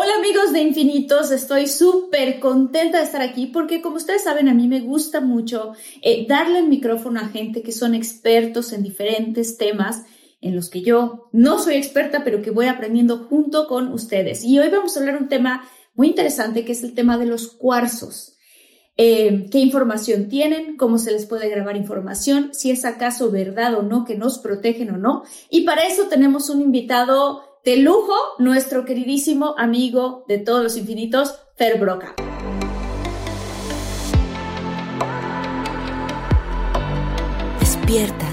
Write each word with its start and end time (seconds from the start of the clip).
Hola 0.00 0.14
amigos 0.16 0.52
de 0.52 0.60
Infinitos, 0.60 1.32
estoy 1.32 1.66
súper 1.66 2.38
contenta 2.38 2.98
de 2.98 3.04
estar 3.04 3.20
aquí 3.20 3.46
porque 3.46 3.82
como 3.82 3.96
ustedes 3.96 4.22
saben 4.22 4.48
a 4.48 4.54
mí 4.54 4.68
me 4.68 4.78
gusta 4.78 5.20
mucho 5.20 5.72
eh, 6.02 6.24
darle 6.28 6.60
el 6.60 6.68
micrófono 6.68 7.18
a 7.18 7.26
gente 7.26 7.62
que 7.62 7.72
son 7.72 7.96
expertos 7.96 8.72
en 8.72 8.84
diferentes 8.84 9.58
temas 9.58 10.04
en 10.40 10.54
los 10.54 10.70
que 10.70 10.82
yo 10.82 11.28
no 11.32 11.58
soy 11.58 11.74
experta 11.74 12.22
pero 12.22 12.42
que 12.42 12.52
voy 12.52 12.66
aprendiendo 12.66 13.26
junto 13.28 13.66
con 13.66 13.92
ustedes. 13.92 14.44
Y 14.44 14.60
hoy 14.60 14.68
vamos 14.68 14.96
a 14.96 15.00
hablar 15.00 15.20
un 15.20 15.28
tema 15.28 15.68
muy 15.96 16.06
interesante 16.06 16.64
que 16.64 16.72
es 16.72 16.84
el 16.84 16.94
tema 16.94 17.18
de 17.18 17.26
los 17.26 17.48
cuarzos. 17.48 18.36
Eh, 18.96 19.46
qué 19.50 19.58
información 19.58 20.28
tienen, 20.28 20.76
cómo 20.76 20.98
se 20.98 21.10
les 21.10 21.26
puede 21.26 21.48
grabar 21.48 21.76
información, 21.76 22.50
si 22.52 22.70
es 22.70 22.84
acaso 22.84 23.32
verdad 23.32 23.74
o 23.74 23.82
no 23.82 24.04
que 24.04 24.16
nos 24.16 24.38
protegen 24.38 24.92
o 24.92 24.96
no. 24.96 25.24
Y 25.50 25.62
para 25.62 25.82
eso 25.82 26.04
tenemos 26.04 26.50
un 26.50 26.60
invitado 26.60 27.47
de 27.68 27.76
lujo 27.76 28.14
nuestro 28.38 28.86
queridísimo 28.86 29.54
amigo 29.58 30.24
de 30.26 30.38
todos 30.38 30.62
los 30.62 30.78
infinitos, 30.78 31.34
Fer 31.54 31.78
Broca. 31.78 32.14
Despierta, 37.60 38.26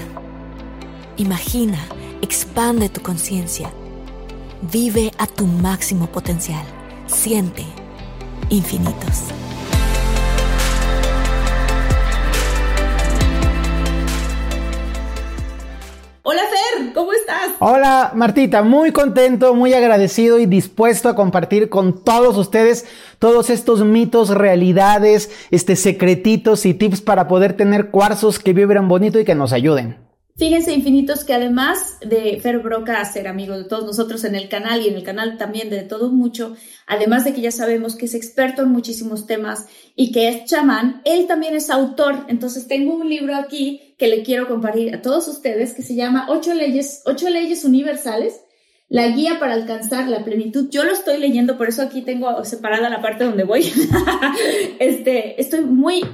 imagina, 1.18 1.78
expande 2.22 2.88
tu 2.88 3.02
conciencia, 3.02 3.70
vive 4.72 5.12
a 5.18 5.26
tu 5.26 5.46
máximo 5.46 6.06
potencial, 6.06 6.64
siente 7.06 7.66
infinitos. 8.48 9.24
¿Cómo 16.96 17.12
estás? 17.12 17.52
Hola 17.60 18.12
Martita, 18.14 18.62
muy 18.62 18.90
contento, 18.90 19.54
muy 19.54 19.74
agradecido 19.74 20.38
y 20.38 20.46
dispuesto 20.46 21.10
a 21.10 21.14
compartir 21.14 21.68
con 21.68 22.02
todos 22.02 22.38
ustedes 22.38 22.86
todos 23.18 23.50
estos 23.50 23.84
mitos, 23.84 24.30
realidades, 24.30 25.30
este 25.50 25.76
secretitos 25.76 26.64
y 26.64 26.72
tips 26.72 27.02
para 27.02 27.28
poder 27.28 27.52
tener 27.52 27.90
cuarzos 27.90 28.38
que 28.38 28.54
vibran 28.54 28.88
bonito 28.88 29.20
y 29.20 29.24
que 29.26 29.34
nos 29.34 29.52
ayuden. 29.52 30.06
Fíjense, 30.38 30.74
infinitos, 30.74 31.24
que 31.24 31.32
además 31.32 31.98
de 32.00 32.38
Fer 32.42 32.58
Broca 32.58 33.02
ser 33.06 33.26
amigo 33.26 33.56
de 33.56 33.64
todos 33.64 33.84
nosotros 33.84 34.22
en 34.24 34.34
el 34.34 34.50
canal 34.50 34.82
y 34.82 34.88
en 34.88 34.94
el 34.94 35.02
canal 35.02 35.38
también 35.38 35.70
de 35.70 35.82
todo 35.82 36.10
mucho, 36.12 36.56
además 36.86 37.24
de 37.24 37.32
que 37.32 37.40
ya 37.40 37.50
sabemos 37.50 37.96
que 37.96 38.04
es 38.04 38.14
experto 38.14 38.62
en 38.62 38.70
muchísimos 38.70 39.26
temas 39.26 39.66
y 39.94 40.12
que 40.12 40.28
es 40.28 40.44
chamán, 40.44 41.00
él 41.06 41.26
también 41.26 41.54
es 41.54 41.70
autor. 41.70 42.26
Entonces 42.28 42.68
tengo 42.68 42.94
un 42.94 43.08
libro 43.08 43.34
aquí 43.34 43.85
que 43.96 44.08
le 44.08 44.22
quiero 44.22 44.46
compartir 44.46 44.94
a 44.94 45.02
todos 45.02 45.28
ustedes 45.28 45.74
que 45.74 45.82
se 45.82 45.94
llama 45.94 46.26
Ocho 46.28 46.54
leyes, 46.54 47.02
ocho 47.06 47.30
leyes 47.30 47.64
universales, 47.64 48.40
la 48.88 49.08
guía 49.08 49.38
para 49.40 49.54
alcanzar 49.54 50.08
la 50.08 50.24
plenitud. 50.24 50.68
Yo 50.70 50.84
lo 50.84 50.92
estoy 50.92 51.18
leyendo, 51.18 51.56
por 51.56 51.68
eso 51.68 51.82
aquí 51.82 52.02
tengo 52.02 52.44
separada 52.44 52.88
la 52.88 53.02
parte 53.02 53.24
donde 53.24 53.44
voy. 53.44 53.64
este, 54.78 55.40
estoy 55.40 55.62
muy, 55.62 56.04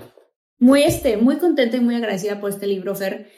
muy, 0.58 0.84
este, 0.84 1.16
muy 1.16 1.36
contenta 1.36 1.76
y 1.76 1.80
muy 1.80 1.96
agradecida 1.96 2.40
por 2.40 2.50
este 2.50 2.66
libro, 2.66 2.94
Fer 2.94 3.28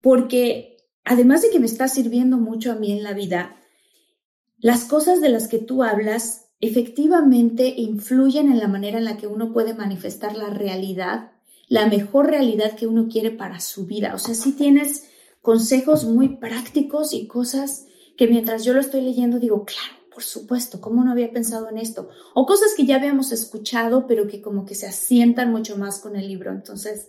porque 0.00 0.78
además 1.04 1.42
de 1.42 1.50
que 1.50 1.60
me 1.60 1.66
está 1.66 1.88
sirviendo 1.88 2.36
mucho 2.36 2.72
a 2.72 2.76
mí 2.76 2.92
en 2.92 3.02
la 3.02 3.12
vida, 3.12 3.56
las 4.58 4.84
cosas 4.84 5.20
de 5.20 5.28
las 5.28 5.48
que 5.48 5.58
tú 5.58 5.82
hablas 5.82 6.46
efectivamente 6.60 7.74
influyen 7.76 8.50
en 8.50 8.58
la 8.58 8.68
manera 8.68 8.98
en 8.98 9.04
la 9.04 9.16
que 9.16 9.26
uno 9.26 9.52
puede 9.52 9.74
manifestar 9.74 10.36
la 10.36 10.50
realidad, 10.50 11.32
la 11.70 11.86
mejor 11.86 12.26
realidad 12.26 12.74
que 12.74 12.88
uno 12.88 13.06
quiere 13.08 13.30
para 13.30 13.60
su 13.60 13.86
vida. 13.86 14.12
O 14.14 14.18
sea, 14.18 14.34
si 14.34 14.52
tienes 14.52 15.04
consejos 15.40 16.04
muy 16.04 16.36
prácticos 16.36 17.14
y 17.14 17.28
cosas 17.28 17.86
que 18.16 18.26
mientras 18.26 18.64
yo 18.64 18.74
lo 18.74 18.80
estoy 18.80 19.02
leyendo 19.02 19.38
digo, 19.38 19.64
claro, 19.64 19.94
por 20.12 20.24
supuesto, 20.24 20.80
¿cómo 20.80 21.04
no 21.04 21.12
había 21.12 21.30
pensado 21.30 21.70
en 21.70 21.78
esto? 21.78 22.08
O 22.34 22.44
cosas 22.44 22.74
que 22.76 22.86
ya 22.86 22.96
habíamos 22.96 23.30
escuchado, 23.30 24.08
pero 24.08 24.26
que 24.26 24.42
como 24.42 24.66
que 24.66 24.74
se 24.74 24.88
asientan 24.88 25.52
mucho 25.52 25.78
más 25.78 26.00
con 26.00 26.16
el 26.16 26.26
libro. 26.26 26.50
Entonces, 26.50 27.08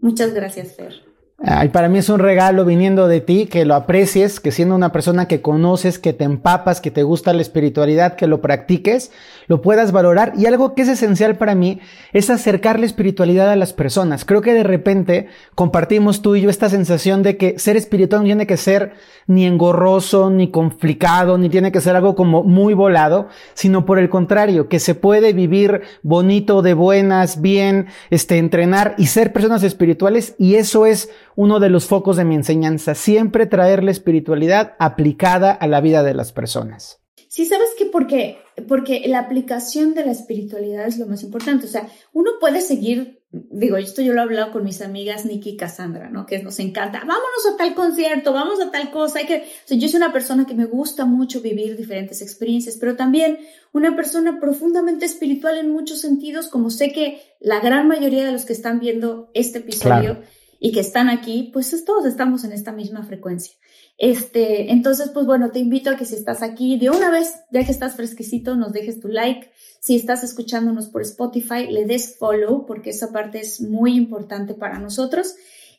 muchas 0.00 0.34
gracias, 0.34 0.74
Fer. 0.74 1.13
Ay, 1.42 1.70
para 1.70 1.88
mí 1.88 1.98
es 1.98 2.08
un 2.08 2.20
regalo 2.20 2.64
viniendo 2.64 3.08
de 3.08 3.20
ti, 3.20 3.46
que 3.46 3.64
lo 3.64 3.74
aprecies, 3.74 4.38
que 4.38 4.52
siendo 4.52 4.76
una 4.76 4.92
persona 4.92 5.26
que 5.26 5.42
conoces, 5.42 5.98
que 5.98 6.12
te 6.12 6.22
empapas, 6.22 6.80
que 6.80 6.92
te 6.92 7.02
gusta 7.02 7.32
la 7.32 7.42
espiritualidad, 7.42 8.14
que 8.14 8.28
lo 8.28 8.40
practiques, 8.40 9.10
lo 9.48 9.60
puedas 9.60 9.90
valorar. 9.90 10.32
Y 10.38 10.46
algo 10.46 10.74
que 10.74 10.82
es 10.82 10.88
esencial 10.88 11.36
para 11.36 11.56
mí 11.56 11.80
es 12.12 12.30
acercar 12.30 12.78
la 12.78 12.86
espiritualidad 12.86 13.50
a 13.50 13.56
las 13.56 13.72
personas. 13.72 14.24
Creo 14.24 14.42
que 14.42 14.54
de 14.54 14.62
repente 14.62 15.26
compartimos 15.56 16.22
tú 16.22 16.36
y 16.36 16.42
yo 16.42 16.50
esta 16.50 16.68
sensación 16.68 17.24
de 17.24 17.36
que 17.36 17.58
ser 17.58 17.76
espiritual 17.76 18.22
no 18.22 18.26
tiene 18.26 18.46
que 18.46 18.56
ser 18.56 18.92
ni 19.26 19.46
engorroso, 19.46 20.30
ni 20.30 20.50
complicado, 20.50 21.38
ni 21.38 21.48
tiene 21.48 21.72
que 21.72 21.80
ser 21.80 21.96
algo 21.96 22.14
como 22.14 22.42
muy 22.42 22.74
volado, 22.74 23.28
sino 23.54 23.84
por 23.84 23.98
el 23.98 24.08
contrario, 24.08 24.68
que 24.68 24.80
se 24.80 24.94
puede 24.94 25.32
vivir 25.32 25.82
bonito, 26.02 26.62
de 26.62 26.74
buenas, 26.74 27.40
bien, 27.40 27.86
este, 28.10 28.38
entrenar 28.38 28.94
y 28.98 29.06
ser 29.06 29.32
personas 29.32 29.62
espirituales. 29.62 30.34
Y 30.38 30.56
eso 30.56 30.86
es 30.86 31.10
uno 31.36 31.60
de 31.60 31.70
los 31.70 31.86
focos 31.86 32.16
de 32.16 32.24
mi 32.24 32.34
enseñanza, 32.34 32.94
siempre 32.94 33.46
traer 33.46 33.82
la 33.82 33.90
espiritualidad 33.90 34.74
aplicada 34.78 35.52
a 35.52 35.66
la 35.66 35.80
vida 35.80 36.02
de 36.02 36.14
las 36.14 36.32
personas. 36.32 37.00
Sí, 37.28 37.46
sabes 37.46 37.70
que 37.76 37.86
porque, 37.86 38.38
porque 38.68 39.02
la 39.06 39.18
aplicación 39.18 39.94
de 39.94 40.04
la 40.04 40.12
espiritualidad 40.12 40.86
es 40.86 40.98
lo 40.98 41.06
más 41.06 41.22
importante. 41.22 41.66
O 41.66 41.68
sea, 41.68 41.88
uno 42.12 42.32
puede 42.40 42.60
seguir, 42.60 43.22
digo, 43.30 43.76
esto 43.76 44.00
yo 44.02 44.12
lo 44.12 44.20
he 44.20 44.22
hablado 44.22 44.52
con 44.52 44.64
mis 44.64 44.80
amigas 44.80 45.24
Nikki 45.24 45.50
y 45.50 45.56
Cassandra, 45.56 46.08
¿no? 46.10 46.24
Que 46.26 46.42
nos 46.42 46.58
encanta, 46.60 47.00
vámonos 47.00 47.46
a 47.52 47.56
tal 47.56 47.74
concierto, 47.74 48.32
vamos 48.32 48.60
a 48.60 48.70
tal 48.70 48.90
cosa. 48.90 49.18
Hay 49.18 49.26
que, 49.26 49.44
o 49.70 49.74
yo 49.74 49.88
soy 49.88 49.96
una 49.96 50.12
persona 50.12 50.46
que 50.46 50.54
me 50.54 50.66
gusta 50.66 51.04
mucho 51.04 51.40
vivir 51.40 51.76
diferentes 51.76 52.22
experiencias, 52.22 52.76
pero 52.78 52.96
también 52.96 53.38
una 53.72 53.96
persona 53.96 54.38
profundamente 54.38 55.04
espiritual 55.04 55.58
en 55.58 55.70
muchos 55.70 56.00
sentidos, 56.00 56.48
como 56.48 56.70
sé 56.70 56.92
que 56.92 57.22
la 57.40 57.60
gran 57.60 57.88
mayoría 57.88 58.24
de 58.24 58.32
los 58.32 58.44
que 58.44 58.52
están 58.52 58.78
viendo 58.78 59.30
este 59.34 59.58
episodio 59.58 60.18
y 60.64 60.72
que 60.72 60.80
están 60.80 61.10
aquí, 61.10 61.50
pues 61.52 61.84
todos 61.84 62.06
estamos 62.06 62.42
en 62.42 62.52
esta 62.52 62.72
misma 62.72 63.02
frecuencia. 63.02 63.54
Este, 63.98 64.72
entonces, 64.72 65.10
pues 65.10 65.26
bueno, 65.26 65.50
te 65.50 65.58
invito 65.58 65.90
a 65.90 65.96
que 65.96 66.06
si 66.06 66.14
estás 66.14 66.42
aquí 66.42 66.78
de 66.78 66.88
una 66.88 67.10
vez, 67.10 67.34
ya 67.52 67.66
que 67.66 67.70
estás 67.70 67.96
fresquecito, 67.96 68.56
nos 68.56 68.72
dejes 68.72 68.98
tu 68.98 69.08
like. 69.08 69.50
Si 69.80 69.94
estás 69.94 70.24
escuchándonos 70.24 70.86
por 70.86 71.02
Spotify, 71.02 71.66
le 71.68 71.84
des 71.84 72.16
follow, 72.16 72.64
porque 72.64 72.90
esa 72.90 73.12
parte 73.12 73.40
es 73.40 73.60
muy 73.60 73.94
importante 73.94 74.54
para 74.54 74.78
nosotros. 74.78 75.34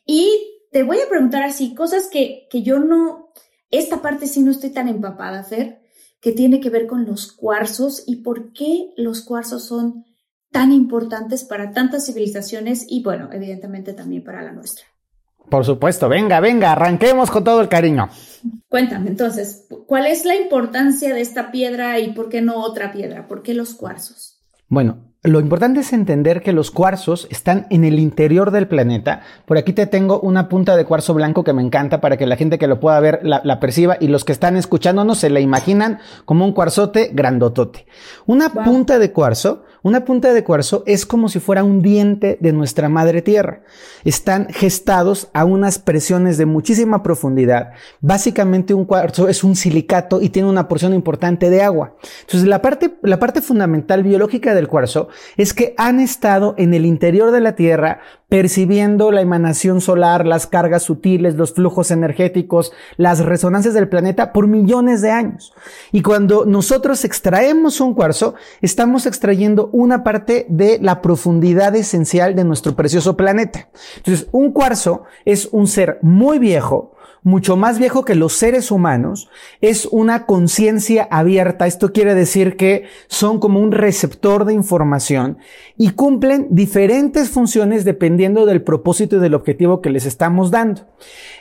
Y 0.06 0.30
te 0.70 0.84
voy 0.84 0.98
a 1.00 1.08
preguntar 1.08 1.42
así, 1.42 1.74
cosas 1.74 2.06
que, 2.06 2.46
que 2.48 2.62
yo 2.62 2.78
no, 2.78 3.32
esta 3.72 4.00
parte 4.00 4.28
sí 4.28 4.40
no 4.40 4.52
estoy 4.52 4.70
tan 4.70 4.86
empapada, 4.86 5.42
Fer, 5.42 5.80
que 6.20 6.30
tiene 6.30 6.60
que 6.60 6.70
ver 6.70 6.86
con 6.86 7.06
los 7.06 7.32
cuarzos 7.32 8.04
y 8.06 8.22
por 8.22 8.52
qué 8.52 8.92
los 8.96 9.22
cuarzos 9.22 9.64
son 9.64 10.05
tan 10.56 10.72
importantes 10.72 11.44
para 11.44 11.72
tantas 11.72 12.06
civilizaciones 12.06 12.86
y 12.88 13.02
bueno, 13.02 13.28
evidentemente 13.30 13.92
también 13.92 14.24
para 14.24 14.40
la 14.40 14.52
nuestra. 14.52 14.86
Por 15.50 15.66
supuesto, 15.66 16.08
venga, 16.08 16.40
venga, 16.40 16.72
arranquemos 16.72 17.30
con 17.30 17.44
todo 17.44 17.60
el 17.60 17.68
cariño. 17.68 18.08
Cuéntame 18.66 19.10
entonces, 19.10 19.66
¿cuál 19.86 20.06
es 20.06 20.24
la 20.24 20.34
importancia 20.34 21.14
de 21.14 21.20
esta 21.20 21.52
piedra 21.52 21.98
y 22.00 22.12
por 22.12 22.30
qué 22.30 22.40
no 22.40 22.56
otra 22.56 22.90
piedra? 22.90 23.28
¿Por 23.28 23.42
qué 23.42 23.52
los 23.52 23.74
cuarzos? 23.74 24.40
Bueno, 24.68 25.06
lo 25.26 25.40
importante 25.40 25.80
es 25.80 25.92
entender 25.92 26.40
que 26.40 26.52
los 26.52 26.70
cuarzos 26.70 27.26
están 27.30 27.66
en 27.70 27.84
el 27.84 27.98
interior 27.98 28.52
del 28.52 28.68
planeta. 28.68 29.22
Por 29.44 29.58
aquí 29.58 29.72
te 29.72 29.86
tengo 29.86 30.20
una 30.20 30.48
punta 30.48 30.76
de 30.76 30.84
cuarzo 30.84 31.14
blanco 31.14 31.42
que 31.42 31.52
me 31.52 31.62
encanta 31.62 32.00
para 32.00 32.16
que 32.16 32.26
la 32.26 32.36
gente 32.36 32.58
que 32.58 32.68
lo 32.68 32.78
pueda 32.78 33.00
ver 33.00 33.20
la, 33.24 33.60
perciba 33.60 33.96
y 34.00 34.06
los 34.06 34.24
que 34.24 34.32
están 34.32 34.56
escuchándonos 34.56 35.18
se 35.18 35.30
la 35.30 35.40
imaginan 35.40 35.98
como 36.24 36.44
un 36.44 36.52
cuarzote 36.52 37.10
grandotote. 37.12 37.86
Una 38.26 38.50
punta 38.50 39.00
de 39.00 39.12
cuarzo 39.12 39.64
una 39.82 40.04
punta 40.04 40.32
de 40.32 40.44
cuarzo 40.44 40.82
es 40.86 41.06
como 41.06 41.28
si 41.28 41.40
fuera 41.40 41.64
un 41.64 41.82
diente 41.82 42.38
de 42.40 42.52
nuestra 42.52 42.88
madre 42.88 43.22
tierra. 43.22 43.62
Están 44.04 44.48
gestados 44.48 45.28
a 45.32 45.44
unas 45.44 45.78
presiones 45.78 46.38
de 46.38 46.46
muchísima 46.46 47.02
profundidad. 47.02 47.72
Básicamente 48.00 48.74
un 48.74 48.84
cuarzo 48.84 49.28
es 49.28 49.44
un 49.44 49.56
silicato 49.56 50.20
y 50.20 50.30
tiene 50.30 50.48
una 50.48 50.68
porción 50.68 50.94
importante 50.94 51.50
de 51.50 51.62
agua. 51.62 51.96
Entonces 52.22 52.48
la 52.48 52.62
parte, 52.62 52.96
la 53.02 53.18
parte 53.18 53.42
fundamental 53.42 54.02
biológica 54.02 54.54
del 54.54 54.68
cuarzo 54.68 55.08
es 55.36 55.54
que 55.54 55.74
han 55.76 56.00
estado 56.00 56.54
en 56.58 56.74
el 56.74 56.86
interior 56.86 57.30
de 57.30 57.40
la 57.40 57.54
tierra 57.54 58.00
percibiendo 58.28 59.12
la 59.12 59.20
emanación 59.20 59.80
solar, 59.80 60.26
las 60.26 60.46
cargas 60.46 60.82
sutiles, 60.82 61.36
los 61.36 61.52
flujos 61.52 61.90
energéticos, 61.90 62.72
las 62.96 63.24
resonancias 63.24 63.74
del 63.74 63.88
planeta 63.88 64.32
por 64.32 64.48
millones 64.48 65.00
de 65.00 65.12
años. 65.12 65.52
Y 65.92 66.02
cuando 66.02 66.44
nosotros 66.44 67.04
extraemos 67.04 67.80
un 67.80 67.94
cuarzo, 67.94 68.34
estamos 68.62 69.06
extrayendo 69.06 69.70
una 69.72 70.02
parte 70.02 70.46
de 70.48 70.78
la 70.82 71.02
profundidad 71.02 71.76
esencial 71.76 72.34
de 72.34 72.44
nuestro 72.44 72.74
precioso 72.74 73.16
planeta. 73.16 73.68
Entonces, 73.98 74.28
un 74.32 74.52
cuarzo 74.52 75.04
es 75.24 75.48
un 75.52 75.68
ser 75.68 75.98
muy 76.02 76.38
viejo, 76.40 76.95
mucho 77.26 77.56
más 77.56 77.80
viejo 77.80 78.04
que 78.04 78.14
los 78.14 78.34
seres 78.34 78.70
humanos, 78.70 79.28
es 79.60 79.88
una 79.90 80.26
conciencia 80.26 81.08
abierta. 81.10 81.66
Esto 81.66 81.92
quiere 81.92 82.14
decir 82.14 82.56
que 82.56 82.84
son 83.08 83.40
como 83.40 83.58
un 83.58 83.72
receptor 83.72 84.44
de 84.44 84.54
información 84.54 85.38
y 85.76 85.90
cumplen 85.90 86.46
diferentes 86.50 87.30
funciones 87.30 87.84
dependiendo 87.84 88.46
del 88.46 88.62
propósito 88.62 89.16
y 89.16 89.18
del 89.18 89.34
objetivo 89.34 89.82
que 89.82 89.90
les 89.90 90.06
estamos 90.06 90.52
dando. 90.52 90.82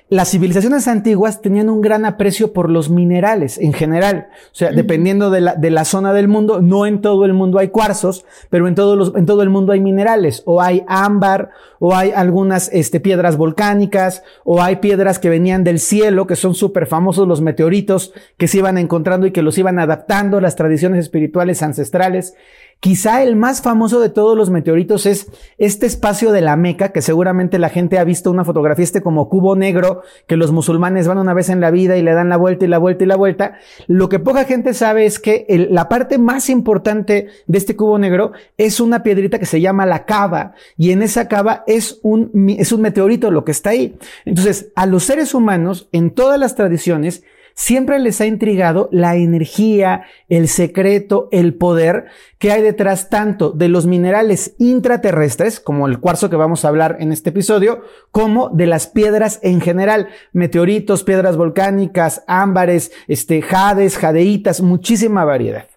Las 0.08 0.30
civilizaciones 0.30 0.88
antiguas 0.88 1.42
tenían 1.42 1.68
un 1.68 1.82
gran 1.82 2.06
aprecio 2.06 2.54
por 2.54 2.70
los 2.70 2.92
minerales 2.92 3.58
en 3.58 3.74
general. 3.74 4.28
O 4.52 4.56
sea, 4.56 4.72
dependiendo 4.72 5.32
de 5.32 5.42
la, 5.42 5.56
de 5.56 5.72
la, 5.72 5.84
zona 5.84 6.14
del 6.14 6.28
mundo, 6.28 6.62
no 6.62 6.86
en 6.86 7.02
todo 7.02 7.26
el 7.26 7.34
mundo 7.34 7.58
hay 7.58 7.70
cuarzos, 7.70 8.24
pero 8.52 8.68
en, 8.68 8.76
todos 8.76 8.96
los, 8.96 9.16
en 9.16 9.26
todo 9.26 9.42
el 9.42 9.50
mundo 9.50 9.72
hay 9.72 9.80
minerales. 9.80 10.44
O 10.46 10.62
hay 10.62 10.84
ámbar, 10.88 11.50
o 11.80 11.96
hay 11.96 12.12
algunas 12.12 12.70
este, 12.72 13.00
piedras 13.00 13.36
volcánicas, 13.36 14.22
o 14.44 14.62
hay 14.62 14.76
piedras 14.76 15.18
que 15.18 15.30
venían 15.30 15.64
del 15.64 15.75
cielo, 15.80 16.28
que 16.28 16.36
son 16.36 16.56
súper 16.56 16.88
famosos 16.88 17.28
los 17.28 17.42
meteoritos 17.42 18.14
que 18.38 18.48
se 18.48 18.60
iban 18.60 18.78
encontrando 18.78 19.28
y 19.28 19.32
que 19.32 19.42
los 19.42 19.58
iban 19.58 19.80
adaptando 19.80 20.38
a 20.38 20.42
las 20.42 20.56
tradiciones 20.56 21.00
espirituales 21.00 21.62
ancestrales. 21.62 22.36
Quizá 22.80 23.24
el 23.24 23.36
más 23.36 23.64
famoso 23.64 24.00
de 24.00 24.10
todos 24.10 24.38
los 24.38 24.52
meteoritos 24.52 25.08
es 25.08 25.32
este 25.58 25.88
espacio 25.88 26.32
de 26.32 26.42
la 26.42 26.56
Meca, 26.56 26.90
que 26.90 27.02
seguramente 27.02 27.58
la 27.58 27.70
gente 27.70 27.98
ha 27.98 28.04
visto 28.04 28.30
una 28.30 28.46
fotografía, 28.46 28.84
este 28.84 29.02
como 29.02 29.28
cubo 29.28 29.56
negro, 29.56 30.04
que 30.28 30.38
los 30.38 30.52
musulmanes 30.52 31.08
van 31.08 31.18
una 31.18 31.34
vez 31.34 31.50
en 31.50 31.62
la 31.62 31.72
vida 31.72 31.98
y 31.98 32.04
le 32.04 32.14
dan 32.14 32.30
la 32.30 32.38
vuelta 32.38 32.66
y 32.66 32.68
la 32.68 32.78
vuelta 32.78 33.04
y 33.04 33.08
la 33.08 33.16
vuelta. 33.16 33.58
Lo 33.88 34.08
que 34.08 34.20
poca 34.20 34.44
gente 34.44 34.76
sabe 34.76 35.08
es 35.08 35.20
que 35.20 35.68
la 35.72 35.90
parte 35.90 36.20
más 36.20 36.50
importante 36.50 37.28
de 37.48 37.58
este 37.58 37.76
cubo 37.76 37.98
negro 37.98 38.34
es 38.58 38.80
una 38.80 39.02
piedrita 39.02 39.40
que 39.40 39.48
se 39.48 39.62
llama 39.62 39.88
la 39.88 40.06
cava, 40.06 40.54
y 40.78 40.92
en 40.92 41.02
esa 41.02 41.28
cava 41.28 41.64
es 41.66 42.00
un, 42.04 42.32
es 42.60 42.72
un 42.72 42.82
meteorito 42.82 43.32
lo 43.32 43.46
que 43.46 43.52
está 43.52 43.72
ahí. 43.72 43.98
Entonces, 44.26 44.72
a 44.76 44.86
los 44.86 45.04
seres 45.04 45.34
humanos, 45.34 45.90
en 45.92 46.12
todas 46.12 46.40
las 46.40 46.56
tradiciones, 46.56 47.24
siempre 47.56 47.98
les 48.00 48.22
ha 48.22 48.28
intrigado 48.28 48.90
la 48.92 49.16
energía, 49.16 50.04
el 50.30 50.48
secreto, 50.48 51.30
el 51.32 51.56
poder 51.56 52.06
que 52.38 52.52
hay 52.52 52.62
detrás 52.62 53.10
tanto 53.10 53.52
de 53.52 53.70
los 53.70 53.88
minerales 53.88 54.56
intraterrestres, 54.60 55.60
como 55.60 55.88
el 55.88 56.00
cuarzo 56.00 56.30
que 56.30 56.36
vamos 56.36 56.64
a 56.64 56.68
hablar 56.68 56.98
en 57.00 57.12
este 57.12 57.30
episodio, 57.30 57.82
como 58.12 58.50
de 58.50 58.68
las 58.68 58.88
piedras 58.88 59.40
en 59.42 59.62
general, 59.62 60.10
meteoritos, 60.34 61.04
piedras 61.04 61.38
volcánicas, 61.38 62.24
ámbares, 62.28 62.92
este, 63.08 63.42
jades, 63.42 63.98
jadeitas, 63.98 64.62
muchísima 64.62 65.26
variedad. 65.26 65.68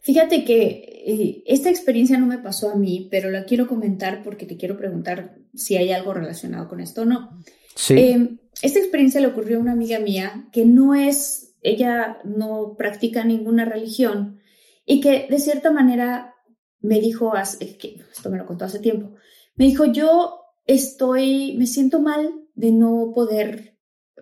Fíjate 0.00 0.44
que 0.44 1.04
eh, 1.06 1.42
esta 1.46 1.70
experiencia 1.70 2.18
no 2.18 2.26
me 2.26 2.38
pasó 2.38 2.70
a 2.70 2.74
mí, 2.74 3.06
pero 3.10 3.30
la 3.30 3.44
quiero 3.44 3.68
comentar 3.68 4.22
porque 4.24 4.46
te 4.46 4.56
quiero 4.56 4.76
preguntar 4.76 5.36
si 5.54 5.76
hay 5.76 5.92
algo 5.92 6.14
relacionado 6.14 6.68
con 6.68 6.80
esto 6.80 7.02
o 7.02 7.04
no. 7.04 7.38
Sí. 7.74 7.94
Eh, 7.94 8.28
esta 8.62 8.78
experiencia 8.78 9.20
le 9.20 9.26
ocurrió 9.26 9.58
a 9.58 9.60
una 9.60 9.72
amiga 9.72 9.98
mía 9.98 10.48
que 10.52 10.64
no 10.64 10.94
es, 10.94 11.56
ella 11.60 12.18
no 12.24 12.76
practica 12.78 13.24
ninguna 13.24 13.64
religión 13.64 14.40
y 14.86 15.00
que 15.00 15.26
de 15.28 15.38
cierta 15.38 15.70
manera 15.70 16.34
me 16.80 17.00
dijo, 17.00 17.32
esto 17.36 18.30
me 18.30 18.38
lo 18.38 18.46
contó 18.46 18.64
hace 18.64 18.78
tiempo, 18.78 19.14
me 19.56 19.66
dijo, 19.66 19.86
yo 19.86 20.40
estoy, 20.64 21.56
me 21.58 21.66
siento 21.66 22.00
mal 22.00 22.32
de 22.54 22.72
no 22.72 23.12
poder, 23.14 23.78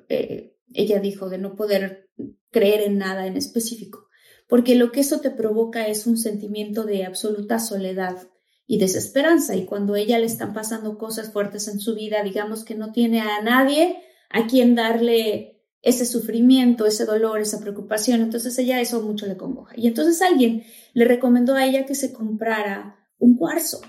eh, 0.08 0.56
ella 0.72 1.00
dijo, 1.00 1.28
de 1.28 1.38
no 1.38 1.54
poder 1.54 2.08
creer 2.50 2.81
en 2.81 2.98
nada 2.98 3.26
en 3.26 3.36
específico, 3.36 4.08
porque 4.48 4.75
lo 4.75 4.90
que 4.90 5.00
eso 5.00 5.20
te 5.20 5.31
provoca 5.31 5.86
es 5.86 6.06
un 6.06 6.16
sentimiento 6.16 6.84
de 6.84 7.04
absoluta 7.04 7.58
soledad 7.58 8.28
y 8.66 8.78
desesperanza. 8.78 9.54
Y 9.54 9.64
cuando 9.64 9.96
ella 9.96 10.19
le 10.19 10.26
están 10.26 10.52
pasando 10.52 10.98
cosas 10.98 11.32
fuertes 11.32 11.69
en 11.69 11.78
su 11.78 11.94
vida, 11.94 12.22
digamos 12.22 12.64
que 12.64 12.75
no 12.75 12.90
tiene 12.90 13.20
a 13.20 13.43
nadie 13.43 13.96
a 14.31 14.47
quien 14.47 14.75
darle 14.75 15.61
ese 15.82 16.06
sufrimiento, 16.06 16.87
ese 16.87 17.05
dolor, 17.05 17.41
esa 17.41 17.61
preocupación. 17.61 18.23
Entonces 18.23 18.56
ella 18.59 18.81
eso 18.81 19.03
mucho 19.03 19.27
le 19.27 19.37
congoja. 19.37 19.75
Y 19.77 19.87
entonces 19.87 20.23
alguien 20.23 20.65
le 20.94 21.05
recomendó 21.05 21.55
a 21.55 21.67
ella 21.67 21.87
que 21.87 21.94
se 21.94 22.12
comprara 22.12 22.97
un 23.19 23.37
cuarzo 23.37 23.81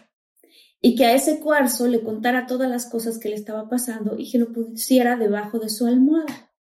y 0.81 0.95
que 0.95 1.05
a 1.05 1.13
ese 1.13 1.39
cuarzo 1.39 1.87
le 1.87 2.01
contara 2.01 2.47
todas 2.47 2.69
las 2.69 2.87
cosas 2.87 3.19
que 3.19 3.29
le 3.29 3.35
estaba 3.35 3.69
pasando 3.69 4.17
y 4.17 4.29
que 4.29 4.39
lo 4.39 4.51
pusiera 4.51 5.15
debajo 5.15 5.59
de 5.59 5.69
su 5.69 5.85
almohada. 5.85 6.51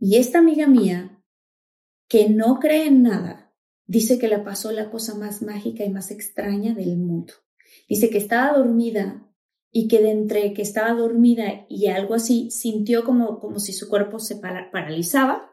Y 0.00 0.16
esta 0.16 0.38
amiga 0.38 0.66
mía, 0.66 1.22
que 2.08 2.28
no 2.28 2.58
cree 2.58 2.86
en 2.86 3.02
nada, 3.02 3.52
dice 3.86 4.18
que 4.18 4.28
le 4.28 4.38
pasó 4.38 4.72
la 4.72 4.90
cosa 4.90 5.14
más 5.14 5.42
mágica 5.42 5.84
y 5.84 5.90
más 5.90 6.10
extraña 6.10 6.74
del 6.74 6.96
mundo. 6.96 7.34
Dice 7.88 8.10
que 8.10 8.18
estaba 8.18 8.56
dormida 8.56 9.27
y 9.70 9.88
que 9.88 10.00
de 10.00 10.10
entre 10.10 10.54
que 10.54 10.62
estaba 10.62 10.92
dormida 10.92 11.66
y 11.68 11.88
algo 11.88 12.14
así, 12.14 12.50
sintió 12.50 13.04
como, 13.04 13.38
como 13.38 13.58
si 13.58 13.72
su 13.72 13.88
cuerpo 13.88 14.18
se 14.18 14.36
paralizaba. 14.36 15.50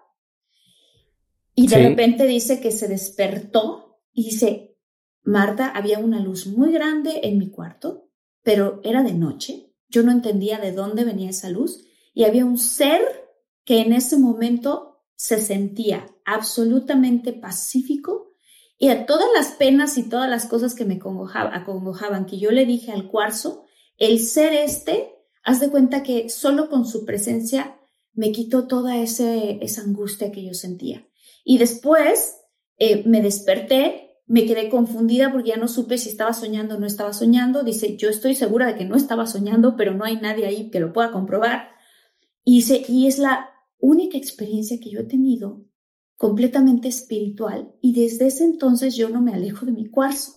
Y 1.54 1.68
de 1.68 1.90
repente 1.90 2.26
dice 2.26 2.60
que 2.60 2.72
se 2.72 2.88
despertó 2.88 4.00
y 4.14 4.26
dice, 4.26 4.78
Marta, 5.24 5.70
había 5.70 6.00
una 6.00 6.20
luz 6.20 6.48
muy 6.48 6.72
grande 6.72 7.22
en 7.24 7.38
mi 7.38 7.50
cuarto, 7.50 8.10
pero 8.44 8.80
era 8.84 9.04
de 9.04 9.14
noche. 9.14 9.74
Yo 9.90 10.04
no 10.04 10.12
entendía 10.12 10.60
de 10.60 10.72
dónde 10.72 11.04
venía 11.04 11.30
esa 11.30 11.50
luz 11.50 11.86
y 12.14 12.24
había 12.24 12.46
un 12.46 12.58
ser 12.58 13.02
que 13.64 13.80
en 13.80 13.94
ese 13.94 14.18
momento 14.18 15.04
se 15.16 15.40
sentía 15.40 16.08
absolutamente 16.26 17.34
pacífico 17.34 18.34
y 18.78 18.90
a 18.90 19.06
todas 19.06 19.28
las 19.34 19.52
penas 19.52 19.98
y 19.98 20.10
todas 20.10 20.30
las 20.30 20.46
cosas 20.46 20.76
que 20.76 20.86
me 20.86 20.96
acongojaban, 20.96 22.26
que 22.26 22.38
yo 22.38 22.52
le 22.52 22.66
dije 22.66 22.92
al 22.92 23.08
cuarzo, 23.08 23.65
el 23.98 24.20
ser 24.20 24.54
este, 24.54 25.14
haz 25.44 25.60
de 25.60 25.70
cuenta 25.70 26.04
que 26.04 26.30
solo 26.30 26.70
con 26.70 26.86
su 26.86 27.06
presencia 27.06 27.80
me 28.14 28.32
quitó 28.32 28.68
toda 28.68 28.98
ese, 28.98 29.60
esa 29.62 29.82
angustia 29.82 30.32
que 30.32 30.46
yo 30.46 30.54
sentía. 30.54 31.08
Y 31.44 31.58
después 31.58 32.38
eh, 32.78 33.04
me 33.06 33.22
desperté, 33.22 34.22
me 34.26 34.46
quedé 34.46 34.70
confundida 34.70 35.32
porque 35.32 35.50
ya 35.50 35.58
no 35.58 35.68
supe 35.68 35.98
si 35.98 36.10
estaba 36.10 36.34
soñando 36.34 36.76
o 36.76 36.80
no 36.80 36.88
estaba 36.88 37.14
soñando. 37.14 37.64
Dice, 37.64 37.98
yo 37.98 38.10
estoy 38.10 38.36
segura 38.36 38.68
de 38.68 38.76
que 38.76 38.86
no 38.86 38.96
estaba 38.96 39.28
soñando, 39.28 39.76
pero 39.76 39.94
no 39.94 40.06
hay 40.06 40.18
nadie 40.18 40.46
ahí 40.46 40.72
que 40.72 40.80
lo 40.80 40.94
pueda 40.94 41.12
comprobar. 41.12 41.70
Y 42.44 42.58
dice, 42.58 42.84
y 42.88 43.08
es 43.08 43.20
la 43.20 43.50
única 43.80 44.18
experiencia 44.18 44.80
que 44.82 44.90
yo 44.90 45.02
he 45.02 45.06
tenido 45.06 45.66
completamente 46.16 46.88
espiritual 46.88 47.76
y 47.82 47.94
desde 47.94 48.28
ese 48.28 48.46
entonces 48.46 48.96
yo 48.96 49.10
no 49.10 49.22
me 49.22 49.34
alejo 49.34 49.66
de 49.66 49.74
mi 49.74 49.90
cuarzo. 49.90 50.34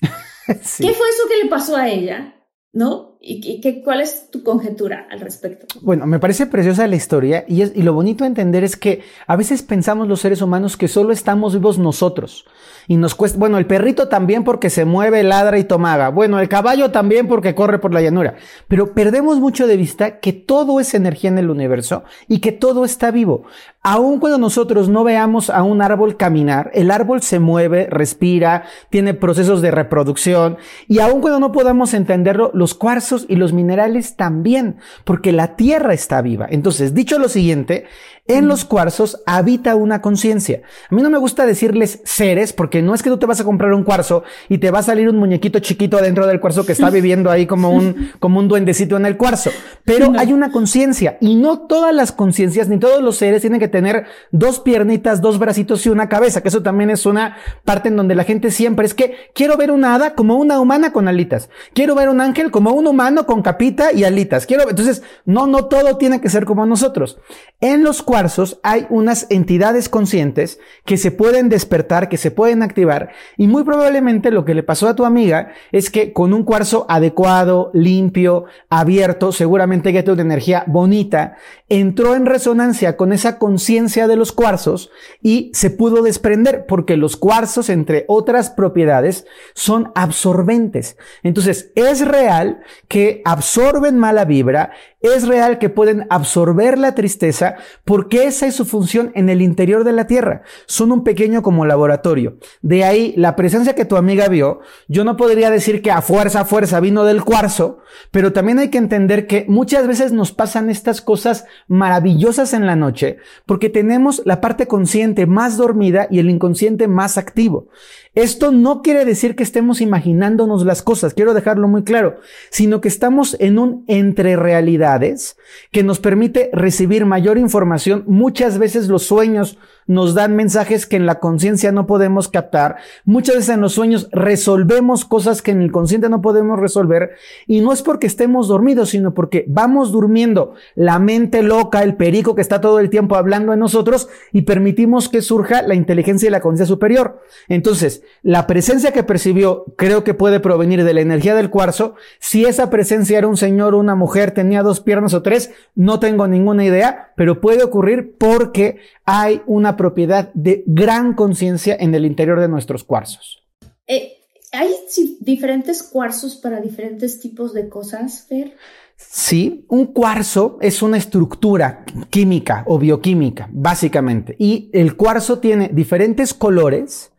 ¿Qué 0.46 0.54
fue 0.92 1.08
eso 1.08 1.28
que 1.28 1.42
le 1.42 1.50
pasó 1.50 1.76
a 1.76 1.88
ella? 1.88 2.35
¿No? 2.72 3.16
¿Y, 3.20 3.60
qué, 3.60 3.82
cuál 3.82 4.00
es 4.00 4.30
tu 4.30 4.44
conjetura 4.44 5.08
al 5.10 5.20
respecto? 5.20 5.66
Bueno, 5.80 6.06
me 6.06 6.20
parece 6.20 6.46
preciosa 6.46 6.86
la 6.86 6.94
historia 6.94 7.44
y, 7.48 7.62
es, 7.62 7.72
y 7.74 7.82
lo 7.82 7.92
bonito 7.92 8.22
de 8.22 8.28
entender 8.28 8.62
es 8.62 8.76
que 8.76 9.02
a 9.26 9.34
veces 9.34 9.62
pensamos 9.62 10.06
los 10.06 10.20
seres 10.20 10.42
humanos 10.42 10.76
que 10.76 10.86
solo 10.86 11.12
estamos 11.12 11.54
vivos 11.54 11.78
nosotros 11.78 12.46
y 12.86 12.96
nos 12.96 13.16
cuesta, 13.16 13.38
bueno, 13.38 13.58
el 13.58 13.66
perrito 13.66 14.08
también 14.08 14.44
porque 14.44 14.70
se 14.70 14.84
mueve, 14.84 15.24
ladra 15.24 15.58
y 15.58 15.64
tomaga, 15.64 16.10
bueno, 16.10 16.38
el 16.38 16.48
caballo 16.48 16.92
también 16.92 17.26
porque 17.26 17.54
corre 17.54 17.80
por 17.80 17.92
la 17.92 18.02
llanura, 18.02 18.36
pero 18.68 18.94
perdemos 18.94 19.40
mucho 19.40 19.66
de 19.66 19.76
vista 19.76 20.20
que 20.20 20.32
todo 20.32 20.78
es 20.78 20.94
energía 20.94 21.30
en 21.30 21.38
el 21.38 21.50
universo 21.50 22.04
y 22.28 22.38
que 22.38 22.52
todo 22.52 22.84
está 22.84 23.10
vivo. 23.10 23.44
Aun 23.88 24.18
cuando 24.18 24.38
nosotros 24.38 24.88
no 24.88 25.04
veamos 25.04 25.48
a 25.48 25.62
un 25.62 25.80
árbol 25.80 26.16
caminar, 26.16 26.72
el 26.74 26.90
árbol 26.90 27.22
se 27.22 27.38
mueve, 27.38 27.86
respira, 27.88 28.64
tiene 28.90 29.14
procesos 29.14 29.62
de 29.62 29.70
reproducción 29.70 30.56
y 30.88 30.98
aun 30.98 31.20
cuando 31.20 31.38
no 31.38 31.52
podamos 31.52 31.94
entenderlo, 31.94 32.50
los 32.52 32.74
cuarzos 32.74 33.26
y 33.28 33.36
los 33.36 33.52
minerales 33.52 34.16
también, 34.16 34.78
porque 35.04 35.30
la 35.30 35.54
tierra 35.54 35.94
está 35.94 36.20
viva. 36.20 36.48
Entonces, 36.50 36.94
dicho 36.94 37.20
lo 37.20 37.28
siguiente, 37.28 37.84
En 38.28 38.48
los 38.48 38.64
cuarzos 38.64 39.22
habita 39.24 39.76
una 39.76 40.02
conciencia. 40.02 40.62
A 40.90 40.94
mí 40.94 41.00
no 41.00 41.10
me 41.10 41.18
gusta 41.18 41.46
decirles 41.46 42.00
seres 42.02 42.52
porque 42.52 42.82
no 42.82 42.92
es 42.92 43.04
que 43.04 43.10
tú 43.10 43.18
te 43.18 43.26
vas 43.26 43.40
a 43.40 43.44
comprar 43.44 43.72
un 43.72 43.84
cuarzo 43.84 44.24
y 44.48 44.58
te 44.58 44.72
va 44.72 44.80
a 44.80 44.82
salir 44.82 45.08
un 45.08 45.16
muñequito 45.16 45.60
chiquito 45.60 45.98
dentro 45.98 46.26
del 46.26 46.40
cuarzo 46.40 46.66
que 46.66 46.72
está 46.72 46.90
viviendo 46.96 47.30
ahí 47.30 47.46
como 47.46 47.70
un, 47.70 48.10
como 48.18 48.40
un 48.40 48.48
duendecito 48.48 48.96
en 48.96 49.06
el 49.06 49.16
cuarzo. 49.16 49.50
Pero 49.84 50.12
hay 50.18 50.32
una 50.32 50.50
conciencia 50.50 51.18
y 51.20 51.36
no 51.36 51.60
todas 51.60 51.94
las 51.94 52.10
conciencias 52.10 52.68
ni 52.68 52.78
todos 52.78 53.00
los 53.00 53.16
seres 53.16 53.42
tienen 53.42 53.60
que 53.60 53.68
tener 53.68 54.06
dos 54.32 54.58
piernitas, 54.58 55.20
dos 55.20 55.38
bracitos 55.38 55.86
y 55.86 55.90
una 55.90 56.08
cabeza, 56.08 56.42
que 56.42 56.48
eso 56.48 56.64
también 56.64 56.90
es 56.90 57.06
una 57.06 57.36
parte 57.64 57.90
en 57.90 57.96
donde 57.96 58.16
la 58.16 58.24
gente 58.24 58.50
siempre 58.50 58.86
es 58.86 58.94
que 58.94 59.14
quiero 59.34 59.56
ver 59.56 59.70
una 59.70 59.94
hada 59.94 60.16
como 60.16 60.34
una 60.34 60.58
humana 60.58 60.92
con 60.92 61.06
alitas. 61.06 61.48
Quiero 61.74 61.94
ver 61.94 62.08
un 62.08 62.20
ángel 62.20 62.50
como 62.50 62.72
un 62.72 62.88
humano 62.88 63.24
con 63.24 63.42
capita 63.42 63.92
y 63.92 64.02
alitas. 64.02 64.46
Quiero, 64.46 64.68
entonces, 64.68 65.04
no, 65.24 65.46
no 65.46 65.66
todo 65.66 65.96
tiene 65.96 66.20
que 66.20 66.28
ser 66.28 66.44
como 66.44 66.66
nosotros. 66.66 67.18
En 67.60 67.84
los 67.84 68.02
cuarzos 68.02 68.15
hay 68.62 68.86
unas 68.90 69.26
entidades 69.30 69.88
conscientes 69.88 70.58
que 70.84 70.96
se 70.96 71.10
pueden 71.10 71.48
despertar, 71.48 72.08
que 72.08 72.16
se 72.16 72.30
pueden 72.30 72.62
activar 72.62 73.10
y 73.36 73.46
muy 73.48 73.64
probablemente 73.64 74.30
lo 74.30 74.44
que 74.44 74.54
le 74.54 74.62
pasó 74.62 74.88
a 74.88 74.94
tu 74.94 75.04
amiga 75.04 75.52
es 75.72 75.90
que 75.90 76.12
con 76.12 76.32
un 76.32 76.44
cuarzo 76.44 76.86
adecuado, 76.88 77.70
limpio, 77.74 78.44
abierto, 78.70 79.32
seguramente 79.32 79.92
que 79.92 80.02
tiene 80.02 80.14
una 80.14 80.34
energía 80.34 80.64
bonita, 80.66 81.36
entró 81.68 82.14
en 82.14 82.26
resonancia 82.26 82.96
con 82.96 83.12
esa 83.12 83.38
conciencia 83.38 84.06
de 84.06 84.16
los 84.16 84.32
cuarzos 84.32 84.90
y 85.20 85.50
se 85.52 85.70
pudo 85.70 86.02
desprender 86.02 86.66
porque 86.66 86.96
los 86.96 87.16
cuarzos, 87.16 87.68
entre 87.68 88.04
otras 88.08 88.50
propiedades, 88.50 89.26
son 89.54 89.92
absorbentes. 89.94 90.96
Entonces, 91.22 91.72
es 91.74 92.06
real 92.06 92.60
que 92.88 93.22
absorben 93.24 93.98
mala 93.98 94.24
vibra, 94.24 94.70
es 95.00 95.26
real 95.26 95.58
que 95.58 95.68
pueden 95.68 96.06
absorber 96.10 96.78
la 96.78 96.94
tristeza 96.94 97.56
porque 97.84 98.05
esa 98.10 98.46
es 98.46 98.54
su 98.54 98.64
función 98.64 99.12
en 99.14 99.28
el 99.28 99.42
interior 99.42 99.84
de 99.84 99.92
la 99.92 100.06
Tierra. 100.06 100.42
Son 100.66 100.92
un 100.92 101.04
pequeño 101.04 101.42
como 101.42 101.66
laboratorio. 101.66 102.38
De 102.62 102.84
ahí 102.84 103.14
la 103.16 103.36
presencia 103.36 103.74
que 103.74 103.84
tu 103.84 103.96
amiga 103.96 104.28
vio, 104.28 104.60
yo 104.88 105.04
no 105.04 105.16
podría 105.16 105.50
decir 105.50 105.82
que 105.82 105.90
a 105.90 106.02
fuerza, 106.02 106.40
a 106.40 106.44
fuerza 106.44 106.80
vino 106.80 107.04
del 107.04 107.24
cuarzo, 107.24 107.78
pero 108.10 108.32
también 108.32 108.58
hay 108.58 108.70
que 108.70 108.78
entender 108.78 109.26
que 109.26 109.44
muchas 109.48 109.86
veces 109.86 110.12
nos 110.12 110.32
pasan 110.32 110.70
estas 110.70 111.00
cosas 111.00 111.46
maravillosas 111.68 112.52
en 112.52 112.66
la 112.66 112.76
noche 112.76 113.18
porque 113.46 113.70
tenemos 113.70 114.22
la 114.24 114.40
parte 114.40 114.66
consciente 114.66 115.26
más 115.26 115.56
dormida 115.56 116.08
y 116.10 116.18
el 116.18 116.30
inconsciente 116.30 116.88
más 116.88 117.18
activo. 117.18 117.68
Esto 118.16 118.50
no 118.50 118.80
quiere 118.80 119.04
decir 119.04 119.36
que 119.36 119.42
estemos 119.42 119.82
imaginándonos 119.82 120.64
las 120.64 120.80
cosas, 120.80 121.12
quiero 121.12 121.34
dejarlo 121.34 121.68
muy 121.68 121.84
claro, 121.84 122.16
sino 122.48 122.80
que 122.80 122.88
estamos 122.88 123.36
en 123.40 123.58
un 123.58 123.84
entre 123.88 124.36
realidades 124.36 125.36
que 125.70 125.82
nos 125.82 126.00
permite 126.00 126.48
recibir 126.54 127.04
mayor 127.04 127.36
información. 127.36 128.04
Muchas 128.06 128.56
veces 128.56 128.88
los 128.88 129.02
sueños 129.02 129.58
nos 129.86 130.14
dan 130.14 130.34
mensajes 130.34 130.86
que 130.86 130.96
en 130.96 131.06
la 131.06 131.20
conciencia 131.20 131.72
no 131.72 131.86
podemos 131.86 132.28
captar. 132.28 132.76
Muchas 133.04 133.36
veces 133.36 133.54
en 133.54 133.60
los 133.60 133.74
sueños 133.74 134.08
resolvemos 134.12 135.04
cosas 135.04 135.42
que 135.42 135.52
en 135.52 135.62
el 135.62 135.70
consciente 135.70 136.08
no 136.08 136.22
podemos 136.22 136.58
resolver. 136.58 137.12
Y 137.46 137.60
no 137.60 137.72
es 137.72 137.82
porque 137.82 138.06
estemos 138.06 138.48
dormidos, 138.48 138.90
sino 138.90 139.14
porque 139.14 139.44
vamos 139.48 139.92
durmiendo 139.92 140.54
la 140.74 140.98
mente 140.98 141.42
loca, 141.42 141.82
el 141.82 141.96
perico 141.96 142.34
que 142.34 142.42
está 142.42 142.60
todo 142.60 142.80
el 142.80 142.90
tiempo 142.90 143.16
hablando 143.16 143.52
en 143.52 143.60
nosotros 143.60 144.08
y 144.32 144.42
permitimos 144.42 145.08
que 145.08 145.22
surja 145.22 145.62
la 145.62 145.74
inteligencia 145.74 146.26
y 146.26 146.30
la 146.30 146.40
conciencia 146.40 146.66
superior. 146.66 147.22
Entonces, 147.48 148.02
la 148.22 148.46
presencia 148.46 148.92
que 148.92 149.02
percibió 149.02 149.64
creo 149.76 150.04
que 150.04 150.14
puede 150.14 150.40
provenir 150.40 150.84
de 150.84 150.94
la 150.94 151.00
energía 151.00 151.34
del 151.34 151.50
cuarzo. 151.50 151.94
Si 152.18 152.44
esa 152.44 152.70
presencia 152.70 153.18
era 153.18 153.28
un 153.28 153.36
señor 153.36 153.74
o 153.74 153.78
una 153.78 153.94
mujer, 153.94 154.32
tenía 154.32 154.62
dos 154.62 154.80
piernas 154.80 155.14
o 155.14 155.22
tres, 155.22 155.50
no 155.74 156.00
tengo 156.00 156.26
ninguna 156.26 156.64
idea, 156.64 157.12
pero 157.16 157.40
puede 157.40 157.62
ocurrir 157.62 158.16
porque 158.18 158.78
hay 159.04 159.42
una 159.46 159.76
propiedad 159.76 160.30
de 160.34 160.64
gran 160.66 161.14
conciencia 161.14 161.76
en 161.78 161.94
el 161.94 162.06
interior 162.06 162.40
de 162.40 162.48
nuestros 162.48 162.84
cuarzos. 162.84 163.42
Eh, 163.86 164.14
¿Hay 164.52 164.74
diferentes 165.20 165.82
cuarzos 165.82 166.36
para 166.36 166.60
diferentes 166.60 167.20
tipos 167.20 167.52
de 167.52 167.68
cosas, 167.68 168.26
Fer? 168.28 168.54
Sí, 168.96 169.66
un 169.68 169.86
cuarzo 169.86 170.56
es 170.60 170.82
una 170.82 170.96
estructura 170.96 171.84
química 172.08 172.64
o 172.66 172.78
bioquímica, 172.78 173.48
básicamente. 173.52 174.34
Y 174.38 174.70
el 174.72 174.96
cuarzo 174.96 175.38
tiene 175.38 175.68
diferentes 175.68 176.32
colores, 176.32 177.12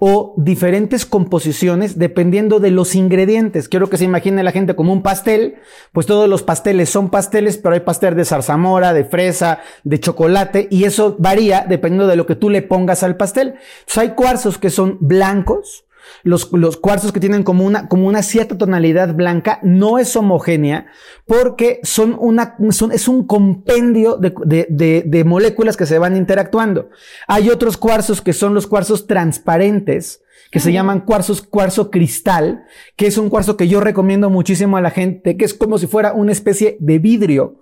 o 0.00 0.34
diferentes 0.38 1.04
composiciones 1.04 1.98
dependiendo 1.98 2.58
de 2.58 2.70
los 2.70 2.94
ingredientes. 2.94 3.68
Quiero 3.68 3.90
que 3.90 3.98
se 3.98 4.06
imagine 4.06 4.42
la 4.42 4.50
gente 4.50 4.74
como 4.74 4.94
un 4.94 5.02
pastel, 5.02 5.56
pues 5.92 6.06
todos 6.06 6.26
los 6.26 6.42
pasteles 6.42 6.88
son 6.88 7.10
pasteles, 7.10 7.58
pero 7.58 7.74
hay 7.74 7.80
pastel 7.80 8.16
de 8.16 8.24
zarzamora, 8.24 8.94
de 8.94 9.04
fresa, 9.04 9.60
de 9.84 10.00
chocolate, 10.00 10.68
y 10.70 10.84
eso 10.84 11.16
varía 11.18 11.66
dependiendo 11.68 12.06
de 12.06 12.16
lo 12.16 12.24
que 12.24 12.34
tú 12.34 12.48
le 12.48 12.62
pongas 12.62 13.02
al 13.02 13.18
pastel. 13.18 13.56
hay 13.94 14.10
cuarzos 14.10 14.56
que 14.56 14.70
son 14.70 14.96
blancos, 15.00 15.84
los, 16.22 16.52
los, 16.52 16.76
cuarzos 16.76 17.12
que 17.12 17.20
tienen 17.20 17.42
como 17.42 17.64
una, 17.64 17.88
como 17.88 18.06
una 18.06 18.22
cierta 18.22 18.56
tonalidad 18.58 19.14
blanca 19.14 19.58
no 19.62 19.98
es 19.98 20.14
homogénea 20.16 20.86
porque 21.26 21.80
son 21.82 22.16
una, 22.18 22.56
son, 22.70 22.92
es 22.92 23.08
un 23.08 23.26
compendio 23.26 24.16
de, 24.16 24.34
de, 24.68 25.04
de, 25.06 25.24
moléculas 25.24 25.76
que 25.76 25.86
se 25.86 25.98
van 25.98 26.16
interactuando. 26.16 26.90
Hay 27.28 27.50
otros 27.50 27.76
cuarzos 27.76 28.20
que 28.20 28.32
son 28.32 28.54
los 28.54 28.66
cuarzos 28.66 29.06
transparentes, 29.06 30.22
que 30.50 30.60
se 30.60 30.72
llaman 30.72 31.00
cuarzos, 31.00 31.42
cuarzo 31.42 31.90
cristal, 31.90 32.64
que 32.96 33.06
es 33.06 33.18
un 33.18 33.30
cuarzo 33.30 33.56
que 33.56 33.68
yo 33.68 33.80
recomiendo 33.80 34.30
muchísimo 34.30 34.76
a 34.76 34.80
la 34.80 34.90
gente, 34.90 35.36
que 35.36 35.44
es 35.44 35.54
como 35.54 35.78
si 35.78 35.86
fuera 35.86 36.12
una 36.12 36.32
especie 36.32 36.76
de 36.80 36.98
vidrio 36.98 37.60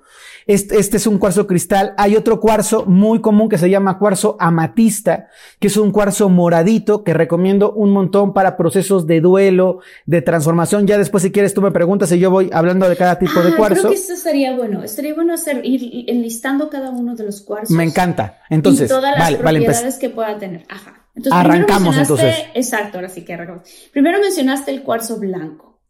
este, 0.49 0.79
este, 0.79 0.97
es 0.97 1.07
un 1.07 1.19
cuarzo 1.19 1.47
cristal. 1.47 1.93
Hay 1.99 2.17
otro 2.17 2.41
cuarzo 2.41 2.87
muy 2.87 3.21
común 3.21 3.51
que 3.51 3.59
se 3.59 3.69
llama 3.69 3.99
cuarzo 3.99 4.39
amatista, 4.41 5.29
que 5.61 5.69
es 5.69 5.77
un 5.77 5.93
cuarzo 5.93 6.31
moradito 6.31 7.05
que 7.05 7.13
recomiendo 7.13 7.73
un 7.73 7.91
montón 7.91 8.33
para 8.33 8.57
procesos 8.57 9.07
de 9.07 9.21
duelo, 9.21 9.81
de 10.07 10.23
transformación. 10.23 10.87
Ya 10.87 10.97
después, 10.97 11.23
si 11.23 11.31
quieres, 11.31 11.53
tú 11.53 11.61
me 11.61 11.71
preguntas 11.71 12.11
y 12.13 12.19
yo 12.19 12.31
voy 12.31 12.49
hablando 12.51 12.89
de 12.89 12.97
cada 12.97 13.19
tipo 13.19 13.41
de 13.43 13.55
cuarzo. 13.55 13.83
Creo 13.83 13.93
que 13.93 13.99
eso 13.99 14.15
estaría 14.15 14.57
bueno. 14.57 14.83
Estaría 14.83 15.15
bueno 15.15 15.35
hacer, 15.35 15.61
ir 15.65 16.07
enlistando 16.09 16.71
cada 16.71 16.91
uno 16.91 17.15
de 17.15 17.25
los 17.25 17.43
cuarzos. 17.43 17.71
Me 17.71 17.85
encanta. 17.85 18.39
Entonces, 18.49 18.91
y 18.91 18.95
todas 18.95 19.19
las 19.19 19.35
propiedades 19.35 19.99
que 19.99 20.09
pueda 20.09 20.39
tener. 20.39 20.65
Ajá. 20.71 20.98
Entonces, 21.19 21.33
arrancamos 21.33 21.97
entonces. 21.97 22.37
Exacto, 22.55 22.99
ahora 22.99 23.09
sí 23.09 23.25
que 23.25 23.35
arrancamos. 23.35 23.63
Primero 23.93 24.21
mencionaste 24.21 24.71
el 24.71 24.85
cuarzo 24.85 25.19
blanco. 25.19 25.81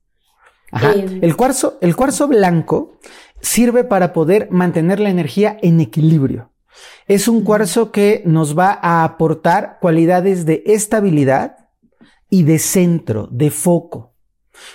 Ajá. 0.72 0.92
Eh, 0.92 1.18
el 1.20 1.36
cuarzo, 1.36 1.76
el 1.82 1.94
cuarzo 1.94 2.28
blanco 2.28 2.98
sirve 3.42 3.84
para 3.84 4.14
poder 4.14 4.48
mantener 4.50 5.00
la 5.00 5.10
energía 5.10 5.58
en 5.60 5.80
equilibrio. 5.80 6.50
Es 7.06 7.28
un 7.28 7.44
cuarzo 7.44 7.92
que 7.92 8.22
nos 8.24 8.58
va 8.58 8.78
a 8.80 9.04
aportar 9.04 9.76
cualidades 9.82 10.46
de 10.46 10.62
estabilidad 10.64 11.68
y 12.30 12.44
de 12.44 12.58
centro, 12.58 13.28
de 13.30 13.50
foco. 13.50 14.14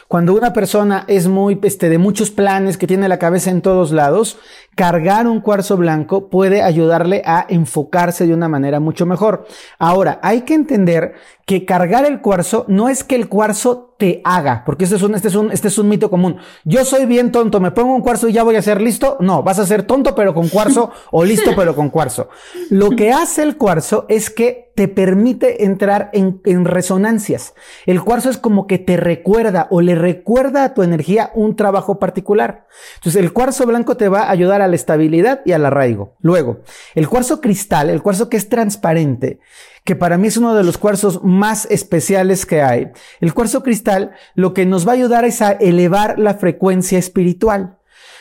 Cuando 0.08 0.36
una 0.36 0.54
persona 0.54 1.04
es 1.08 1.28
muy, 1.28 1.60
este, 1.64 1.90
de 1.90 1.98
muchos 1.98 2.30
planes, 2.30 2.78
que 2.78 2.88
tiene 2.88 3.08
la 3.08 3.18
cabeza 3.18 3.50
en 3.50 3.64
todos 3.64 3.92
lados, 3.92 4.38
cargar 4.76 5.28
un 5.28 5.42
cuarzo 5.42 5.78
blanco 5.78 6.30
puede 6.30 6.62
ayudarle 6.62 7.22
a 7.26 7.46
enfocarse 7.50 8.28
de 8.28 8.34
una 8.34 8.48
manera 8.48 8.80
mucho 8.80 9.06
mejor. 9.06 9.46
Ahora, 9.80 10.20
hay 10.22 10.42
que 10.42 10.54
entender 10.54 11.14
que 11.46 11.66
cargar 11.66 12.06
el 12.06 12.22
cuarzo 12.22 12.66
no 12.68 12.88
es 12.90 13.04
que 13.04 13.16
el 13.16 13.28
cuarzo 13.28 13.94
te 13.98 14.22
haga, 14.24 14.64
porque 14.66 14.86
este 14.86 14.96
es 14.96 15.04
un, 15.04 15.16
este 15.16 15.28
es 15.28 15.36
un, 15.36 15.52
este 15.52 15.68
es 15.68 15.78
un 15.78 15.90
mito 15.90 16.10
común. 16.10 16.38
Yo 16.64 16.84
soy 16.86 17.06
bien 17.06 17.32
tonto, 17.32 17.60
me 17.60 17.72
pongo 17.72 17.96
un 17.96 18.02
cuarzo 18.02 18.28
y 18.28 18.34
ya 18.34 18.44
voy 18.44 18.56
a 18.56 18.62
ser 18.62 18.82
listo. 18.82 19.18
No, 19.20 19.44
vas 19.44 19.60
a 19.60 19.66
ser 19.66 19.84
tonto 19.84 20.16
pero 20.16 20.34
con 20.34 20.50
cuarzo 20.50 20.92
o 21.12 21.24
listo 21.24 21.52
pero 21.56 21.76
con 21.76 21.90
cuarzo. 21.90 22.30
Lo 22.70 22.92
que 22.92 23.12
hace 23.12 23.44
el 23.44 23.58
cuarzo 23.58 24.06
es 24.10 24.30
que 24.30 24.72
te 24.76 24.88
permite 24.88 25.66
entrar 25.66 26.10
en, 26.14 26.42
en 26.46 26.66
resonancias. 26.66 27.54
El 27.86 28.02
cuarzo 28.02 28.30
es 28.30 28.38
como 28.38 28.66
que 28.66 28.80
te 28.80 28.98
recuerda 28.98 29.68
o 29.70 29.82
le 29.82 29.94
recuerda 29.96 30.64
a 30.64 30.74
tu 30.74 30.82
energía 30.82 31.32
un 31.36 31.56
trabajo 31.56 32.00
particular. 32.00 32.66
Entonces 32.96 33.22
el 33.22 33.34
cuarzo 33.34 33.68
blanco 33.68 33.98
te 33.98 34.10
va 34.10 34.24
a 34.24 34.32
ayudar 34.32 34.63
a 34.64 34.68
la 34.68 34.76
estabilidad 34.76 35.42
y 35.46 35.52
al 35.52 35.66
arraigo. 35.66 36.16
Luego, 36.22 36.62
el 36.96 37.08
cuarzo 37.08 37.42
cristal, 37.42 37.90
el 37.90 38.02
cuarzo 38.02 38.30
que 38.30 38.38
es 38.38 38.50
transparente, 38.50 39.40
que 39.84 39.96
para 39.96 40.18
mí 40.18 40.28
es 40.28 40.38
uno 40.38 40.56
de 40.56 40.64
los 40.64 40.78
cuarzos 40.78 41.24
más 41.24 41.66
especiales 41.70 42.46
que 42.46 42.62
hay. 42.62 42.92
El 43.20 43.34
cuarzo 43.34 43.64
cristal 43.64 44.12
lo 44.36 44.54
que 44.54 44.66
nos 44.66 44.88
va 44.88 44.92
a 44.92 44.96
ayudar 44.96 45.26
es 45.26 45.42
a 45.42 45.52
elevar 45.52 46.20
la 46.20 46.36
frecuencia 46.36 46.98
espiritual. 46.98 47.78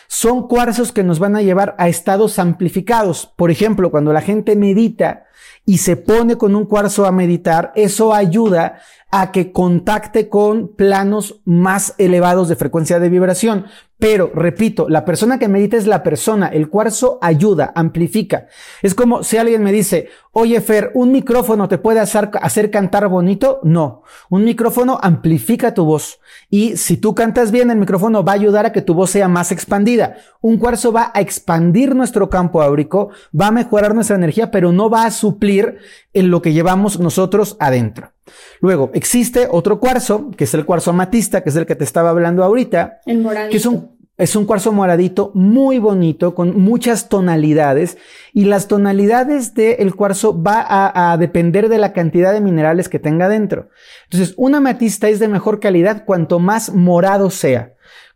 Son 0.09 0.47
cuarzos 0.47 0.93
que 0.93 1.05
nos 1.05 1.19
van 1.19 1.37
a 1.37 1.43
llevar 1.43 1.75
a 1.79 1.89
estados 1.89 2.39
amplificados. 2.39 3.33
Por 3.35 3.51
ejemplo, 3.51 3.91
cuando 3.91 4.13
la 4.13 4.21
gente 4.21 4.57
medita 4.57 5.25
y 5.65 5.79
se 5.79 5.97
pone 5.97 6.37
con 6.37 6.55
un 6.55 6.67
cuarzo 6.67 7.07
a 7.07 7.13
meditar, 7.13 7.73
eso 7.77 8.13
ayuda 8.13 8.81
a 9.11 9.31
que 9.31 9.53
contacte 9.53 10.29
con 10.29 10.75
planos 10.75 11.41
más 11.45 11.95
elevados 11.99 12.49
de 12.49 12.57
frecuencia 12.57 12.99
de 12.99 13.09
vibración. 13.09 13.67
Pero, 14.03 14.33
repito, 14.35 14.89
la 14.89 15.05
persona 15.05 15.39
que 15.39 15.47
medita 15.47 15.77
es 15.77 15.87
la 15.87 16.03
persona. 16.03 16.49
El 16.49 16.69
cuarzo 16.69 17.21
ayuda, 17.23 17.71
amplifica. 17.77 18.49
Es 18.83 18.97
como 18.97 19.23
si 19.23 19.37
alguien 19.37 19.63
me 19.63 19.71
dice, 19.71 20.09
oye 20.33 20.61
Fer, 20.61 20.91
¿un 20.95 21.13
micrófono 21.13 21.69
te 21.69 21.79
puede 21.79 22.01
hacer, 22.01 22.29
hacer, 22.43 22.73
cantar 22.73 23.07
bonito? 23.07 23.61
No. 23.63 24.03
Un 24.29 24.43
micrófono 24.43 24.99
amplifica 25.01 25.73
tu 25.73 25.85
voz. 25.85 26.19
Y 26.51 26.77
si 26.79 26.97
tú 26.97 27.15
cantas 27.15 27.53
bien, 27.53 27.71
el 27.71 27.79
micrófono 27.79 28.25
va 28.25 28.33
a 28.33 28.35
ayudar 28.35 28.67
a 28.67 28.73
que 28.73 28.83
tu 28.83 28.93
voz 28.93 29.11
sea 29.11 29.29
más 29.29 29.53
expandida. 29.53 30.17
Un 30.41 30.57
cuarzo 30.57 30.91
va 30.91 31.13
a 31.15 31.21
expandir 31.21 31.95
nuestro 31.95 32.29
campo 32.29 32.61
áurico, 32.61 33.11
va 33.41 33.47
a 33.47 33.53
mejorar 33.53 33.95
nuestra 33.95 34.17
energía, 34.17 34.51
pero 34.51 34.73
no 34.73 34.91
va 34.91 35.05
a 35.05 35.13
suplir 35.13 35.79
en 36.13 36.31
lo 36.31 36.43
que 36.43 36.53
llevamos 36.53 37.01
nosotros 37.01 37.57
adentro. 37.59 38.13
Luego, 38.61 38.91
existe 38.95 39.49
otro 39.51 39.81
cuarzo, 39.81 40.31
que 40.37 40.45
es 40.45 40.55
el 40.55 40.65
cuarzo 40.65 40.91
amatista, 40.91 41.43
que 41.43 41.51
es 41.51 41.57
el 41.57 41.67
que 41.67 41.75
te 41.75 41.85
estaba 41.85 42.11
hablando 42.11 42.45
ahorita. 42.45 43.01
El 43.07 43.21
moradito. 43.21 43.51
Que 43.51 43.57
es 43.57 43.67
un, 43.67 43.99
es 44.19 44.37
un 44.37 44.45
cuarzo 44.45 44.73
moradito 44.73 45.33
muy 45.35 45.79
bonito, 45.79 46.35
con 46.35 46.61
muchas 46.61 47.09
tonalidades. 47.09 47.99
Y 48.33 48.45
las 48.45 48.69
tonalidades 48.69 49.55
del 49.55 49.95
cuarzo 49.95 50.41
va 50.41 50.61
a, 50.61 51.13
a, 51.13 51.17
depender 51.17 51.69
de 51.69 51.79
la 51.79 51.93
cantidad 51.93 52.33
de 52.33 52.41
minerales 52.41 52.89
que 52.89 52.99
tenga 52.99 53.29
dentro. 53.29 53.69
Entonces, 54.05 54.35
un 54.37 54.55
amatista 54.55 55.09
es 55.09 55.19
de 55.19 55.29
mejor 55.29 55.61
calidad 55.61 56.05
cuanto 56.05 56.39
más 56.39 56.75
morado 56.75 57.31
sea. 57.31 57.72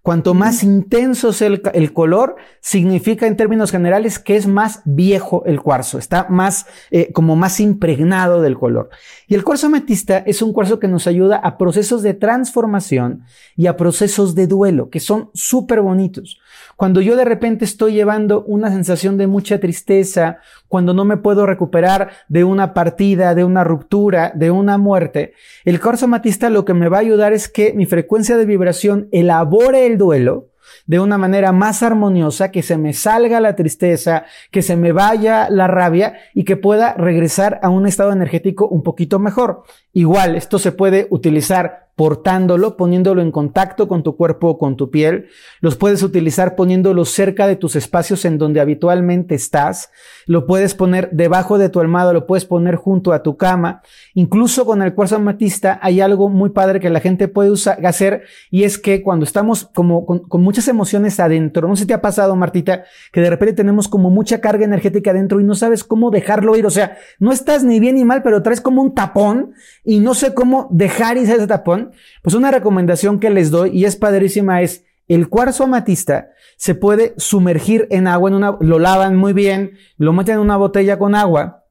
Cuanto 0.06 0.34
más 0.34 0.62
intenso 0.62 1.32
sea 1.32 1.48
el, 1.48 1.60
el, 1.74 1.92
color, 1.92 2.36
significa 2.60 3.26
en 3.26 3.36
términos 3.36 3.72
generales 3.72 4.20
que 4.20 4.36
es 4.36 4.46
más 4.46 4.82
viejo 4.84 5.42
el 5.46 5.60
cuarzo, 5.60 5.98
está 5.98 6.28
más, 6.30 6.66
eh, 6.92 7.10
como 7.12 7.34
más 7.34 7.58
impregnado 7.58 8.40
del 8.40 8.56
color. 8.56 8.88
Y 9.26 9.34
el 9.34 9.42
cuarzo 9.42 9.66
ametista 9.66 10.18
es 10.18 10.42
un 10.42 10.52
cuarzo 10.52 10.78
que 10.78 10.86
nos 10.86 11.08
ayuda 11.08 11.38
a 11.38 11.58
procesos 11.58 12.04
de 12.04 12.14
transformación 12.14 13.24
y 13.56 13.66
a 13.66 13.76
procesos 13.76 14.36
de 14.36 14.46
duelo, 14.46 14.90
que 14.90 15.00
son 15.00 15.30
súper 15.34 15.80
bonitos. 15.80 16.38
Cuando 16.76 17.00
yo 17.00 17.16
de 17.16 17.24
repente 17.24 17.64
estoy 17.64 17.94
llevando 17.94 18.44
una 18.44 18.70
sensación 18.70 19.16
de 19.16 19.26
mucha 19.26 19.58
tristeza, 19.58 20.38
cuando 20.68 20.92
no 20.92 21.06
me 21.06 21.16
puedo 21.16 21.46
recuperar 21.46 22.10
de 22.28 22.44
una 22.44 22.74
partida, 22.74 23.34
de 23.34 23.44
una 23.44 23.64
ruptura, 23.64 24.30
de 24.34 24.50
una 24.50 24.76
muerte, 24.76 25.32
el 25.64 25.80
cuarzo 25.80 26.04
amatista 26.04 26.50
lo 26.50 26.66
que 26.66 26.74
me 26.74 26.90
va 26.90 26.98
a 26.98 27.00
ayudar 27.00 27.32
es 27.32 27.48
que 27.48 27.72
mi 27.72 27.86
frecuencia 27.86 28.36
de 28.36 28.44
vibración 28.44 29.08
elabore 29.10 29.86
el 29.86 29.96
duelo 29.96 30.50
de 30.86 31.00
una 31.00 31.18
manera 31.18 31.52
más 31.52 31.82
armoniosa, 31.82 32.50
que 32.50 32.62
se 32.62 32.76
me 32.76 32.92
salga 32.92 33.40
la 33.40 33.56
tristeza, 33.56 34.24
que 34.50 34.62
se 34.62 34.76
me 34.76 34.92
vaya 34.92 35.48
la 35.50 35.66
rabia 35.66 36.14
y 36.34 36.44
que 36.44 36.56
pueda 36.56 36.94
regresar 36.94 37.58
a 37.62 37.70
un 37.70 37.86
estado 37.86 38.12
energético 38.12 38.68
un 38.68 38.82
poquito 38.82 39.18
mejor. 39.18 39.62
Igual, 39.92 40.36
esto 40.36 40.58
se 40.58 40.72
puede 40.72 41.06
utilizar 41.10 41.85
portándolo, 41.96 42.76
poniéndolo 42.76 43.22
en 43.22 43.32
contacto 43.32 43.88
con 43.88 44.02
tu 44.02 44.16
cuerpo 44.16 44.48
o 44.48 44.58
con 44.58 44.76
tu 44.76 44.90
piel. 44.90 45.28
Los 45.60 45.76
puedes 45.76 46.02
utilizar 46.02 46.54
poniéndolo 46.54 47.06
cerca 47.06 47.46
de 47.46 47.56
tus 47.56 47.74
espacios 47.74 48.26
en 48.26 48.36
donde 48.36 48.60
habitualmente 48.60 49.34
estás. 49.34 49.90
Lo 50.26 50.46
puedes 50.46 50.74
poner 50.74 51.08
debajo 51.12 51.56
de 51.56 51.70
tu 51.70 51.80
almohada, 51.80 52.12
lo 52.12 52.26
puedes 52.26 52.44
poner 52.44 52.76
junto 52.76 53.14
a 53.14 53.22
tu 53.22 53.38
cama. 53.38 53.80
Incluso 54.12 54.66
con 54.66 54.82
el 54.82 54.94
cuarzo 54.94 55.16
amatista 55.16 55.80
hay 55.82 56.02
algo 56.02 56.28
muy 56.28 56.50
padre 56.50 56.80
que 56.80 56.90
la 56.90 57.00
gente 57.00 57.28
puede 57.28 57.50
usar, 57.50 57.84
hacer 57.86 58.24
y 58.50 58.64
es 58.64 58.78
que 58.78 59.02
cuando 59.02 59.24
estamos 59.24 59.64
como 59.64 60.04
con, 60.04 60.42
muchas 60.42 60.68
emociones 60.68 61.18
adentro, 61.18 61.66
no 61.66 61.76
sé 61.76 61.84
si 61.84 61.86
te 61.86 61.94
ha 61.94 62.02
pasado 62.02 62.36
Martita, 62.36 62.84
que 63.10 63.22
de 63.22 63.30
repente 63.30 63.54
tenemos 63.54 63.88
como 63.88 64.10
mucha 64.10 64.42
carga 64.42 64.66
energética 64.66 65.12
adentro 65.12 65.40
y 65.40 65.44
no 65.44 65.54
sabes 65.54 65.82
cómo 65.82 66.10
dejarlo 66.10 66.56
ir. 66.56 66.66
O 66.66 66.70
sea, 66.70 66.98
no 67.18 67.32
estás 67.32 67.64
ni 67.64 67.80
bien 67.80 67.94
ni 67.94 68.04
mal, 68.04 68.22
pero 68.22 68.42
traes 68.42 68.60
como 68.60 68.82
un 68.82 68.94
tapón 68.94 69.54
y 69.82 70.00
no 70.00 70.12
sé 70.12 70.34
cómo 70.34 70.68
dejar 70.70 71.16
ir 71.16 71.30
ese 71.30 71.46
tapón. 71.46 71.85
Pues 72.22 72.34
una 72.34 72.50
recomendación 72.50 73.20
que 73.20 73.30
les 73.30 73.50
doy 73.50 73.70
y 73.70 73.84
es 73.84 73.96
padrísima 73.96 74.62
es 74.62 74.84
el 75.08 75.28
cuarzo 75.28 75.64
amatista 75.64 76.30
se 76.56 76.74
puede 76.74 77.14
sumergir 77.16 77.86
en 77.90 78.06
agua, 78.06 78.30
en 78.30 78.36
una, 78.36 78.56
lo 78.60 78.78
lavan 78.78 79.16
muy 79.16 79.32
bien, 79.32 79.72
lo 79.98 80.12
meten 80.12 80.36
en 80.36 80.40
una 80.40 80.56
botella 80.56 80.98
con 80.98 81.14
agua. 81.14 81.64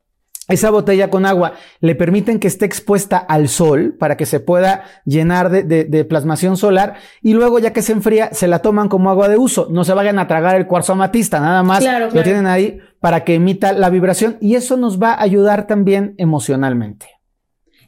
Esa 0.48 0.70
botella 0.70 1.10
con 1.10 1.26
agua 1.26 1.54
le 1.80 1.96
permiten 1.96 2.40
que 2.40 2.48
esté 2.48 2.66
expuesta 2.66 3.18
al 3.18 3.50
sol 3.50 3.96
para 4.00 4.16
que 4.16 4.28
se 4.28 4.40
pueda 4.40 4.84
llenar 5.04 5.50
de, 5.50 5.64
de, 5.64 5.86
de, 5.86 6.06
plasmación 6.06 6.56
solar 6.56 6.98
y 7.24 7.34
luego 7.34 7.58
ya 7.58 7.74
que 7.74 7.82
se 7.82 7.94
enfría 7.94 8.30
se 8.32 8.48
la 8.48 8.60
toman 8.60 8.88
como 8.88 9.10
agua 9.10 9.28
de 9.28 9.38
uso. 9.38 9.68
No 9.72 9.84
se 9.84 9.96
vayan 9.96 10.20
a 10.20 10.28
tragar 10.28 10.56
el 10.56 10.68
cuarzo 10.68 10.94
amatista, 10.94 11.40
nada 11.40 11.64
más 11.64 11.80
Claro, 11.80 12.12
lo 12.14 12.22
tienen 12.22 12.46
ahí 12.46 12.78
para 13.00 13.24
que 13.24 13.34
emita 13.34 13.74
la 13.74 13.90
vibración 13.90 14.38
y 14.40 14.54
eso 14.54 14.78
nos 14.78 15.02
va 15.02 15.14
a 15.14 15.24
ayudar 15.24 15.66
también 15.66 16.14
emocionalmente. 16.20 17.15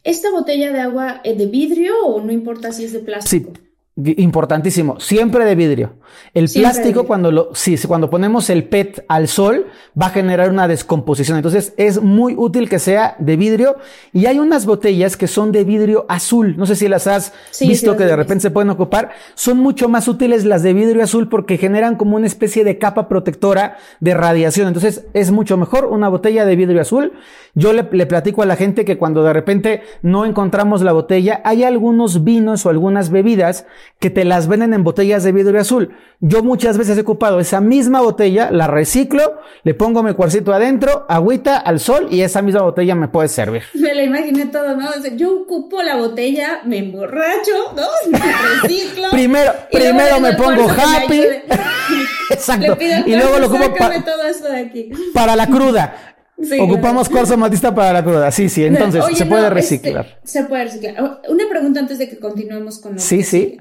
¿Esta 0.07 0.31
botella 0.31 0.71
de 0.71 0.79
agua 0.79 1.19
es 1.25 1.37
de 1.37 1.47
vidrio 1.47 1.93
o 2.05 2.21
no 2.21 2.31
importa 2.31 2.71
si 2.71 2.85
es 2.85 2.93
de 2.93 2.99
plástico? 2.99 3.51
Importantísimo, 3.97 4.99
siempre 4.99 5.43
de 5.45 5.55
vidrio. 5.55 5.93
El 6.33 6.47
Siempre 6.47 6.71
plástico 6.71 6.87
vidrio. 7.01 7.07
cuando 7.07 7.31
lo 7.31 7.49
sí, 7.53 7.75
cuando 7.87 8.09
ponemos 8.09 8.49
el 8.49 8.63
PET 8.65 9.05
al 9.07 9.27
sol 9.27 9.67
va 9.99 10.07
a 10.07 10.09
generar 10.09 10.49
una 10.49 10.67
descomposición. 10.67 11.37
Entonces 11.37 11.73
es 11.77 12.01
muy 12.01 12.35
útil 12.37 12.69
que 12.69 12.79
sea 12.79 13.15
de 13.19 13.35
vidrio 13.37 13.77
y 14.13 14.25
hay 14.27 14.39
unas 14.39 14.65
botellas 14.65 15.17
que 15.17 15.27
son 15.27 15.51
de 15.51 15.63
vidrio 15.63 16.05
azul. 16.09 16.55
No 16.57 16.65
sé 16.65 16.75
si 16.75 16.87
las 16.87 17.07
has 17.07 17.33
Sí, 17.51 17.67
visto 17.67 17.91
sí, 17.91 17.97
que 17.97 18.03
de 18.03 18.10
visto. 18.10 18.17
repente 18.17 18.41
se 18.43 18.51
pueden 18.51 18.69
ocupar. 18.69 19.12
Son 19.36 19.57
mucho 19.57 19.89
más 19.89 20.07
útiles 20.07 20.45
las 20.45 20.63
de 20.63 20.73
vidrio 20.73 21.03
azul 21.03 21.27
porque 21.27 21.57
generan 21.57 21.95
como 21.95 22.15
una 22.15 22.27
especie 22.27 22.63
de 22.63 22.77
capa 22.77 23.10
protectora 23.10 23.77
de 23.99 24.13
radiación. 24.13 24.67
Entonces 24.67 25.05
es 25.13 25.31
mucho 25.31 25.57
mejor 25.57 25.86
una 25.86 26.07
botella 26.07 26.45
de 26.45 26.55
vidrio 26.55 26.81
azul. 26.81 27.13
Yo 27.55 27.73
le, 27.73 27.88
le 27.91 28.05
platico 28.05 28.43
a 28.43 28.45
la 28.45 28.55
gente 28.55 28.86
que 28.86 28.97
cuando 28.97 29.23
de 29.23 29.33
repente 29.33 29.81
no 30.03 30.25
encontramos 30.25 30.81
la 30.83 30.93
botella, 30.93 31.41
hay 31.43 31.63
algunos 31.63 32.23
vinos 32.23 32.65
o 32.65 32.69
algunas 32.69 33.10
bebidas 33.10 33.65
que 34.00 34.10
te 34.10 34.26
las 34.26 34.47
venden 34.47 34.73
en 34.73 34.84
botellas 34.84 35.23
de 35.23 35.32
vidrio 35.32 35.60
azul. 35.60 35.95
Yo 36.19 36.43
muchas 36.43 36.78
veces 36.78 36.97
he 36.97 37.02
ocupado 37.02 37.39
esa 37.39 37.62
misma 37.62 38.02
botella, 38.02 38.50
la 38.52 38.67
reciclo, 38.67 39.39
le 39.63 39.73
pongo 39.73 40.04
mi 40.04 40.13
cuarcito 40.13 40.54
adentro, 40.54 41.06
agüita 41.10 41.58
al 41.58 41.80
sol 41.80 42.08
y 42.12 42.21
esa 42.21 42.41
misma 42.41 42.62
botella 42.62 42.95
me 42.95 43.08
puede 43.08 43.28
servir. 43.28 43.63
Me 43.73 43.93
la 43.93 44.04
imaginé 44.04 44.45
todo, 44.47 44.76
¿no? 44.76 44.89
O 44.89 45.02
sea, 45.02 45.13
yo 45.15 45.41
ocupo 45.41 45.82
la 45.82 45.95
botella, 45.95 46.62
me 46.65 46.78
emborracho, 46.80 47.52
¿no? 47.76 47.84
Me 48.12 48.19
reciclo. 48.62 49.10
Primero, 49.12 49.52
primero 49.71 50.19
me 50.19 50.34
pongo 50.34 50.67
me 50.67 50.71
happy. 50.73 51.21
Exacto. 52.30 52.67
Le 52.71 52.76
pido 52.76 52.97
Y 53.06 53.15
luego 53.15 53.39
lo 53.39 53.47
ocupo 53.47 53.73
pa- 53.76 53.86
sácame 53.86 54.02
todo 54.04 54.23
esto 54.28 54.47
de 54.50 54.60
aquí. 54.60 54.91
para 55.13 55.36
la 55.36 55.47
cruda. 55.47 56.15
Sí, 56.39 56.60
Ocupamos 56.60 57.10
cuarzo 57.10 57.34
amatista 57.34 57.73
para 57.73 57.93
la 57.93 58.04
cruda. 58.04 58.30
Sí, 58.32 58.47
sí. 58.47 58.63
Entonces, 58.63 59.04
Oye, 59.04 59.15
se 59.15 59.23
no, 59.26 59.30
puede 59.32 59.43
este, 59.43 59.54
reciclar. 59.56 60.19
se 60.23 60.43
puede 60.43 60.65
reciclar. 60.65 61.21
Una 61.30 61.50
pregunta 61.50 61.80
antes 61.80 61.97
de 61.97 62.08
que 62.08 62.19
continuemos 62.19 62.78
con 62.80 62.93
lo 62.93 63.00
Sí, 63.00 63.23
sí. 63.23 63.60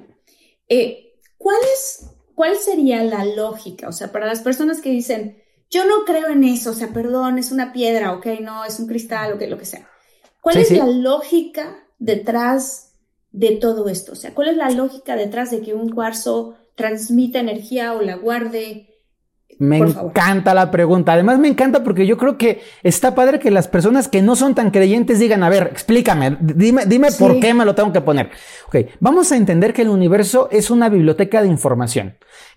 Eh, 0.68 1.14
¿cuál, 1.38 1.58
es, 1.74 2.06
¿Cuál 2.34 2.56
sería 2.56 3.02
la 3.04 3.24
lógica? 3.24 3.88
O 3.88 3.92
sea, 3.92 4.12
para 4.12 4.26
las 4.26 4.40
personas 4.40 4.80
que 4.80 4.90
dicen, 4.90 5.42
yo 5.70 5.84
no 5.84 6.04
creo 6.04 6.28
en 6.28 6.44
eso, 6.44 6.70
o 6.70 6.74
sea, 6.74 6.88
perdón, 6.92 7.38
es 7.38 7.52
una 7.52 7.72
piedra, 7.72 8.12
ok, 8.14 8.26
no, 8.40 8.64
es 8.64 8.78
un 8.78 8.86
cristal, 8.86 9.32
ok, 9.34 9.42
lo 9.48 9.58
que 9.58 9.64
sea. 9.64 9.88
¿Cuál 10.40 10.58
Sí, 10.58 10.60
es 10.60 10.68
sí. 10.68 10.74
la 10.74 10.86
lógica 10.86 11.84
detrás 11.98 12.94
de 13.30 13.52
todo 13.56 13.88
esto? 13.88 14.12
O 14.12 14.16
sea, 14.16 14.34
¿cuál 14.34 14.48
es 14.48 14.56
la 14.56 14.70
lógica 14.70 15.16
detrás 15.16 15.50
de 15.50 15.60
que 15.62 15.74
un 15.74 15.90
cuarzo 15.90 16.56
transmita 16.76 17.40
energía 17.40 17.94
o 17.94 18.02
la 18.02 18.16
guarde? 18.16 18.95
Me 19.58 19.78
Por 19.78 19.92
favor. 19.92 20.10
encanta 20.10 20.52
la 20.52 20.70
pregunta. 20.70 21.14
Además, 21.14 21.38
me 21.38 21.48
encanta 21.48 21.82
porque 21.82 22.06
yo 22.06 22.18
creo 22.18 22.36
que 22.36 22.60
está 22.82 23.14
padre 23.14 23.38
que 23.38 23.50
las 23.50 23.68
personas 23.68 24.06
que 24.06 24.20
no 24.20 24.36
son 24.36 24.54
tan 24.54 24.70
creyentes 24.70 25.18
digan, 25.18 25.42
a 25.42 25.48
ver, 25.48 25.68
explícame, 25.72 26.36
dime, 26.40 26.84
dime 26.86 27.10
Sí. 27.10 27.18
por 27.18 27.40
qué 27.40 27.54
me 27.54 27.64
lo 27.64 27.74
tengo 27.74 27.92
que 27.92 28.02
poner. 28.02 28.30
Ok, 28.68 28.76
vamos 29.00 29.32
a 29.32 29.36
entender 29.36 29.72
que 29.72 29.82
el 29.82 29.88
universo 29.88 30.48
es 30.52 30.70
una 30.70 30.88
biblioteca 30.90 31.40
de 31.40 31.48
información. 31.48 32.16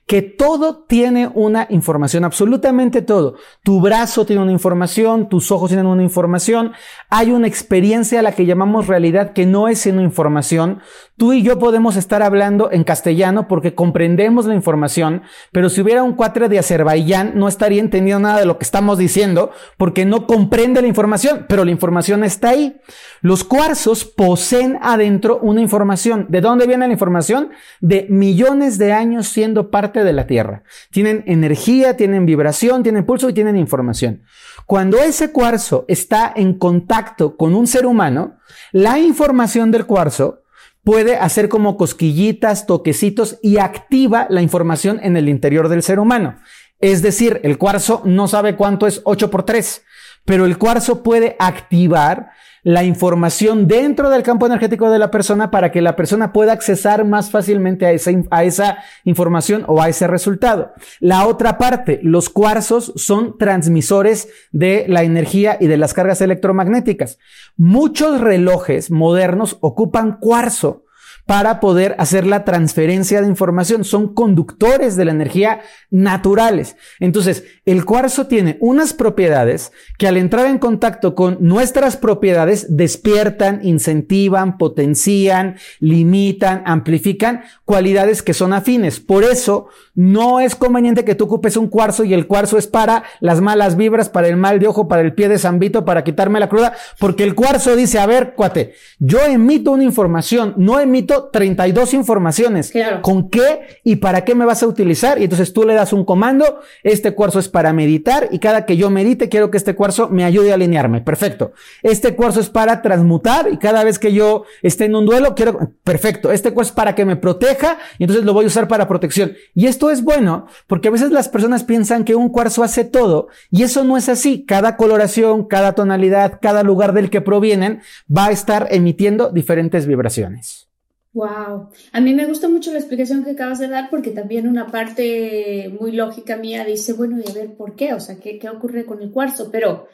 Que 0.09 0.23
todo 0.23 0.85
tiene 0.87 1.29
una 1.35 1.67
información, 1.69 2.25
absolutamente 2.25 3.03
todo. 3.03 3.35
Tu 3.61 3.79
brazo 3.79 4.25
tiene 4.25 4.41
una 4.41 4.51
información, 4.51 5.29
tus 5.29 5.51
ojos 5.51 5.69
tienen 5.69 5.85
una 5.85 6.01
información. 6.01 6.71
Hay 7.11 7.29
una 7.29 7.45
experiencia 7.45 8.17
a 8.17 8.23
la 8.23 8.31
que 8.31 8.47
llamamos 8.47 8.87
realidad 8.87 9.33
que 9.33 9.45
no 9.45 9.67
es 9.67 9.81
sino 9.81 10.01
información. 10.01 10.79
Tú 11.15 11.33
y 11.33 11.43
yo 11.43 11.59
podemos 11.59 11.95
estar 11.95 12.23
hablando 12.23 12.71
en 12.71 12.85
castellano 12.85 13.47
porque 13.47 13.75
comprendemos 13.75 14.47
la 14.47 14.55
información, 14.55 15.21
pero 15.51 15.69
si 15.69 15.81
hubiera 15.81 16.01
un 16.01 16.13
cuatre 16.13 16.49
de 16.49 16.57
Azerbaiyán 16.57 17.33
no 17.35 17.47
estaría 17.47 17.81
entendiendo 17.81 18.21
nada 18.21 18.39
de 18.39 18.45
lo 18.45 18.57
que 18.57 18.63
estamos 18.63 18.97
diciendo 18.97 19.51
porque 19.77 20.05
no 20.05 20.25
comprende 20.25 20.81
la 20.81 20.87
información, 20.87 21.45
pero 21.47 21.65
la 21.65 21.71
información 21.71 22.23
está 22.23 22.49
ahí. 22.49 22.77
Los 23.21 23.43
cuarzos 23.43 24.05
poseen 24.05 24.79
adentro 24.81 25.39
una 25.39 25.61
información. 25.61 26.25
¿De 26.29 26.41
dónde 26.41 26.65
viene 26.65 26.87
la 26.87 26.93
información? 26.93 27.49
De 27.81 28.07
millones 28.09 28.77
de 28.77 28.93
años 28.93 29.27
siendo 29.27 29.69
parte 29.69 29.98
de 30.03 30.13
la 30.13 30.27
Tierra. 30.27 30.63
Tienen 30.91 31.23
energía, 31.27 31.97
tienen 31.97 32.25
vibración, 32.25 32.83
tienen 32.83 33.05
pulso 33.05 33.29
y 33.29 33.33
tienen 33.33 33.57
información. 33.57 34.23
Cuando 34.65 34.99
ese 34.99 35.31
cuarzo 35.31 35.85
está 35.87 36.31
en 36.35 36.53
contacto 36.53 37.37
con 37.37 37.55
un 37.55 37.67
ser 37.67 37.85
humano, 37.85 38.37
la 38.71 38.99
información 38.99 39.71
del 39.71 39.85
cuarzo 39.85 40.43
puede 40.83 41.17
hacer 41.17 41.49
como 41.49 41.77
cosquillitas, 41.77 42.65
toquecitos 42.65 43.37
y 43.41 43.57
activa 43.57 44.27
la 44.29 44.41
información 44.41 44.99
en 45.03 45.17
el 45.17 45.29
interior 45.29 45.69
del 45.69 45.83
ser 45.83 45.99
humano. 45.99 46.37
Es 46.79 47.01
decir, 47.01 47.41
el 47.43 47.57
cuarzo 47.57 48.01
no 48.05 48.27
sabe 48.27 48.55
cuánto 48.55 48.87
es 48.87 49.01
8 49.03 49.29
por 49.29 49.43
3, 49.43 49.83
pero 50.25 50.45
el 50.45 50.57
cuarzo 50.57 51.03
puede 51.03 51.35
activar 51.39 52.31
la 52.69 52.83
información 52.83 53.67
dentro 53.67 54.11
del 54.11 54.21
campo 54.21 54.45
energético 54.45 54.91
de 54.91 54.99
la 54.99 55.09
persona 55.09 55.49
para 55.49 55.71
que 55.71 55.81
la 55.81 55.95
persona 55.95 56.31
pueda 56.31 56.51
accesar 56.51 57.03
más 57.03 57.31
fácilmente 57.31 57.87
a 57.87 57.91
esa, 57.93 58.11
a 58.29 58.43
esa 58.43 58.77
información 59.05 59.65
o 59.65 59.81
a 59.81 59.89
ese 59.89 60.05
resultado. 60.05 60.73
La 60.99 61.25
otra 61.25 61.57
parte, 61.57 61.99
los 62.03 62.29
cuarzos 62.29 62.93
son 62.95 63.39
transmisores 63.39 64.29
de 64.51 64.85
la 64.87 65.01
energía 65.01 65.57
y 65.59 65.65
de 65.65 65.77
las 65.77 65.95
cargas 65.95 66.21
electromagnéticas. 66.21 67.17
Muchos 67.57 68.21
relojes 68.21 68.91
modernos 68.91 69.57
ocupan 69.61 70.19
cuarzo 70.19 70.83
para 71.29 71.59
poder 71.59 71.93
hacer 71.99 72.25
la 72.25 72.43
transferencia 72.43 73.21
de 73.21 73.27
información. 73.27 73.83
Son 73.83 74.15
conductores 74.15 74.95
de 74.95 75.05
la 75.05 75.11
energía 75.11 75.61
naturales. 75.91 76.75
Entonces, 76.99 77.43
el 77.65 77.85
cuarzo 77.85 78.25
tiene 78.25 78.57
unas 78.61 78.93
propiedades 78.93 79.71
que 79.99 80.07
al 80.07 80.17
entrar 80.17 80.47
en 80.47 80.57
contacto 80.57 81.13
con 81.13 81.37
nuestras 81.39 81.97
propiedades 81.97 82.75
despiertan, 82.75 83.59
incentivan, 83.61 84.57
potencian, 84.57 85.57
limitan, 85.79 86.63
amplifican 86.65 87.43
cualidades 87.63 88.23
que 88.23 88.33
son 88.33 88.51
afines. 88.51 88.99
Por 88.99 89.23
eso, 89.23 89.67
no 89.93 90.39
es 90.39 90.55
conveniente 90.55 91.05
que 91.05 91.13
tú 91.13 91.25
ocupes 91.25 91.57
un 91.57 91.67
cuarzo 91.67 92.05
y 92.05 92.13
el 92.15 92.25
cuarzo 92.25 92.57
es 92.57 92.65
para 92.65 93.03
las 93.19 93.41
malas 93.41 93.75
vibras, 93.75 94.09
para 94.09 94.29
el 94.29 94.37
mal 94.37 94.57
de 94.57 94.67
ojo, 94.67 94.87
para 94.87 95.01
el 95.03 95.13
pie 95.13 95.27
de 95.27 95.37
zambito, 95.37 95.85
para 95.85 96.03
quitarme 96.03 96.39
la 96.39 96.49
cruda, 96.49 96.73
porque 96.99 97.23
el 97.23 97.35
cuarzo 97.35 97.75
dice, 97.75 97.99
a 97.99 98.05
ver, 98.05 98.33
cuate, 98.33 98.73
yo 98.97 99.19
emito 99.21 99.71
una 99.71 99.83
información, 99.83 100.53
no 100.57 100.79
emito 100.79 101.18
32 101.25 101.93
informaciones. 101.93 102.73
¿Con 103.01 103.29
qué 103.29 103.79
y 103.83 103.97
para 103.97 104.23
qué 104.23 104.35
me 104.35 104.45
vas 104.45 104.63
a 104.63 104.67
utilizar? 104.67 105.19
Y 105.19 105.23
entonces 105.23 105.53
tú 105.53 105.63
le 105.63 105.73
das 105.73 105.93
un 105.93 106.05
comando, 106.05 106.59
este 106.83 107.13
cuarzo 107.13 107.39
es 107.39 107.49
para 107.49 107.73
meditar 107.73 108.29
y 108.31 108.39
cada 108.39 108.65
que 108.65 108.77
yo 108.77 108.89
medite 108.89 109.29
quiero 109.29 109.51
que 109.51 109.57
este 109.57 109.75
cuarzo 109.75 110.09
me 110.09 110.23
ayude 110.23 110.51
a 110.51 110.55
alinearme. 110.55 111.01
Perfecto. 111.01 111.51
Este 111.83 112.15
cuarzo 112.15 112.39
es 112.39 112.49
para 112.49 112.81
transmutar 112.81 113.49
y 113.51 113.57
cada 113.57 113.83
vez 113.83 113.99
que 113.99 114.13
yo 114.13 114.43
esté 114.61 114.85
en 114.85 114.95
un 114.95 115.05
duelo 115.05 115.35
quiero, 115.35 115.73
perfecto. 115.83 116.31
Este 116.31 116.53
cuarzo 116.53 116.71
es 116.71 116.75
para 116.75 116.95
que 116.95 117.05
me 117.05 117.15
proteja 117.15 117.77
y 117.97 118.03
entonces 118.03 118.25
lo 118.25 118.33
voy 118.33 118.45
a 118.45 118.47
usar 118.47 118.67
para 118.67 118.87
protección. 118.87 119.33
Y 119.53 119.67
esto 119.67 119.89
es 119.89 120.03
bueno 120.03 120.47
porque 120.67 120.87
a 120.87 120.91
veces 120.91 121.11
las 121.11 121.29
personas 121.29 121.63
piensan 121.63 122.03
que 122.03 122.15
un 122.15 122.29
cuarzo 122.29 122.63
hace 122.63 122.85
todo 122.85 123.27
y 123.51 123.63
eso 123.63 123.83
no 123.83 123.97
es 123.97 124.09
así. 124.09 124.45
Cada 124.45 124.77
coloración, 124.77 125.45
cada 125.45 125.73
tonalidad, 125.73 126.39
cada 126.41 126.63
lugar 126.63 126.93
del 126.93 127.09
que 127.09 127.21
provienen 127.21 127.81
va 128.15 128.27
a 128.27 128.31
estar 128.31 128.67
emitiendo 128.71 129.29
diferentes 129.29 129.85
vibraciones. 129.85 130.68
Wow, 131.11 131.69
a 131.91 132.01
mí 132.01 132.13
me 132.13 132.27
gusta 132.27 132.47
mucho 132.47 132.71
la 132.71 132.77
explicación 132.77 133.23
que 133.23 133.31
acabas 133.31 133.57
de 133.57 133.67
dar 133.67 133.89
porque 133.89 134.11
también 134.11 134.47
una 134.47 134.67
parte 134.67 135.75
muy 135.79 135.91
lógica 135.91 136.37
mía 136.37 136.63
dice, 136.63 136.93
bueno, 136.93 137.17
y 137.19 137.29
a 137.29 137.33
ver 137.33 137.55
por 137.55 137.75
qué, 137.75 137.93
o 137.93 137.99
sea, 137.99 138.19
¿qué, 138.19 138.37
qué 138.37 138.47
ocurre 138.47 138.85
con 138.85 139.01
el 139.01 139.11
cuarzo? 139.11 139.49
Pero 139.51 139.87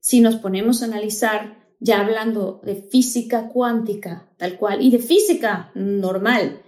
si 0.00 0.20
nos 0.20 0.36
ponemos 0.36 0.82
a 0.82 0.86
analizar, 0.86 1.64
ya 1.80 2.00
hablando 2.00 2.62
de 2.64 2.76
física 2.76 3.48
cuántica, 3.48 4.30
tal 4.38 4.56
cual, 4.56 4.80
y 4.80 4.90
de 4.90 5.00
física 5.00 5.70
normal, 5.74 6.62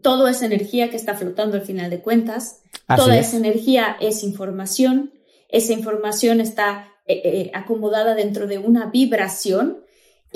todo 0.00 0.28
es 0.28 0.42
energía 0.42 0.90
que 0.90 0.96
está 0.96 1.14
flotando 1.14 1.56
al 1.56 1.62
final 1.62 1.90
de 1.90 2.00
cuentas, 2.00 2.62
toda 2.94 3.18
esa 3.18 3.36
energía 3.36 3.96
es 4.00 4.22
información, 4.22 5.12
esa 5.48 5.72
información 5.72 6.40
está 6.40 6.88
eh, 7.06 7.20
eh, 7.24 7.50
acomodada 7.54 8.14
dentro 8.14 8.46
de 8.46 8.58
una 8.58 8.86
vibración 8.86 9.83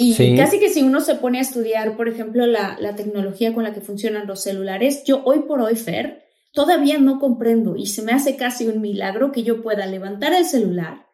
y 0.00 0.36
casi 0.36 0.60
que 0.60 0.70
si 0.70 0.82
uno 0.82 1.00
se 1.00 1.16
pone 1.16 1.38
a 1.38 1.42
estudiar, 1.42 1.96
por 1.96 2.08
ejemplo, 2.08 2.46
la, 2.46 2.76
la, 2.78 2.94
tecnología 2.94 3.52
con 3.52 3.64
la 3.64 3.74
que 3.74 3.80
funcionan 3.80 4.28
los 4.28 4.40
celulares, 4.40 5.02
yo 5.04 5.22
hoy 5.24 5.40
por 5.40 5.60
hoy, 5.60 5.74
Fer, 5.74 6.24
todavía 6.52 6.98
no 6.98 7.18
comprendo 7.18 7.74
y 7.74 7.86
se 7.86 8.02
me 8.02 8.12
hace 8.12 8.36
casi 8.36 8.68
un 8.68 8.80
milagro 8.80 9.32
que 9.32 9.42
yo 9.42 9.60
pueda 9.60 9.86
levantar 9.86 10.32
el 10.34 10.44
celular, 10.44 11.06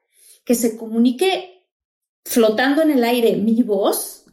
que 0.44 0.54
se 0.54 0.76
comunique 0.76 1.62
flotando 2.26 2.82
en 2.82 2.90
el 2.90 3.04
aire 3.04 3.36
mi 3.36 3.62
voz, 3.62 4.26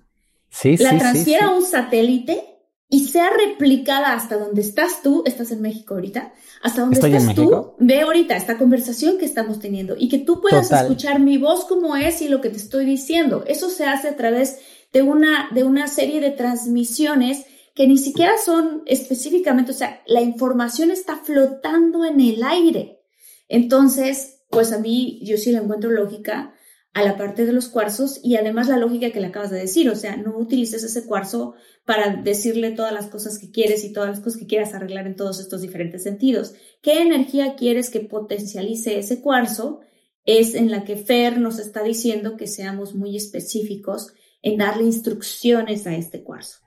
la 0.79 0.97
transfiera 0.97 1.45
a 1.45 1.55
un 1.55 1.63
satélite 1.63 2.50
y 2.93 3.05
sea 3.05 3.29
replicada 3.29 4.13
hasta 4.13 4.37
donde 4.37 4.59
estás 4.59 5.01
tú, 5.01 5.23
estás 5.25 5.49
en 5.51 5.61
México 5.61 5.93
ahorita, 5.93 6.33
hasta 6.61 6.81
donde 6.81 6.99
estás 6.99 7.33
tú, 7.33 7.73
ve 7.79 8.01
ahorita 8.01 8.35
esta 8.35 8.57
conversación 8.57 9.17
que 9.17 9.23
estamos 9.23 9.59
teniendo 9.59 9.95
y 9.97 10.09
que 10.09 10.17
tú 10.19 10.41
puedas 10.41 10.69
escuchar 10.69 11.21
mi 11.21 11.37
voz 11.37 11.63
como 11.63 11.95
es 11.95 12.21
y 12.21 12.27
lo 12.27 12.41
que 12.41 12.49
te 12.49 12.57
estoy 12.57 12.85
diciendo. 12.85 13.45
Eso 13.47 13.69
se 13.69 13.85
hace 13.85 14.09
a 14.09 14.17
través 14.17 14.59
de 14.91 15.03
una, 15.03 15.47
de 15.51 15.63
una 15.63 15.87
serie 15.87 16.19
de 16.19 16.31
transmisiones 16.31 17.45
que 17.73 17.87
ni 17.87 17.97
siquiera 17.97 18.33
son 18.43 18.83
específicamente, 18.85 19.71
o 19.71 19.75
sea, 19.75 20.01
la 20.05 20.19
información 20.19 20.91
está 20.91 21.15
flotando 21.15 22.03
en 22.03 22.19
el 22.19 22.43
aire. 22.43 22.99
Entonces, 23.47 24.41
pues 24.49 24.73
a 24.73 24.79
mí 24.79 25.21
yo 25.23 25.37
sí 25.37 25.53
le 25.53 25.59
encuentro 25.59 25.89
lógica 25.91 26.53
a 26.93 27.03
la 27.03 27.17
parte 27.17 27.45
de 27.45 27.53
los 27.53 27.69
cuarzos 27.69 28.19
y 28.21 28.35
además 28.35 28.67
la 28.67 28.77
lógica 28.77 29.11
que 29.11 29.21
le 29.21 29.27
acabas 29.27 29.49
de 29.49 29.59
decir, 29.59 29.89
o 29.89 29.95
sea, 29.95 30.17
no 30.17 30.37
utilices 30.37 30.83
ese 30.83 31.05
cuarzo 31.05 31.53
para 31.85 32.17
decirle 32.17 32.71
todas 32.71 32.93
las 32.93 33.07
cosas 33.07 33.39
que 33.39 33.49
quieres 33.49 33.85
y 33.85 33.93
todas 33.93 34.09
las 34.09 34.19
cosas 34.19 34.39
que 34.39 34.47
quieras 34.47 34.73
arreglar 34.73 35.07
en 35.07 35.15
todos 35.15 35.39
estos 35.39 35.61
diferentes 35.61 36.03
sentidos. 36.03 36.53
¿Qué 36.81 37.01
energía 37.01 37.55
quieres 37.55 37.89
que 37.89 38.01
potencialice 38.01 38.99
ese 38.99 39.21
cuarzo? 39.21 39.79
Es 40.25 40.53
en 40.53 40.69
la 40.69 40.83
que 40.83 40.97
Fer 40.97 41.39
nos 41.39 41.59
está 41.59 41.81
diciendo 41.81 42.35
que 42.35 42.47
seamos 42.47 42.93
muy 42.93 43.15
específicos 43.15 44.13
en 44.41 44.57
darle 44.57 44.83
instrucciones 44.83 45.87
a 45.87 45.95
este 45.95 46.23
cuarzo. 46.23 46.57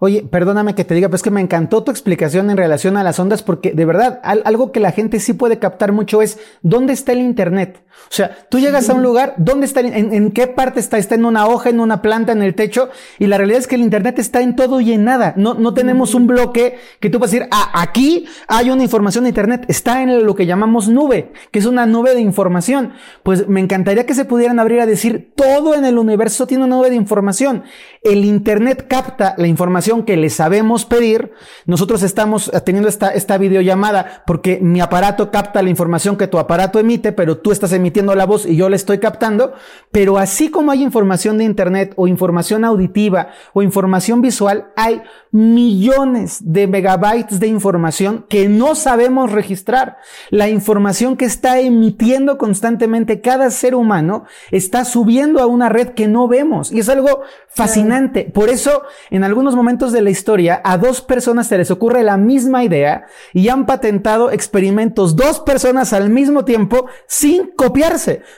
Oye, 0.00 0.22
perdóname 0.22 0.74
que 0.74 0.84
te 0.84 0.94
diga, 0.94 1.08
pero 1.08 1.16
es 1.16 1.22
que 1.22 1.30
me 1.30 1.40
encantó 1.40 1.82
tu 1.82 1.90
explicación 1.90 2.50
en 2.50 2.56
relación 2.56 2.96
a 2.96 3.02
las 3.02 3.18
ondas, 3.18 3.42
porque 3.42 3.72
de 3.72 3.84
verdad, 3.84 4.20
algo 4.22 4.72
que 4.72 4.80
la 4.80 4.92
gente 4.92 5.20
sí 5.20 5.32
puede 5.32 5.58
captar 5.58 5.92
mucho 5.92 6.22
es 6.22 6.38
dónde 6.62 6.92
está 6.92 7.12
el 7.12 7.20
Internet. 7.20 7.82
O 8.10 8.14
sea, 8.14 8.46
tú 8.48 8.58
llegas 8.58 8.88
a 8.88 8.94
un 8.94 9.02
lugar, 9.02 9.34
¿dónde 9.36 9.66
está? 9.66 9.80
En, 9.80 10.14
¿En 10.14 10.30
qué 10.30 10.46
parte 10.46 10.80
está? 10.80 10.96
¿Está 10.96 11.14
en 11.14 11.26
una 11.26 11.46
hoja, 11.46 11.68
en 11.68 11.78
una 11.78 12.00
planta, 12.00 12.32
en 12.32 12.42
el 12.42 12.54
techo? 12.54 12.88
Y 13.18 13.26
la 13.26 13.36
realidad 13.36 13.60
es 13.60 13.66
que 13.66 13.74
el 13.74 13.82
Internet 13.82 14.18
está 14.18 14.40
en 14.40 14.56
todo 14.56 14.80
y 14.80 14.92
en 14.92 15.04
nada. 15.04 15.34
No, 15.36 15.52
no 15.52 15.74
tenemos 15.74 16.14
un 16.14 16.26
bloque 16.26 16.78
que 17.00 17.10
tú 17.10 17.18
puedas 17.18 17.32
decir, 17.32 17.48
ah, 17.50 17.70
aquí 17.74 18.24
hay 18.46 18.70
una 18.70 18.82
información 18.82 19.24
de 19.24 19.30
Internet. 19.30 19.66
Está 19.68 20.02
en 20.02 20.24
lo 20.24 20.34
que 20.34 20.46
llamamos 20.46 20.88
nube, 20.88 21.32
que 21.50 21.58
es 21.58 21.66
una 21.66 21.84
nube 21.84 22.14
de 22.14 22.22
información. 22.22 22.94
Pues 23.22 23.46
me 23.46 23.60
encantaría 23.60 24.06
que 24.06 24.14
se 24.14 24.24
pudieran 24.24 24.58
abrir 24.58 24.80
a 24.80 24.86
decir, 24.86 25.32
todo 25.36 25.74
en 25.74 25.84
el 25.84 25.98
universo 25.98 26.46
tiene 26.46 26.64
una 26.64 26.76
nube 26.76 26.88
de 26.88 26.96
información. 26.96 27.64
El 28.02 28.24
Internet 28.24 28.86
capta 28.88 29.34
la 29.36 29.48
información 29.48 30.04
que 30.04 30.16
le 30.16 30.30
sabemos 30.30 30.86
pedir. 30.86 31.32
Nosotros 31.66 32.02
estamos 32.02 32.50
teniendo 32.64 32.88
esta, 32.88 33.10
esta 33.10 33.36
videollamada 33.36 34.22
porque 34.26 34.60
mi 34.62 34.80
aparato 34.80 35.30
capta 35.30 35.62
la 35.62 35.68
información 35.68 36.16
que 36.16 36.26
tu 36.26 36.38
aparato 36.38 36.78
emite, 36.78 37.12
pero 37.12 37.36
tú 37.36 37.52
estás 37.52 37.72
emitiendo 37.72 37.87
la 38.14 38.26
voz 38.26 38.46
y 38.46 38.56
yo 38.56 38.68
la 38.68 38.76
estoy 38.76 38.98
captando, 38.98 39.52
pero 39.90 40.18
así 40.18 40.50
como 40.50 40.70
hay 40.70 40.82
información 40.82 41.38
de 41.38 41.44
Internet 41.44 41.92
o 41.96 42.06
información 42.06 42.64
auditiva 42.64 43.28
o 43.52 43.62
información 43.62 44.22
visual, 44.22 44.68
hay 44.76 45.02
millones 45.30 46.38
de 46.40 46.66
megabytes 46.66 47.40
de 47.40 47.48
información 47.48 48.24
que 48.28 48.48
no 48.48 48.74
sabemos 48.74 49.32
registrar. 49.32 49.98
La 50.30 50.48
información 50.48 51.16
que 51.16 51.24
está 51.24 51.60
emitiendo 51.60 52.38
constantemente 52.38 53.20
cada 53.20 53.50
ser 53.50 53.74
humano 53.74 54.24
está 54.50 54.84
subiendo 54.84 55.40
a 55.40 55.46
una 55.46 55.68
red 55.68 55.88
que 55.90 56.08
no 56.08 56.28
vemos 56.28 56.72
y 56.72 56.80
es 56.80 56.88
algo 56.88 57.22
fascinante. 57.48 58.24
Por 58.32 58.48
eso, 58.48 58.82
en 59.10 59.24
algunos 59.24 59.54
momentos 59.54 59.92
de 59.92 60.02
la 60.02 60.10
historia, 60.10 60.60
a 60.64 60.78
dos 60.78 61.00
personas 61.00 61.48
se 61.48 61.58
les 61.58 61.70
ocurre 61.70 62.02
la 62.02 62.16
misma 62.16 62.64
idea 62.64 63.06
y 63.32 63.48
han 63.48 63.66
patentado 63.66 64.30
experimentos 64.30 65.16
dos 65.16 65.40
personas 65.40 65.92
al 65.92 66.10
mismo 66.10 66.44
tiempo 66.44 66.86
sin 67.06 67.48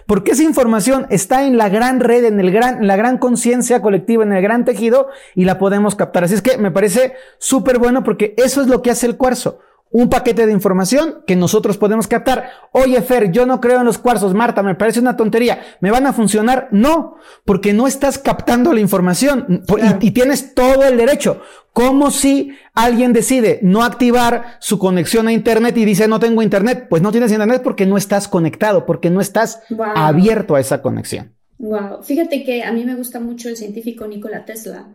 porque 0.07 0.33
esa 0.33 0.43
información 0.43 1.07
está 1.11 1.47
en 1.47 1.57
la 1.57 1.69
gran 1.69 2.01
red, 2.01 2.25
en 2.25 2.41
el 2.41 2.51
gran, 2.51 2.79
en 2.79 2.87
la 2.87 2.97
gran 2.97 3.19
conciencia 3.19 3.81
colectiva, 3.83 4.25
en 4.25 4.33
el 4.33 4.43
gran 4.43 4.65
tejido 4.65 5.09
y 5.35 5.45
la 5.45 5.59
podemos 5.59 5.95
captar. 5.95 6.25
Así 6.25 6.35
es 6.35 6.43
que 6.43 6.59
me 6.59 6.71
parece 6.71 7.15
súper 7.39 7.79
bueno 7.79 8.03
porque 8.05 8.35
eso 8.37 8.61
es 8.61 8.69
lo 8.69 8.83
que 8.83 8.91
hace 8.91 9.07
el 9.07 9.17
cuarzo. 9.17 9.59
Un 9.93 10.09
paquete 10.09 10.47
de 10.47 10.53
información 10.53 11.25
que 11.27 11.35
nosotros 11.35 11.77
podemos 11.77 12.07
captar. 12.07 12.49
Oye, 12.71 13.03
Fer, 13.03 13.33
yo 13.33 13.45
no 13.45 13.61
creo 13.61 13.81
en 13.81 13.87
los 13.87 13.99
cuarzos. 13.99 14.35
Marta, 14.35 14.63
me 14.63 14.77
parece 14.77 15.01
una 15.01 15.17
tontería. 15.17 15.63
¿Me 15.81 15.91
van 15.91 16.07
a 16.07 16.13
funcionar? 16.13 16.69
No, 16.71 17.17
porque 17.45 17.73
no 17.73 17.89
estás 17.89 18.17
captando 18.19 18.73
la 18.73 18.79
información 18.81 19.65
y, 20.01 20.07
y 20.07 20.11
tienes 20.13 20.55
todo 20.55 20.85
el 20.85 20.97
derecho. 20.97 21.43
Como 21.73 22.11
si 22.11 22.53
alguien 22.75 23.13
decide 23.13 23.59
no 23.63 23.83
activar 23.83 24.59
su 24.61 24.79
conexión 24.79 25.27
a 25.29 25.33
Internet 25.33 25.77
y 25.77 25.85
dice 25.85 26.09
no 26.09 26.21
tengo 26.21 26.43
Internet? 26.43 26.87
Pues 26.89 27.03
no 27.03 27.11
tienes 27.11 27.33
Internet 27.33 27.63
porque 27.63 27.87
no 27.87 27.97
estás 27.97 28.29
conectado, 28.29 28.87
porque 28.87 29.11
no 29.11 29.21
estás 29.21 29.63
abierto 29.97 30.55
a 30.55 30.61
esa 30.61 30.83
conexión. 30.83 31.33
Wow. 31.59 32.03
Fíjate 32.03 32.43
que 32.45 32.63
a 32.63 32.73
mí 32.73 32.85
me 32.85 32.95
gusta 32.95 33.21
mucho 33.21 33.49
el 33.49 33.57
científico 33.57 34.07
Nikola 34.07 34.45
Tesla 34.45 34.87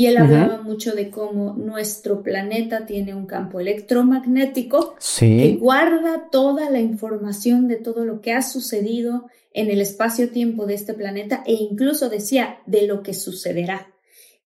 y 0.00 0.06
él 0.06 0.16
hablaba 0.16 0.62
mucho 0.62 0.94
de 0.94 1.10
cómo 1.10 1.52
nuestro 1.58 2.22
planeta 2.22 2.86
tiene 2.86 3.14
un 3.14 3.26
campo 3.26 3.60
electromagnético 3.60 4.96
que 5.18 5.58
guarda 5.60 6.30
toda 6.32 6.70
la 6.70 6.80
información 6.80 7.68
de 7.68 7.76
todo 7.76 8.06
lo 8.06 8.22
que 8.22 8.32
ha 8.32 8.40
sucedido 8.40 9.26
en 9.52 9.70
el 9.70 9.82
espacio-tiempo 9.82 10.64
de 10.64 10.72
este 10.72 10.94
planeta 10.94 11.42
e 11.46 11.52
incluso 11.52 12.08
decía 12.08 12.60
de 12.64 12.86
lo 12.86 13.02
que 13.02 13.12
sucederá. 13.12 13.92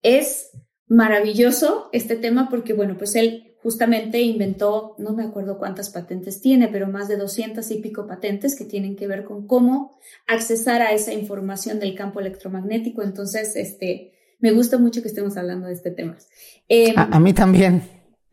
Es 0.01 0.53
maravilloso 0.87 1.91
este 1.93 2.17
tema 2.17 2.49
porque, 2.49 2.73
bueno, 2.73 2.97
pues 2.97 3.15
él 3.15 3.53
justamente 3.63 4.23
inventó, 4.23 4.95
no 4.97 5.13
me 5.13 5.23
acuerdo 5.23 5.59
cuántas 5.59 5.91
patentes 5.91 6.41
tiene, 6.41 6.69
pero 6.69 6.89
más 6.89 7.09
de 7.09 7.19
200 7.19 7.71
y 7.73 7.77
pico 7.77 8.07
patentes 8.07 8.57
que 8.57 8.65
tienen 8.65 8.97
que 8.97 9.07
ver 9.07 9.25
con 9.25 9.47
cómo 9.47 9.99
accesar 10.27 10.81
a 10.81 10.93
esa 10.93 11.13
información 11.13 11.79
del 11.79 11.95
campo 11.95 12.21
electromagnético. 12.21 13.03
Entonces, 13.03 13.55
este, 13.55 14.12
me 14.43 14.51
gusta 14.51 14.77
mucho 14.77 15.01
que 15.01 15.09
estemos 15.09 15.37
hablando 15.37 15.69
de 15.69 15.73
este 15.73 15.91
tema. 15.91 16.17
Em, 16.69 16.95
a, 16.97 17.19
mí 17.21 17.33
también. 17.33 17.83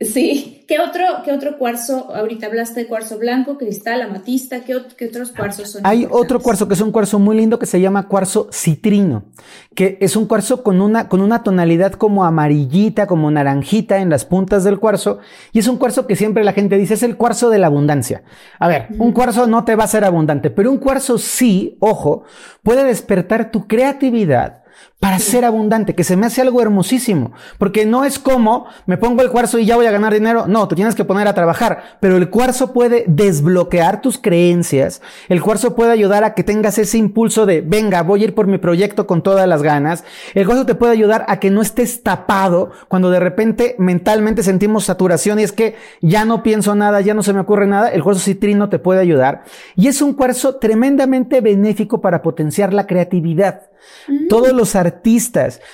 Sí, 0.01 0.65
¿qué 0.67 0.79
otro, 0.79 1.03
qué 1.23 1.31
otro 1.31 1.57
cuarzo? 1.57 2.15
Ahorita 2.15 2.47
hablaste 2.47 2.79
de 2.79 2.87
cuarzo 2.87 3.19
blanco, 3.19 3.57
cristal, 3.57 4.01
amatista, 4.01 4.61
¿qué, 4.61 4.75
otros 4.75 5.31
cuarzos 5.31 5.71
son? 5.71 5.81
Hay 5.83 6.07
otro 6.09 6.39
cuarzo 6.39 6.67
que 6.67 6.73
es 6.73 6.81
un 6.81 6.91
cuarzo 6.91 7.19
muy 7.19 7.35
lindo 7.35 7.59
que 7.59 7.65
se 7.65 7.79
llama 7.79 8.07
cuarzo 8.07 8.49
citrino, 8.51 9.25
que 9.75 9.97
es 9.99 10.15
un 10.15 10.25
cuarzo 10.25 10.63
con 10.63 10.81
una, 10.81 11.09
con 11.09 11.21
una 11.21 11.43
tonalidad 11.43 11.91
como 11.93 12.23
amarillita, 12.25 13.07
como 13.07 13.29
naranjita 13.29 13.97
en 13.97 14.09
las 14.09 14.25
puntas 14.25 14.63
del 14.63 14.79
cuarzo, 14.79 15.19
y 15.51 15.59
es 15.59 15.67
un 15.67 15.77
cuarzo 15.77 16.07
que 16.07 16.15
siempre 16.15 16.43
la 16.43 16.53
gente 16.53 16.77
dice 16.77 16.95
es 16.95 17.03
el 17.03 17.17
cuarzo 17.17 17.49
de 17.49 17.59
la 17.59 17.67
abundancia. 17.67 18.23
A 18.57 18.67
ver, 18.67 18.87
un 18.97 19.11
cuarzo 19.11 19.47
no 19.47 19.63
te 19.65 19.75
va 19.75 19.83
a 19.83 19.87
ser 19.87 20.05
abundante, 20.05 20.49
pero 20.49 20.71
un 20.71 20.77
cuarzo 20.77 21.19
sí, 21.19 21.77
ojo, 21.81 22.23
puede 22.63 22.85
despertar 22.85 23.51
tu 23.51 23.67
creatividad 23.67 24.63
para 24.99 25.19
ser 25.19 25.45
abundante, 25.45 25.95
que 25.95 26.03
se 26.03 26.17
me 26.17 26.25
hace 26.25 26.41
algo 26.41 26.61
hermosísimo, 26.61 27.31
porque 27.57 27.85
no 27.85 28.03
es 28.03 28.19
como 28.19 28.65
me 28.85 28.97
pongo 28.97 29.21
el 29.21 29.29
cuarzo 29.29 29.57
y 29.57 29.65
ya 29.65 29.77
voy 29.77 29.85
a 29.85 29.91
ganar 29.91 30.13
dinero, 30.13 30.45
no, 30.45 30.67
te 30.67 30.75
tienes 30.75 30.93
que 30.93 31.05
poner 31.05 31.27
a 31.27 31.33
trabajar, 31.33 31.97
pero 32.01 32.17
el 32.17 32.29
cuarzo 32.29 32.73
puede 32.73 33.05
desbloquear 33.07 34.01
tus 34.01 34.17
creencias, 34.17 35.01
el 35.29 35.41
cuarzo 35.41 35.73
puede 35.73 35.91
ayudar 35.91 36.25
a 36.25 36.33
que 36.33 36.43
tengas 36.43 36.77
ese 36.77 36.97
impulso 36.97 37.45
de, 37.45 37.61
venga, 37.61 38.03
voy 38.03 38.21
a 38.21 38.23
ir 38.25 38.35
por 38.35 38.47
mi 38.47 38.57
proyecto 38.57 39.07
con 39.07 39.23
todas 39.23 39.47
las 39.47 39.63
ganas, 39.63 40.03
el 40.33 40.45
cuarzo 40.45 40.65
te 40.65 40.75
puede 40.75 40.91
ayudar 40.91 41.23
a 41.29 41.39
que 41.39 41.49
no 41.49 41.61
estés 41.61 42.03
tapado 42.03 42.71
cuando 42.89 43.09
de 43.09 43.21
repente 43.21 43.75
mentalmente 43.79 44.43
sentimos 44.43 44.83
saturación 44.83 45.39
y 45.39 45.43
es 45.43 45.53
que 45.53 45.75
ya 46.01 46.25
no 46.25 46.43
pienso 46.43 46.75
nada, 46.75 46.99
ya 46.99 47.13
no 47.13 47.23
se 47.23 47.31
me 47.31 47.39
ocurre 47.39 47.67
nada, 47.67 47.89
el 47.89 48.03
cuarzo 48.03 48.21
citrino 48.21 48.67
te 48.67 48.79
puede 48.79 48.99
ayudar. 48.99 49.43
Y 49.75 49.87
es 49.87 50.01
un 50.01 50.13
cuarzo 50.13 50.57
tremendamente 50.57 51.39
benéfico 51.39 52.01
para 52.01 52.21
potenciar 52.21 52.73
la 52.73 52.85
creatividad. 52.85 53.69
Todos 54.27 54.53
los 54.53 54.75
artistas, 54.75 54.88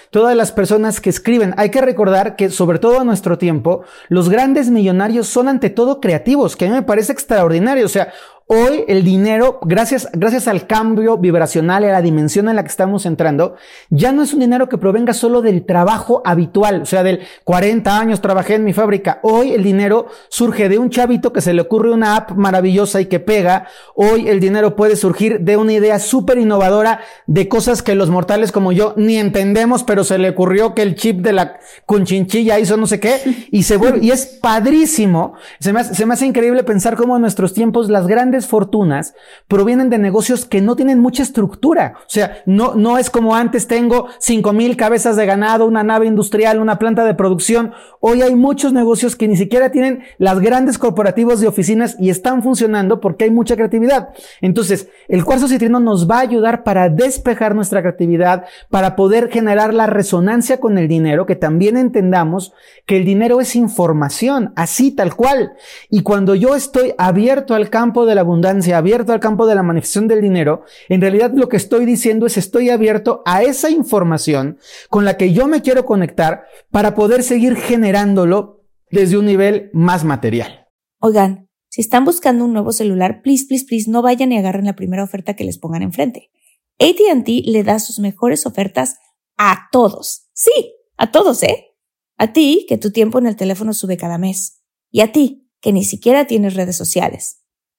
todas 0.10 0.36
las 0.36 0.52
personas 0.52 1.00
que 1.00 1.10
escriben, 1.10 1.54
hay 1.58 1.70
que 1.70 1.82
recordar 1.82 2.36
que 2.36 2.50
sobre 2.50 2.80
todo 2.80 3.02
en 3.02 3.08
nuestro 3.08 3.38
tiempo, 3.38 3.84
los 4.10 4.30
grandes 4.30 4.70
millonarios 4.70 5.28
son 5.28 5.48
ante 5.48 5.70
todo 5.70 6.00
creativos, 6.02 6.56
que 6.56 6.66
a 6.66 6.70
mí 6.70 6.74
me 6.74 6.84
parece 6.84 7.12
extraordinario. 7.12 7.86
O 7.86 7.90
sea, 7.90 8.14
Hoy 8.48 8.84
el 8.88 9.04
dinero, 9.04 9.58
gracias, 9.64 10.08
gracias 10.14 10.48
al 10.48 10.68
cambio 10.68 11.18
vibracional 11.18 11.84
y 11.84 11.88
a 11.88 11.92
la 11.92 12.04
dimensión 12.04 12.48
en 12.48 12.56
la 12.56 12.62
que 12.62 12.70
estamos 12.70 13.08
entrando, 13.08 13.56
ya 13.90 14.12
no 14.12 14.22
es 14.22 14.34
un 14.34 14.40
dinero 14.40 14.70
que 14.70 14.78
provenga 14.78 15.16
solo 15.16 15.42
del 15.42 15.66
trabajo 15.66 16.22
habitual, 16.24 16.84
o 16.84 16.86
sea, 16.86 17.02
del 17.02 17.22
40 17.44 18.00
años 18.00 18.22
trabajé 18.22 18.54
en 18.54 18.64
mi 18.64 18.72
fábrica. 18.72 19.20
Hoy 19.24 19.54
el 19.54 19.64
dinero 19.64 20.10
surge 20.30 20.70
de 20.70 20.78
un 20.78 20.92
chavito 20.92 21.34
que 21.34 21.42
se 21.42 21.56
le 21.56 21.62
ocurre 21.62 21.92
una 21.92 22.18
app 22.18 22.34
maravillosa 22.34 23.02
y 23.02 23.08
que 23.08 23.20
pega. 23.20 23.66
Hoy 23.96 24.30
el 24.30 24.40
dinero 24.40 24.76
puede 24.76 24.96
surgir 24.96 25.40
de 25.40 25.58
una 25.58 25.74
idea 25.74 25.98
súper 25.98 26.38
innovadora 26.38 27.00
de 27.26 27.48
cosas 27.50 27.82
que 27.82 27.96
los 27.96 28.12
mortales 28.12 28.52
como 28.52 28.72
yo 28.72 28.94
ni 28.96 29.18
entendemos, 29.18 29.84
pero 29.84 30.04
se 30.04 30.20
le 30.20 30.30
ocurrió 30.30 30.76
que 30.76 30.84
el 30.84 30.94
chip 30.94 31.22
de 31.22 31.34
la 31.34 31.58
cunchinchilla 31.88 32.60
hizo 32.60 32.78
no 32.78 32.86
sé 32.86 33.00
qué 33.00 33.48
y 33.50 33.64
se 33.64 33.80
y 34.02 34.12
es 34.12 34.28
padrísimo. 34.40 35.34
Se 35.60 35.74
me 35.74 36.14
hace 36.14 36.26
increíble 36.28 36.64
pensar 36.64 36.96
cómo 36.96 37.16
en 37.16 37.22
nuestros 37.22 37.56
tiempos 37.56 37.90
las 37.90 38.06
grandes 38.06 38.35
fortunas 38.42 39.14
provienen 39.48 39.90
de 39.90 39.98
negocios 39.98 40.46
que 40.46 40.62
no 40.62 40.76
tienen 40.76 41.00
mucha 41.00 41.24
estructura. 41.24 41.96
O 42.00 42.10
sea, 42.10 42.44
no, 42.46 42.76
no 42.76 42.98
es 42.98 43.10
como 43.10 43.36
antes 43.36 43.68
tengo 43.68 44.08
cinco 44.20 44.54
mil 44.54 44.78
cabezas 44.78 45.16
de 45.16 45.26
ganado, 45.26 45.66
una 45.66 45.84
nave 45.84 46.08
industrial, 46.08 46.60
una 46.60 46.80
planta 46.80 47.06
de 47.06 47.14
producción. 47.14 47.74
Hoy 48.00 48.22
hay 48.22 48.36
muchos 48.36 48.74
negocios 48.74 49.16
que 49.16 49.28
ni 49.28 49.38
siquiera 49.38 49.72
tienen 49.72 50.04
las 50.18 50.40
grandes 50.40 50.78
corporativos 50.78 51.40
de 51.40 51.48
oficinas 51.48 51.96
y 52.00 52.10
están 52.10 52.44
funcionando 52.44 53.00
porque 53.00 53.26
hay 53.26 53.32
mucha 53.32 53.56
creatividad. 53.56 54.10
Entonces, 54.42 54.90
el 55.08 55.24
cuarzo 55.24 55.48
citrino 55.48 55.80
nos 55.80 56.10
va 56.10 56.18
a 56.18 56.22
ayudar 56.22 56.64
para 56.64 56.90
despejar 56.90 57.56
nuestra 57.56 57.82
creatividad, 57.82 58.46
para 58.70 58.96
poder 58.96 59.30
generar 59.30 59.74
la 59.74 59.88
resonancia 59.88 60.60
con 60.60 60.78
el 60.78 60.88
dinero, 60.88 61.26
que 61.26 61.36
también 61.36 61.78
entendamos 61.78 62.54
que 62.86 62.98
el 62.98 63.06
dinero 63.06 63.42
es 63.42 63.56
información, 63.56 64.54
así 64.56 64.92
tal 64.92 65.16
cual. 65.16 65.54
Y 65.90 66.04
cuando 66.04 66.36
yo 66.36 66.56
estoy 66.56 66.94
abierto 66.98 67.56
al 67.56 67.70
campo 67.70 68.06
de 68.06 68.16
la 68.16 68.24
abundancia, 68.26 68.78
abierto 68.78 69.14
al 69.14 69.20
campo 69.20 69.46
de 69.48 69.56
la 69.56 69.64
manifestación 69.64 70.08
del 70.08 70.22
dinero, 70.22 70.64
en 70.90 71.02
realidad 71.02 71.32
lo 71.34 71.50
que 71.50 71.58
estoy 71.58 71.86
diciendo 71.86 72.26
es 72.26 72.38
estoy 72.38 72.70
abierto 72.70 73.22
a 73.26 73.44
esa 73.44 73.70
información 73.70 74.58
con 74.90 75.06
la 75.06 75.18
que 75.18 75.34
yo 75.34 75.48
me 75.48 75.62
quiero 75.62 75.86
conectar 75.86 76.44
para 76.72 76.96
poder 76.96 77.24
seguir 77.24 77.56
generándolo 77.56 78.66
desde 78.92 79.18
un 79.18 79.26
nivel 79.26 79.70
más 79.74 80.04
material. 80.04 80.68
Oigan, 81.00 81.50
si 81.70 81.82
están 81.82 82.06
buscando 82.06 82.46
un 82.46 82.54
nuevo 82.54 82.72
celular, 82.72 83.22
please, 83.22 83.46
please, 83.48 83.66
please, 83.66 83.90
no 83.90 84.02
vayan 84.02 84.32
y 84.32 84.38
agarren 84.38 84.66
la 84.66 84.76
primera 84.76 85.04
oferta 85.04 85.36
que 85.36 85.44
les 85.44 85.58
pongan 85.58 85.82
enfrente. 85.82 86.32
ATT 86.80 87.28
le 87.46 87.64
da 87.64 87.80
sus 87.80 88.00
mejores 88.00 88.46
ofertas 88.46 88.96
a 89.38 89.68
todos. 89.72 90.28
Sí, 90.34 90.76
a 90.98 91.12
todos, 91.12 91.44
¿eh? 91.44 91.76
A 92.18 92.34
ti, 92.34 92.66
que 92.70 92.78
tu 92.78 92.92
tiempo 92.92 93.20
en 93.20 93.28
el 93.28 93.36
teléfono 93.36 93.74
sube 93.74 93.98
cada 93.98 94.18
mes. 94.18 94.62
Y 94.90 95.02
a 95.02 95.12
ti, 95.12 95.50
que 95.60 95.74
ni 95.74 95.84
siquiera 95.84 96.28
tienes 96.28 96.54
redes 96.54 96.78
sociales. 96.78 97.45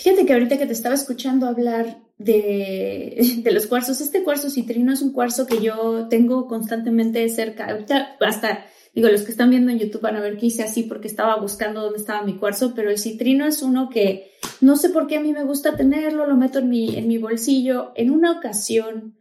Fíjate 0.00 0.24
que 0.24 0.32
ahorita 0.32 0.56
que 0.56 0.64
te 0.64 0.72
estaba 0.72 0.94
escuchando 0.94 1.46
hablar 1.46 1.98
de, 2.16 3.20
de, 3.44 3.52
los 3.52 3.66
cuarzos, 3.66 4.00
este 4.00 4.22
cuarzo 4.22 4.48
citrino 4.48 4.94
es 4.94 5.02
un 5.02 5.12
cuarzo 5.12 5.46
que 5.46 5.60
yo 5.60 6.08
tengo 6.08 6.46
constantemente 6.46 7.28
cerca. 7.28 7.66
Ahorita 7.66 8.16
hasta, 8.20 8.64
digo, 8.94 9.08
los 9.08 9.22
que 9.22 9.32
están 9.32 9.50
viendo 9.50 9.70
en 9.70 9.78
YouTube 9.78 10.00
van 10.00 10.16
a 10.16 10.22
ver 10.22 10.38
que 10.38 10.46
hice 10.46 10.62
así 10.62 10.84
porque 10.84 11.06
estaba 11.06 11.36
buscando 11.36 11.82
dónde 11.82 11.98
estaba 11.98 12.22
mi 12.22 12.38
cuarzo, 12.38 12.72
pero 12.74 12.90
el 12.90 12.96
citrino 12.96 13.44
es 13.44 13.60
uno 13.60 13.90
que 13.90 14.30
no 14.62 14.76
sé 14.76 14.88
por 14.88 15.06
qué 15.06 15.18
a 15.18 15.20
mí 15.20 15.34
me 15.34 15.44
gusta 15.44 15.76
tenerlo, 15.76 16.26
lo 16.26 16.38
meto 16.38 16.60
en 16.60 16.70
mi, 16.70 16.96
en 16.96 17.06
mi 17.06 17.18
bolsillo. 17.18 17.92
En 17.94 18.10
una 18.10 18.32
ocasión, 18.32 19.18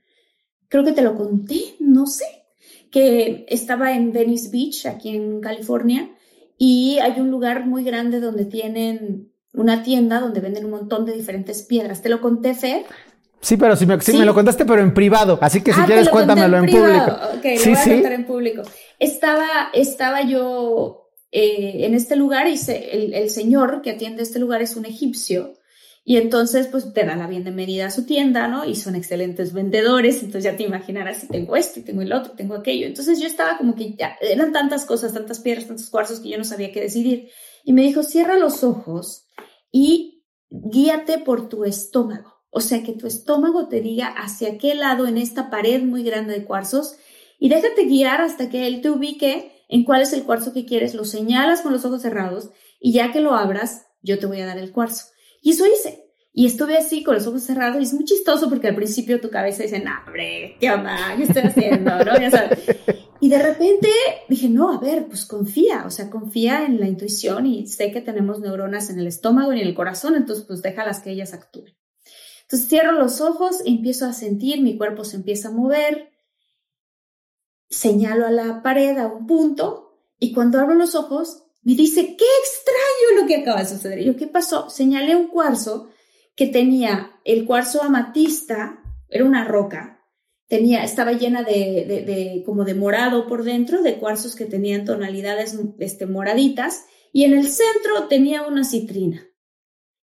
creo 0.70 0.86
que 0.86 0.94
te 0.94 1.02
lo 1.02 1.14
conté, 1.16 1.60
no 1.82 2.08
sé, 2.08 2.46
que 2.90 3.46
estaba 3.50 3.98
en 3.98 4.14
Venice 4.14 4.50
Beach, 4.50 4.86
aquí 4.86 5.10
en 5.10 5.42
California, 5.42 6.10
y 6.58 7.00
hay 7.00 7.20
un 7.20 7.32
lugar 7.32 7.66
muy 7.66 7.84
grande 7.84 8.22
donde 8.22 8.46
tienen 8.46 9.34
una 9.54 9.84
tienda 9.84 10.20
donde 10.20 10.40
venden 10.40 10.66
un 10.66 10.72
montón 10.72 11.06
de 11.06 11.14
diferentes 11.14 11.64
piedras. 11.64 12.02
¿Te 12.02 12.10
lo 12.10 12.22
conté, 12.22 12.54
Fer? 12.54 12.86
Sí, 13.42 13.58
pero 13.58 13.76
si 13.76 13.86
me, 13.86 13.98
me 13.98 14.26
lo 14.26 14.34
contaste, 14.34 14.66
pero 14.66 14.82
en 14.82 14.94
privado. 14.94 15.40
Así 15.42 15.62
que 15.62 15.72
si 15.72 15.80
ah, 15.80 15.86
quieres, 15.86 16.10
cuéntamelo 16.10 16.58
en, 16.58 16.66
público. 16.66 17.18
Ok, 17.38 17.46
sí, 17.58 17.70
lo 17.70 17.76
voy 17.76 17.82
a 17.82 17.94
contar 17.94 18.14
en 18.14 18.26
público. 18.26 18.62
Estaba, 19.00 19.48
estaba 19.74 20.22
yo 20.24 21.10
eh, 21.32 21.86
en 21.86 21.94
este 21.94 22.16
lugar 22.18 22.48
y 22.48 22.60
el, 22.68 23.14
el, 23.14 23.30
señor 23.30 23.82
que 23.82 23.92
atiende 23.92 24.24
este 24.24 24.40
lugar 24.40 24.62
es 24.62 24.76
un 24.76 24.86
egipcio. 24.86 25.54
Y 26.04 26.18
entonces, 26.18 26.68
pues 26.68 26.92
te 26.92 27.06
da 27.06 27.16
la 27.16 27.28
bienvenida 27.28 27.86
a 27.86 27.92
su 27.92 28.06
tienda, 28.06 28.48
¿no? 28.48 28.66
Y 28.66 28.76
son 28.76 28.96
excelentes 28.96 29.54
vendedores. 29.54 30.18
Entonces 30.18 30.44
ya 30.44 30.58
te 30.58 30.64
imaginarás 30.64 31.18
si 31.18 31.28
tengo 31.28 31.56
esto 31.56 31.80
y 31.80 31.84
tengo 31.84 32.02
el 32.02 32.12
otro, 32.12 32.34
tengo 32.34 32.56
aquello. 32.56 32.88
Entonces 32.88 33.22
yo 33.22 33.28
estaba 33.28 33.58
como 33.58 33.76
que 33.76 33.94
ya, 33.94 34.18
eran 34.20 34.52
tantas 34.52 34.86
cosas, 34.86 35.14
tantas 35.14 35.40
piedras, 35.40 35.68
tantos 35.68 35.90
cuarzos 35.90 36.20
que 36.20 36.30
yo 36.30 36.38
no 36.38 36.44
sabía 36.44 36.72
qué 36.72 36.82
decidir. 36.82 37.30
Y 37.70 37.74
me 37.74 37.84
dijo, 37.84 38.02
cierra 38.02 38.36
los 38.36 38.64
ojos 38.64 39.28
y 39.72 40.24
guíate 40.50 41.20
por 41.20 41.50
tu 41.50 41.66
estómago. 41.66 42.34
O 42.50 42.62
sea, 42.62 42.82
que 42.82 42.94
tu 42.94 43.06
estómago 43.06 43.68
te 43.68 43.80
diga 43.80 44.08
hacia 44.08 44.58
qué 44.58 44.74
lado 44.74 45.06
en 45.06 45.20
esta 45.20 45.52
pared 45.52 45.84
muy 45.84 46.02
grande 46.02 46.34
de 46.34 46.46
cuarzos 46.46 46.96
y 47.38 47.48
déjate 47.48 47.86
guiar 47.86 48.22
hasta 48.22 48.50
que 48.50 48.66
él 48.66 48.82
te 48.82 48.90
ubique 48.90 49.52
en 49.70 49.84
cuál 49.84 50.02
es 50.02 50.14
el 50.14 50.24
cuarzo 50.24 50.52
que 50.52 50.66
quieres, 50.66 50.96
lo 50.96 51.06
señalas 51.06 51.62
con 51.62 51.72
los 51.72 51.86
ojos 51.86 52.02
cerrados 52.02 52.50
y 52.80 52.92
ya 52.92 53.12
que 53.12 53.20
lo 53.20 53.36
abras, 53.36 53.86
yo 54.02 54.18
te 54.18 54.26
voy 54.26 54.42
a 54.42 54.48
dar 54.48 54.58
el 54.58 54.72
cuarzo. 54.72 55.06
Y 55.44 55.52
eso 55.52 55.68
hice. 55.68 56.09
Y 56.32 56.46
estuve 56.46 56.78
así 56.78 57.04
con 57.04 57.16
los 57.16 57.26
ojos 57.28 57.44
cerrados 57.44 57.82
y 57.82 57.84
es 57.84 57.94
muy 57.94 58.06
chistoso 58.06 58.50
porque 58.50 58.68
al 58.68 58.76
principio 58.76 59.20
tu 59.20 59.30
cabeza 59.30 59.64
dice, 59.64 59.80
no, 59.80 59.92
hombre, 60.06 60.56
¿qué 60.60 60.72
onda? 60.72 61.16
¿Qué 61.18 61.24
estoy 61.24 61.42
haciendo? 61.44 61.92
¿No? 62.04 62.12
Y 63.22 63.30
de 63.30 63.40
repente 63.40 63.90
dije, 64.30 64.48
no, 64.48 64.72
a 64.72 64.80
ver, 64.80 65.08
pues 65.08 65.26
confía, 65.26 65.84
o 65.86 65.92
sea, 65.92 66.10
confía 66.10 66.66
en 66.66 66.80
la 66.80 66.88
intuición 66.88 67.46
y 67.46 67.68
sé 67.68 67.92
que 67.92 68.00
tenemos 68.00 68.40
neuronas 68.40 68.90
en 68.90 69.00
el 69.00 69.08
estómago 69.08 69.52
y 69.52 69.60
en 69.60 69.68
el 69.68 69.76
corazón, 69.76 70.16
entonces 70.16 70.46
pues 70.46 70.62
déjalas 70.62 71.02
que 71.02 71.12
ellas 71.12 71.34
actúen. 71.34 71.76
Entonces 72.44 72.70
cierro 72.70 72.94
los 72.94 73.20
ojos, 73.20 73.62
empiezo 73.66 74.06
a 74.06 74.14
sentir, 74.14 74.62
mi 74.62 74.78
cuerpo 74.78 75.04
se 75.04 75.18
empieza 75.18 75.50
a 75.50 75.52
mover, 75.52 76.12
señalo 77.70 78.26
a 78.26 78.32
la 78.32 78.64
pared 78.64 78.98
a 78.98 79.08
un 79.08 79.28
punto 79.28 80.00
y 80.18 80.34
cuando 80.34 80.60
abro 80.60 80.76
los 80.76 80.96
ojos 80.96 81.44
me 81.62 81.76
dice, 81.76 82.16
qué 82.16 82.26
extraño 82.42 83.22
lo 83.22 83.28
que 83.28 83.36
acaba 83.36 83.60
de 83.60 83.68
suceder. 83.68 84.00
Y 84.00 84.06
yo, 84.06 84.16
¿qué 84.16 84.28
pasó? 84.28 84.70
Señalé 84.70 85.16
un 85.16 85.28
cuarzo 85.28 85.90
que 86.40 86.48
tenía 86.48 87.20
el 87.26 87.44
cuarzo 87.44 87.84
amatista, 87.84 88.82
era 89.10 89.26
una 89.26 89.44
roca, 89.44 90.06
tenía, 90.48 90.86
estaba 90.86 91.12
llena 91.12 91.44
de, 91.44 92.44
como 92.46 92.64
de 92.64 92.76
morado 92.76 93.28
por 93.28 93.44
dentro, 93.44 93.82
de 93.82 93.98
cuarzos 93.98 94.38
que 94.38 94.46
tenían 94.46 94.86
tonalidades 94.86 95.60
este, 95.80 96.06
moraditas, 96.06 96.86
y 97.12 97.26
en 97.26 97.34
el 97.34 97.50
centro 97.50 98.08
tenía 98.08 98.48
una 98.48 98.64
citrina. 98.64 99.28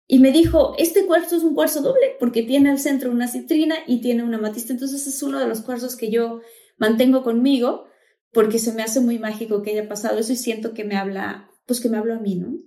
Y 0.06 0.18
me 0.18 0.30
dijo, 0.30 0.74
este 0.76 1.06
cuarzo 1.06 1.38
es 1.38 1.42
un 1.42 1.54
cuarzo 1.54 1.80
doble 1.80 2.16
porque 2.20 2.42
tiene 2.42 2.68
al 2.68 2.80
centro 2.80 3.10
una 3.10 3.28
citrina 3.28 3.76
y 3.86 4.02
tiene 4.02 4.22
una 4.22 4.36
amatista. 4.36 4.74
Entonces 4.74 5.06
es 5.06 5.22
uno 5.22 5.40
de 5.40 5.48
los 5.48 5.62
cuarzos 5.62 5.96
que 5.96 6.10
yo 6.10 6.42
mantengo 6.76 7.24
conmigo 7.24 7.86
porque 8.30 8.58
se 8.58 8.74
me 8.74 8.82
hace 8.82 9.00
muy 9.00 9.18
mágico 9.18 9.62
que 9.62 9.70
haya 9.70 9.88
pasado 9.88 10.18
eso 10.18 10.34
y 10.34 10.36
siento 10.36 10.74
que 10.74 10.84
me 10.84 10.96
habla, 10.96 11.50
pues 11.64 11.80
que 11.80 11.88
me 11.88 11.96
habla 11.96 12.16
a 12.16 12.20
mí, 12.20 12.34
¿no? 12.34 12.58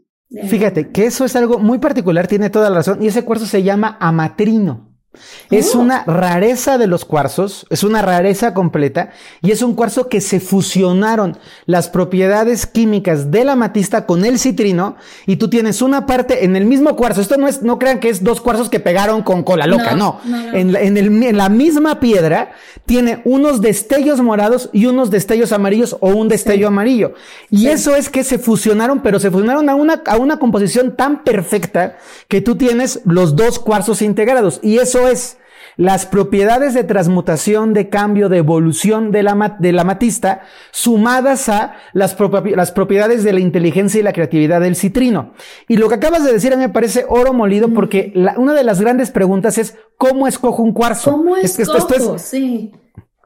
Fíjate 0.47 0.91
que 0.91 1.05
eso 1.05 1.25
es 1.25 1.35
algo 1.35 1.57
muy 1.59 1.79
particular, 1.79 2.27
tiene 2.27 2.49
toda 2.49 2.69
la 2.69 2.77
razón, 2.77 3.01
y 3.01 3.07
ese 3.07 3.25
cuarzo 3.25 3.45
se 3.45 3.63
llama 3.63 3.97
amatrino. 3.99 4.88
Es 5.49 5.73
oh. 5.73 5.79
una 5.79 6.03
rareza 6.05 6.77
de 6.77 6.85
los 6.85 7.03
cuarzos, 7.03 7.65
es 7.71 7.83
una 7.83 8.03
rareza 8.03 8.53
completa 8.53 9.09
y 9.41 9.49
es 9.49 9.63
un 9.63 9.73
cuarzo 9.73 10.07
que 10.07 10.21
se 10.21 10.39
fusionaron 10.39 11.37
las 11.65 11.89
propiedades 11.89 12.67
químicas 12.67 13.31
de 13.31 13.43
la 13.43 13.53
amatista 13.53 14.05
con 14.05 14.23
el 14.23 14.37
citrino 14.37 14.97
y 15.25 15.37
tú 15.37 15.49
tienes 15.49 15.81
una 15.81 16.05
parte 16.05 16.45
en 16.45 16.55
el 16.55 16.65
mismo 16.65 16.95
cuarzo. 16.95 17.21
Esto 17.21 17.37
no 17.37 17.47
es, 17.47 17.63
no 17.63 17.79
crean 17.79 17.99
que 17.99 18.09
es 18.09 18.23
dos 18.23 18.39
cuarzos 18.39 18.69
que 18.69 18.79
pegaron 18.79 19.23
con 19.23 19.41
cola 19.41 19.65
loca, 19.65 19.95
no. 19.95 20.19
En, 20.53 20.75
en, 20.75 20.97
el, 20.97 21.23
en, 21.23 21.37
la 21.37 21.49
misma 21.49 21.99
piedra 21.99 22.51
tiene 22.85 23.23
unos 23.25 23.61
destellos 23.61 24.21
morados 24.21 24.69
y 24.73 24.85
unos 24.85 25.09
destellos 25.09 25.51
amarillos 25.51 25.97
o 26.01 26.09
un 26.09 26.27
destello 26.27 26.67
amarillo. 26.67 27.13
Y 27.49 27.67
eso 27.67 27.95
es 27.95 28.09
que 28.09 28.23
se 28.23 28.37
fusionaron, 28.37 29.01
pero 29.01 29.19
se 29.19 29.31
fusionaron 29.31 29.69
a 29.69 29.75
una, 29.75 30.03
a 30.05 30.17
una 30.17 30.37
composición 30.37 30.95
tan 30.95 31.23
perfecta 31.23 31.97
que 32.27 32.41
tú 32.41 32.55
tienes 32.55 33.01
los 33.05 33.35
dos 33.35 33.57
cuarzos 33.57 34.03
integrados 34.03 34.59
y 34.61 34.77
eso 34.77 35.08
las 35.79 36.05
propiedades 36.05 36.73
de 36.73 36.83
transmutación, 36.83 37.73
de 37.73 37.87
cambio, 37.87 38.27
de 38.27 38.37
evolución 38.37 39.11
de 39.11 39.23
la, 39.23 39.55
de 39.59 39.71
la 39.71 39.85
matista, 39.85 40.41
sumadas 40.71 41.47
a 41.47 41.75
las, 41.93 42.17
las, 42.53 42.71
propiedades 42.73 43.23
de 43.23 43.31
la 43.31 43.39
inteligencia 43.39 43.99
y 43.99 44.03
la 44.03 44.11
creatividad 44.11 44.59
del 44.59 44.75
citrino. 44.75 45.33
Y 45.69 45.77
lo 45.77 45.87
que 45.87 45.95
acabas 45.95 46.25
de 46.25 46.33
decir 46.33 46.51
a 46.51 46.57
mí 46.57 46.63
me 46.63 46.69
parece 46.69 47.05
oro 47.07 47.31
molido 47.31 47.69
porque 47.69 48.11
una 48.35 48.53
de 48.53 48.65
las 48.65 48.81
grandes 48.81 49.09
preguntas 49.09 49.57
es, 49.57 49.77
¿cómo 49.97 50.27
escojo 50.27 50.63
un 50.63 50.73
cuarzo? 50.73 51.11
¿Cómo 51.11 51.37
escojo? 51.37 51.77
Es 51.77 51.83
esto 51.83 52.15
es, 52.15 52.21
sí. 52.23 52.73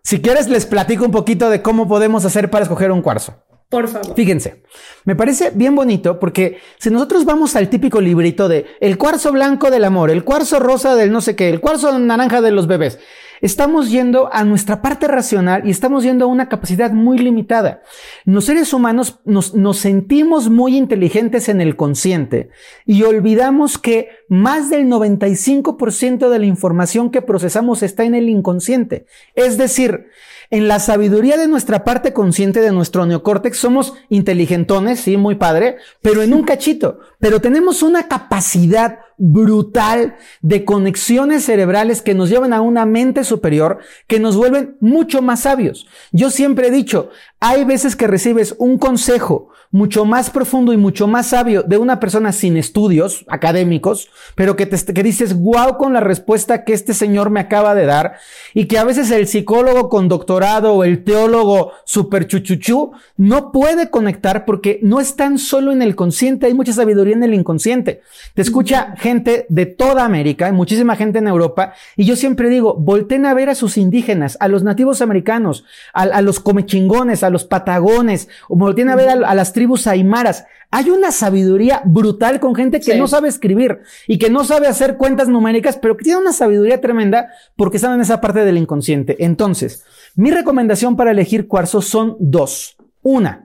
Si 0.03 0.21
quieres, 0.21 0.47
les 0.47 0.67
platico 0.67 1.05
un 1.05 1.11
poquito 1.11 1.49
de 1.49 1.63
cómo 1.63 1.87
podemos 1.87 2.23
hacer 2.23 2.51
para 2.51 2.63
escoger 2.63 2.91
un 2.91 3.01
cuarzo. 3.01 3.33
Por 3.73 3.87
favor. 3.87 4.13
Fíjense, 4.15 4.61
me 5.03 5.15
parece 5.15 5.49
bien 5.49 5.75
bonito 5.75 6.19
porque 6.19 6.59
si 6.77 6.91
nosotros 6.91 7.25
vamos 7.25 7.55
al 7.55 7.69
típico 7.69 7.99
librito 8.01 8.47
de 8.47 8.67
el 8.79 8.99
cuarzo 8.99 9.31
blanco 9.31 9.71
del 9.71 9.83
amor, 9.83 10.11
el 10.11 10.23
cuarzo 10.23 10.59
rosa 10.59 10.95
del 10.95 11.11
no 11.11 11.21
sé 11.21 11.35
qué, 11.35 11.49
el 11.49 11.59
cuarzo 11.59 11.97
naranja 11.97 12.39
de 12.41 12.51
los 12.51 12.67
bebés, 12.67 12.99
estamos 13.43 13.91
yendo 13.91 14.33
a 14.33 14.45
nuestra 14.45 14.81
parte 14.81 15.05
racional 15.07 15.67
y 15.67 15.69
estamos 15.69 16.03
yendo 16.05 16.25
a 16.25 16.29
una 16.29 16.47
capacidad 16.47 16.91
muy 16.91 17.17
limitada. 17.17 17.83
Los 18.23 18.45
seres 18.45 18.73
humanos 18.73 19.19
nos, 19.25 19.53
nos 19.53 19.77
sentimos 19.77 20.49
muy 20.49 20.77
inteligentes 20.77 21.49
en 21.49 21.59
el 21.59 21.75
consciente 21.75 22.49
y 22.85 23.03
olvidamos 23.03 23.77
que 23.77 24.07
más 24.29 24.69
del 24.69 24.87
95% 24.87 26.29
de 26.29 26.39
la 26.39 26.45
información 26.45 27.11
que 27.11 27.21
procesamos 27.21 27.83
está 27.83 28.05
en 28.05 28.15
el 28.15 28.29
inconsciente. 28.29 29.07
Es 29.35 29.57
decir, 29.57 30.07
en 30.49 30.67
la 30.67 30.79
sabiduría 30.79 31.35
de 31.35 31.47
nuestra 31.47 31.83
parte 31.83 32.13
consciente 32.13 32.61
de 32.61 32.71
nuestro 32.71 33.05
neocórtex 33.05 33.57
somos 33.57 33.95
inteligentones, 34.09 34.99
sí, 34.99 35.17
muy 35.17 35.35
padre, 35.35 35.77
pero 36.01 36.21
en 36.21 36.33
un 36.33 36.43
cachito. 36.43 36.99
Pero 37.19 37.41
tenemos 37.41 37.81
una 37.81 38.07
capacidad 38.07 38.99
brutal 39.17 40.15
de 40.41 40.65
conexiones 40.65 41.45
cerebrales 41.45 42.01
que 42.01 42.13
nos 42.13 42.29
llevan 42.29 42.53
a 42.53 42.61
una 42.61 42.85
mente 42.85 43.23
superior, 43.23 43.79
que 44.07 44.19
nos 44.19 44.35
vuelven 44.35 44.77
mucho 44.79 45.21
más 45.21 45.41
sabios. 45.41 45.87
Yo 46.11 46.29
siempre 46.29 46.67
he 46.67 46.71
dicho, 46.71 47.09
hay 47.39 47.65
veces 47.65 47.95
que 47.95 48.07
recibes 48.07 48.55
un 48.57 48.77
consejo 48.77 49.49
mucho 49.73 50.05
más 50.05 50.29
profundo 50.29 50.71
y 50.71 50.77
mucho 50.77 51.07
más 51.07 51.27
sabio 51.27 51.63
de 51.63 51.77
una 51.77 51.99
persona 51.99 52.31
sin 52.31 52.57
estudios 52.57 53.25
académicos, 53.27 54.07
pero 54.35 54.55
que, 54.55 54.67
te, 54.67 54.93
que 54.93 55.01
dices, 55.01 55.33
wow, 55.33 55.77
con 55.77 55.93
la 55.93 55.99
respuesta 55.99 56.63
que 56.63 56.73
este 56.73 56.93
señor 56.93 57.31
me 57.31 57.39
acaba 57.39 57.73
de 57.73 57.87
dar, 57.87 58.17
y 58.53 58.65
que 58.65 58.77
a 58.77 58.83
veces 58.83 59.09
el 59.09 59.27
psicólogo 59.27 59.89
con 59.89 60.09
doctorado 60.09 60.75
o 60.75 60.83
el 60.83 61.03
teólogo 61.03 61.71
super 61.85 62.27
chuchuchú 62.27 62.91
no 63.17 63.51
puede 63.51 63.89
conectar 63.89 64.45
porque 64.45 64.79
no 64.83 64.99
están 64.99 65.39
solo 65.39 65.71
en 65.71 65.81
el 65.81 65.95
consciente, 65.95 66.45
hay 66.45 66.53
mucha 66.53 66.71
sabiduría 66.71 67.15
en 67.15 67.23
el 67.23 67.33
inconsciente. 67.33 68.01
Te 68.35 68.43
escucha 68.43 68.93
gente 69.03 69.45
de 69.49 69.65
toda 69.65 70.05
América, 70.05 70.51
muchísima 70.51 70.95
gente 70.95 71.19
en 71.19 71.27
Europa, 71.27 71.73
y 71.97 72.05
yo 72.05 72.15
siempre 72.15 72.49
digo, 72.49 72.75
volten 72.75 73.25
a 73.25 73.33
ver 73.33 73.49
a 73.49 73.55
sus 73.55 73.77
indígenas, 73.77 74.37
a 74.39 74.47
los 74.47 74.63
nativos 74.63 75.01
americanos, 75.01 75.65
a, 75.93 76.21
los 76.21 76.39
comechingones, 76.39 77.23
a 77.23 77.29
los 77.29 77.43
patagones, 77.43 78.29
o 78.47 78.55
volteen 78.55 78.89
a 78.89 78.95
ver 78.95 79.09
a, 79.09 79.13
a 79.13 79.35
las 79.35 79.51
tribus 79.51 79.63
tribus 79.63 79.87
aymaras. 79.87 80.45
Hay 80.71 80.89
una 80.89 81.11
sabiduría 81.11 81.81
brutal 81.85 82.41
con 82.41 82.53
gente 82.53 82.81
que 82.81 82.97
no 82.97 83.07
sabe 83.07 83.29
escribir 83.29 83.79
y 84.07 84.17
que 84.17 84.29
no 84.29 84.43
sabe 84.43 84.67
hacer 84.67 84.97
cuentas 84.97 85.29
numéricas, 85.29 85.77
pero 85.77 85.95
que 85.95 86.03
tiene 86.03 86.19
una 86.19 86.33
sabiduría 86.33 86.81
tremenda 86.81 87.29
porque 87.55 87.77
están 87.77 87.93
en 87.93 88.01
esa 88.01 88.19
parte 88.19 88.43
del 88.43 88.57
inconsciente. 88.57 89.23
Entonces, 89.23 89.85
mi 90.15 90.31
recomendación 90.31 90.97
para 90.97 91.11
elegir 91.11 91.47
cuarzo 91.47 91.81
son 91.81 92.17
dos. 92.19 92.75
Una, 93.03 93.42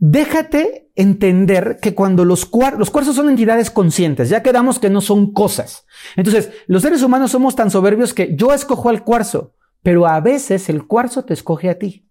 déjate 0.00 0.90
entender 0.96 1.78
que 1.80 1.94
cuando 1.94 2.24
los, 2.24 2.50
los 2.78 2.90
cuarzos 2.90 3.14
son 3.14 3.28
entidades 3.28 3.70
conscientes, 3.70 4.28
ya 4.28 4.42
quedamos 4.42 4.78
que 4.78 4.90
no 4.90 5.00
son 5.00 5.32
cosas. 5.32 5.86
Entonces, 6.16 6.50
los 6.66 6.82
seres 6.82 7.02
humanos 7.02 7.30
somos 7.30 7.54
tan 7.54 7.70
soberbios 7.70 8.12
que 8.12 8.34
yo 8.34 8.52
escojo 8.52 8.88
al 8.88 9.04
cuarzo, 9.04 9.54
pero 9.82 10.06
a 10.06 10.20
veces 10.20 10.68
el 10.68 10.86
cuarzo 10.86 11.24
te 11.24 11.34
escoge 11.34 11.70
a 11.70 11.78
ti. 11.78 12.09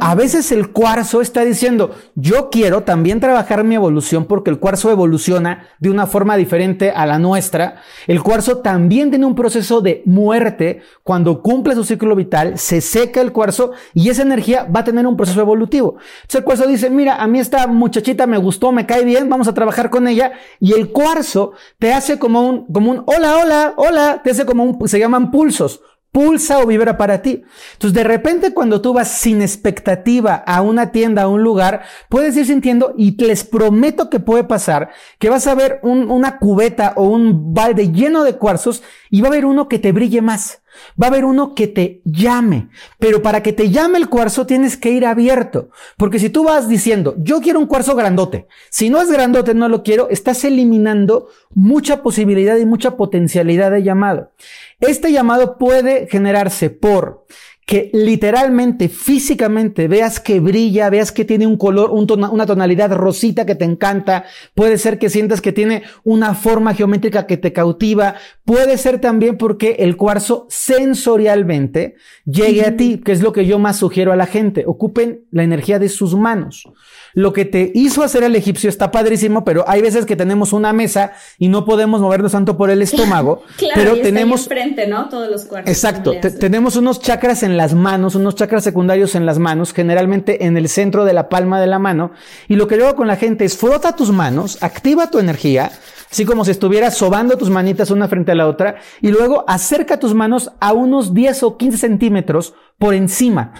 A 0.00 0.14
veces 0.14 0.52
el 0.52 0.72
cuarzo 0.72 1.22
está 1.22 1.42
diciendo, 1.42 1.94
yo 2.14 2.50
quiero 2.50 2.82
también 2.82 3.18
trabajar 3.18 3.64
mi 3.64 3.74
evolución 3.74 4.26
porque 4.26 4.50
el 4.50 4.58
cuarzo 4.58 4.90
evoluciona 4.90 5.68
de 5.78 5.88
una 5.90 6.06
forma 6.06 6.36
diferente 6.36 6.90
a 6.90 7.06
la 7.06 7.18
nuestra. 7.18 7.76
El 8.06 8.22
cuarzo 8.22 8.58
también 8.58 9.10
tiene 9.10 9.24
un 9.24 9.34
proceso 9.34 9.80
de 9.80 10.02
muerte. 10.04 10.82
Cuando 11.02 11.42
cumple 11.42 11.74
su 11.74 11.84
ciclo 11.84 12.14
vital, 12.14 12.58
se 12.58 12.82
seca 12.82 13.22
el 13.22 13.32
cuarzo 13.32 13.72
y 13.94 14.10
esa 14.10 14.22
energía 14.22 14.64
va 14.64 14.80
a 14.80 14.84
tener 14.84 15.06
un 15.06 15.16
proceso 15.16 15.40
evolutivo. 15.40 15.96
Entonces 16.16 16.40
el 16.40 16.44
cuarzo 16.44 16.66
dice, 16.66 16.90
mira, 16.90 17.16
a 17.16 17.26
mí 17.26 17.38
esta 17.38 17.66
muchachita 17.66 18.26
me 18.26 18.36
gustó, 18.36 18.70
me 18.70 18.84
cae 18.84 19.04
bien, 19.04 19.30
vamos 19.30 19.48
a 19.48 19.54
trabajar 19.54 19.88
con 19.88 20.08
ella. 20.08 20.32
Y 20.60 20.74
el 20.74 20.90
cuarzo 20.90 21.52
te 21.78 21.94
hace 21.94 22.18
como 22.18 22.46
un, 22.46 22.66
como 22.66 22.90
un, 22.90 23.02
hola, 23.06 23.38
hola, 23.38 23.74
hola, 23.76 24.20
te 24.22 24.30
hace 24.30 24.44
como 24.44 24.62
un, 24.64 24.88
se 24.88 24.98
llaman 24.98 25.30
pulsos 25.30 25.80
pulsa 26.14 26.60
o 26.60 26.66
vibra 26.66 26.96
para 26.96 27.22
ti. 27.22 27.42
Entonces, 27.72 27.92
de 27.92 28.04
repente, 28.04 28.54
cuando 28.54 28.80
tú 28.80 28.92
vas 28.92 29.08
sin 29.08 29.42
expectativa 29.42 30.36
a 30.46 30.62
una 30.62 30.92
tienda, 30.92 31.22
a 31.22 31.28
un 31.28 31.42
lugar, 31.42 31.82
puedes 32.08 32.36
ir 32.36 32.46
sintiendo 32.46 32.94
y 32.96 33.20
les 33.20 33.42
prometo 33.42 34.08
que 34.10 34.20
puede 34.20 34.44
pasar 34.44 34.90
que 35.18 35.28
vas 35.28 35.48
a 35.48 35.56
ver 35.56 35.80
una 35.82 36.38
cubeta 36.38 36.92
o 36.94 37.08
un 37.08 37.52
balde 37.52 37.90
lleno 37.90 38.22
de 38.22 38.36
cuarzos 38.36 38.84
y 39.10 39.22
va 39.22 39.26
a 39.26 39.30
haber 39.32 39.44
uno 39.44 39.68
que 39.68 39.80
te 39.80 39.90
brille 39.90 40.22
más. 40.22 40.62
Va 41.00 41.06
a 41.06 41.10
haber 41.10 41.24
uno 41.24 41.54
que 41.54 41.66
te 41.66 42.00
llame, 42.04 42.68
pero 42.98 43.22
para 43.22 43.42
que 43.42 43.52
te 43.52 43.70
llame 43.70 43.98
el 43.98 44.08
cuarzo 44.08 44.46
tienes 44.46 44.76
que 44.76 44.90
ir 44.90 45.06
abierto, 45.06 45.70
porque 45.96 46.18
si 46.18 46.30
tú 46.30 46.44
vas 46.44 46.68
diciendo, 46.68 47.14
yo 47.18 47.40
quiero 47.40 47.58
un 47.58 47.66
cuarzo 47.66 47.94
grandote, 47.94 48.46
si 48.70 48.90
no 48.90 49.00
es 49.00 49.10
grandote, 49.10 49.54
no 49.54 49.68
lo 49.68 49.82
quiero, 49.82 50.08
estás 50.10 50.44
eliminando 50.44 51.28
mucha 51.54 52.02
posibilidad 52.02 52.56
y 52.56 52.66
mucha 52.66 52.96
potencialidad 52.96 53.70
de 53.70 53.82
llamado. 53.82 54.32
Este 54.80 55.12
llamado 55.12 55.58
puede 55.58 56.08
generarse 56.08 56.70
por 56.70 57.26
que 57.66 57.90
literalmente, 57.92 58.88
físicamente 58.88 59.88
veas 59.88 60.20
que 60.20 60.40
brilla, 60.40 60.90
veas 60.90 61.12
que 61.12 61.24
tiene 61.24 61.46
un 61.46 61.56
color, 61.56 61.90
una 61.90 62.46
tonalidad 62.46 62.92
rosita 62.92 63.46
que 63.46 63.54
te 63.54 63.64
encanta, 63.64 64.24
puede 64.54 64.76
ser 64.76 64.98
que 64.98 65.08
sientas 65.08 65.40
que 65.40 65.52
tiene 65.52 65.82
una 66.02 66.34
forma 66.34 66.74
geométrica 66.74 67.26
que 67.26 67.36
te 67.36 67.52
cautiva, 67.52 68.16
puede 68.44 68.76
ser 68.76 69.00
también 69.00 69.38
porque 69.38 69.76
el 69.80 69.96
cuarzo 69.96 70.46
sensorialmente 70.50 71.94
llegue 72.26 72.66
a 72.66 72.76
ti, 72.76 73.00
que 73.04 73.12
es 73.12 73.22
lo 73.22 73.32
que 73.32 73.46
yo 73.46 73.58
más 73.58 73.78
sugiero 73.78 74.12
a 74.12 74.16
la 74.16 74.26
gente, 74.26 74.64
ocupen 74.66 75.24
la 75.30 75.42
energía 75.42 75.78
de 75.78 75.88
sus 75.88 76.14
manos. 76.14 76.68
Lo 77.14 77.32
que 77.32 77.44
te 77.44 77.70
hizo 77.74 78.02
hacer 78.02 78.24
el 78.24 78.34
egipcio 78.34 78.68
está 78.68 78.90
padrísimo, 78.90 79.44
pero 79.44 79.64
hay 79.68 79.80
veces 79.80 80.04
que 80.04 80.16
tenemos 80.16 80.52
una 80.52 80.72
mesa 80.72 81.12
y 81.38 81.48
no 81.48 81.64
podemos 81.64 82.00
movernos 82.00 82.32
tanto 82.32 82.56
por 82.56 82.70
el 82.70 82.82
estómago, 82.82 83.42
claro, 83.56 83.74
pero 83.76 83.96
y 83.96 84.02
tenemos 84.02 84.42
enfrente, 84.42 84.86
¿no? 84.88 85.08
Todos 85.08 85.30
los 85.30 85.44
cuartos. 85.44 85.70
Exacto, 85.70 86.12
te- 86.20 86.30
tenemos 86.32 86.74
unos 86.76 87.00
chakras 87.00 87.42
en 87.44 87.56
las 87.56 87.72
manos, 87.74 88.16
unos 88.16 88.34
chakras 88.34 88.64
secundarios 88.64 89.14
en 89.14 89.26
las 89.26 89.38
manos, 89.38 89.72
generalmente 89.72 90.44
en 90.44 90.56
el 90.56 90.68
centro 90.68 91.04
de 91.04 91.12
la 91.12 91.28
palma 91.28 91.60
de 91.60 91.68
la 91.68 91.78
mano, 91.78 92.10
y 92.48 92.56
lo 92.56 92.66
que 92.66 92.76
yo 92.78 92.86
hago 92.88 92.96
con 92.96 93.06
la 93.06 93.16
gente 93.16 93.44
es 93.44 93.56
frota 93.56 93.94
tus 93.94 94.10
manos, 94.10 94.58
activa 94.60 95.08
tu 95.08 95.18
energía, 95.20 95.70
así 96.10 96.24
como 96.24 96.44
si 96.44 96.50
estuvieras 96.50 96.96
sobando 96.96 97.36
tus 97.38 97.48
manitas 97.50 97.90
una 97.92 98.08
frente 98.08 98.32
a 98.32 98.34
la 98.34 98.48
otra, 98.48 98.76
y 99.00 99.08
luego 99.08 99.44
acerca 99.46 99.98
tus 100.00 100.14
manos 100.14 100.50
a 100.60 100.72
unos 100.72 101.14
10 101.14 101.42
o 101.44 101.56
15 101.56 101.78
centímetros 101.78 102.54
por 102.78 102.92
encima. 102.94 103.52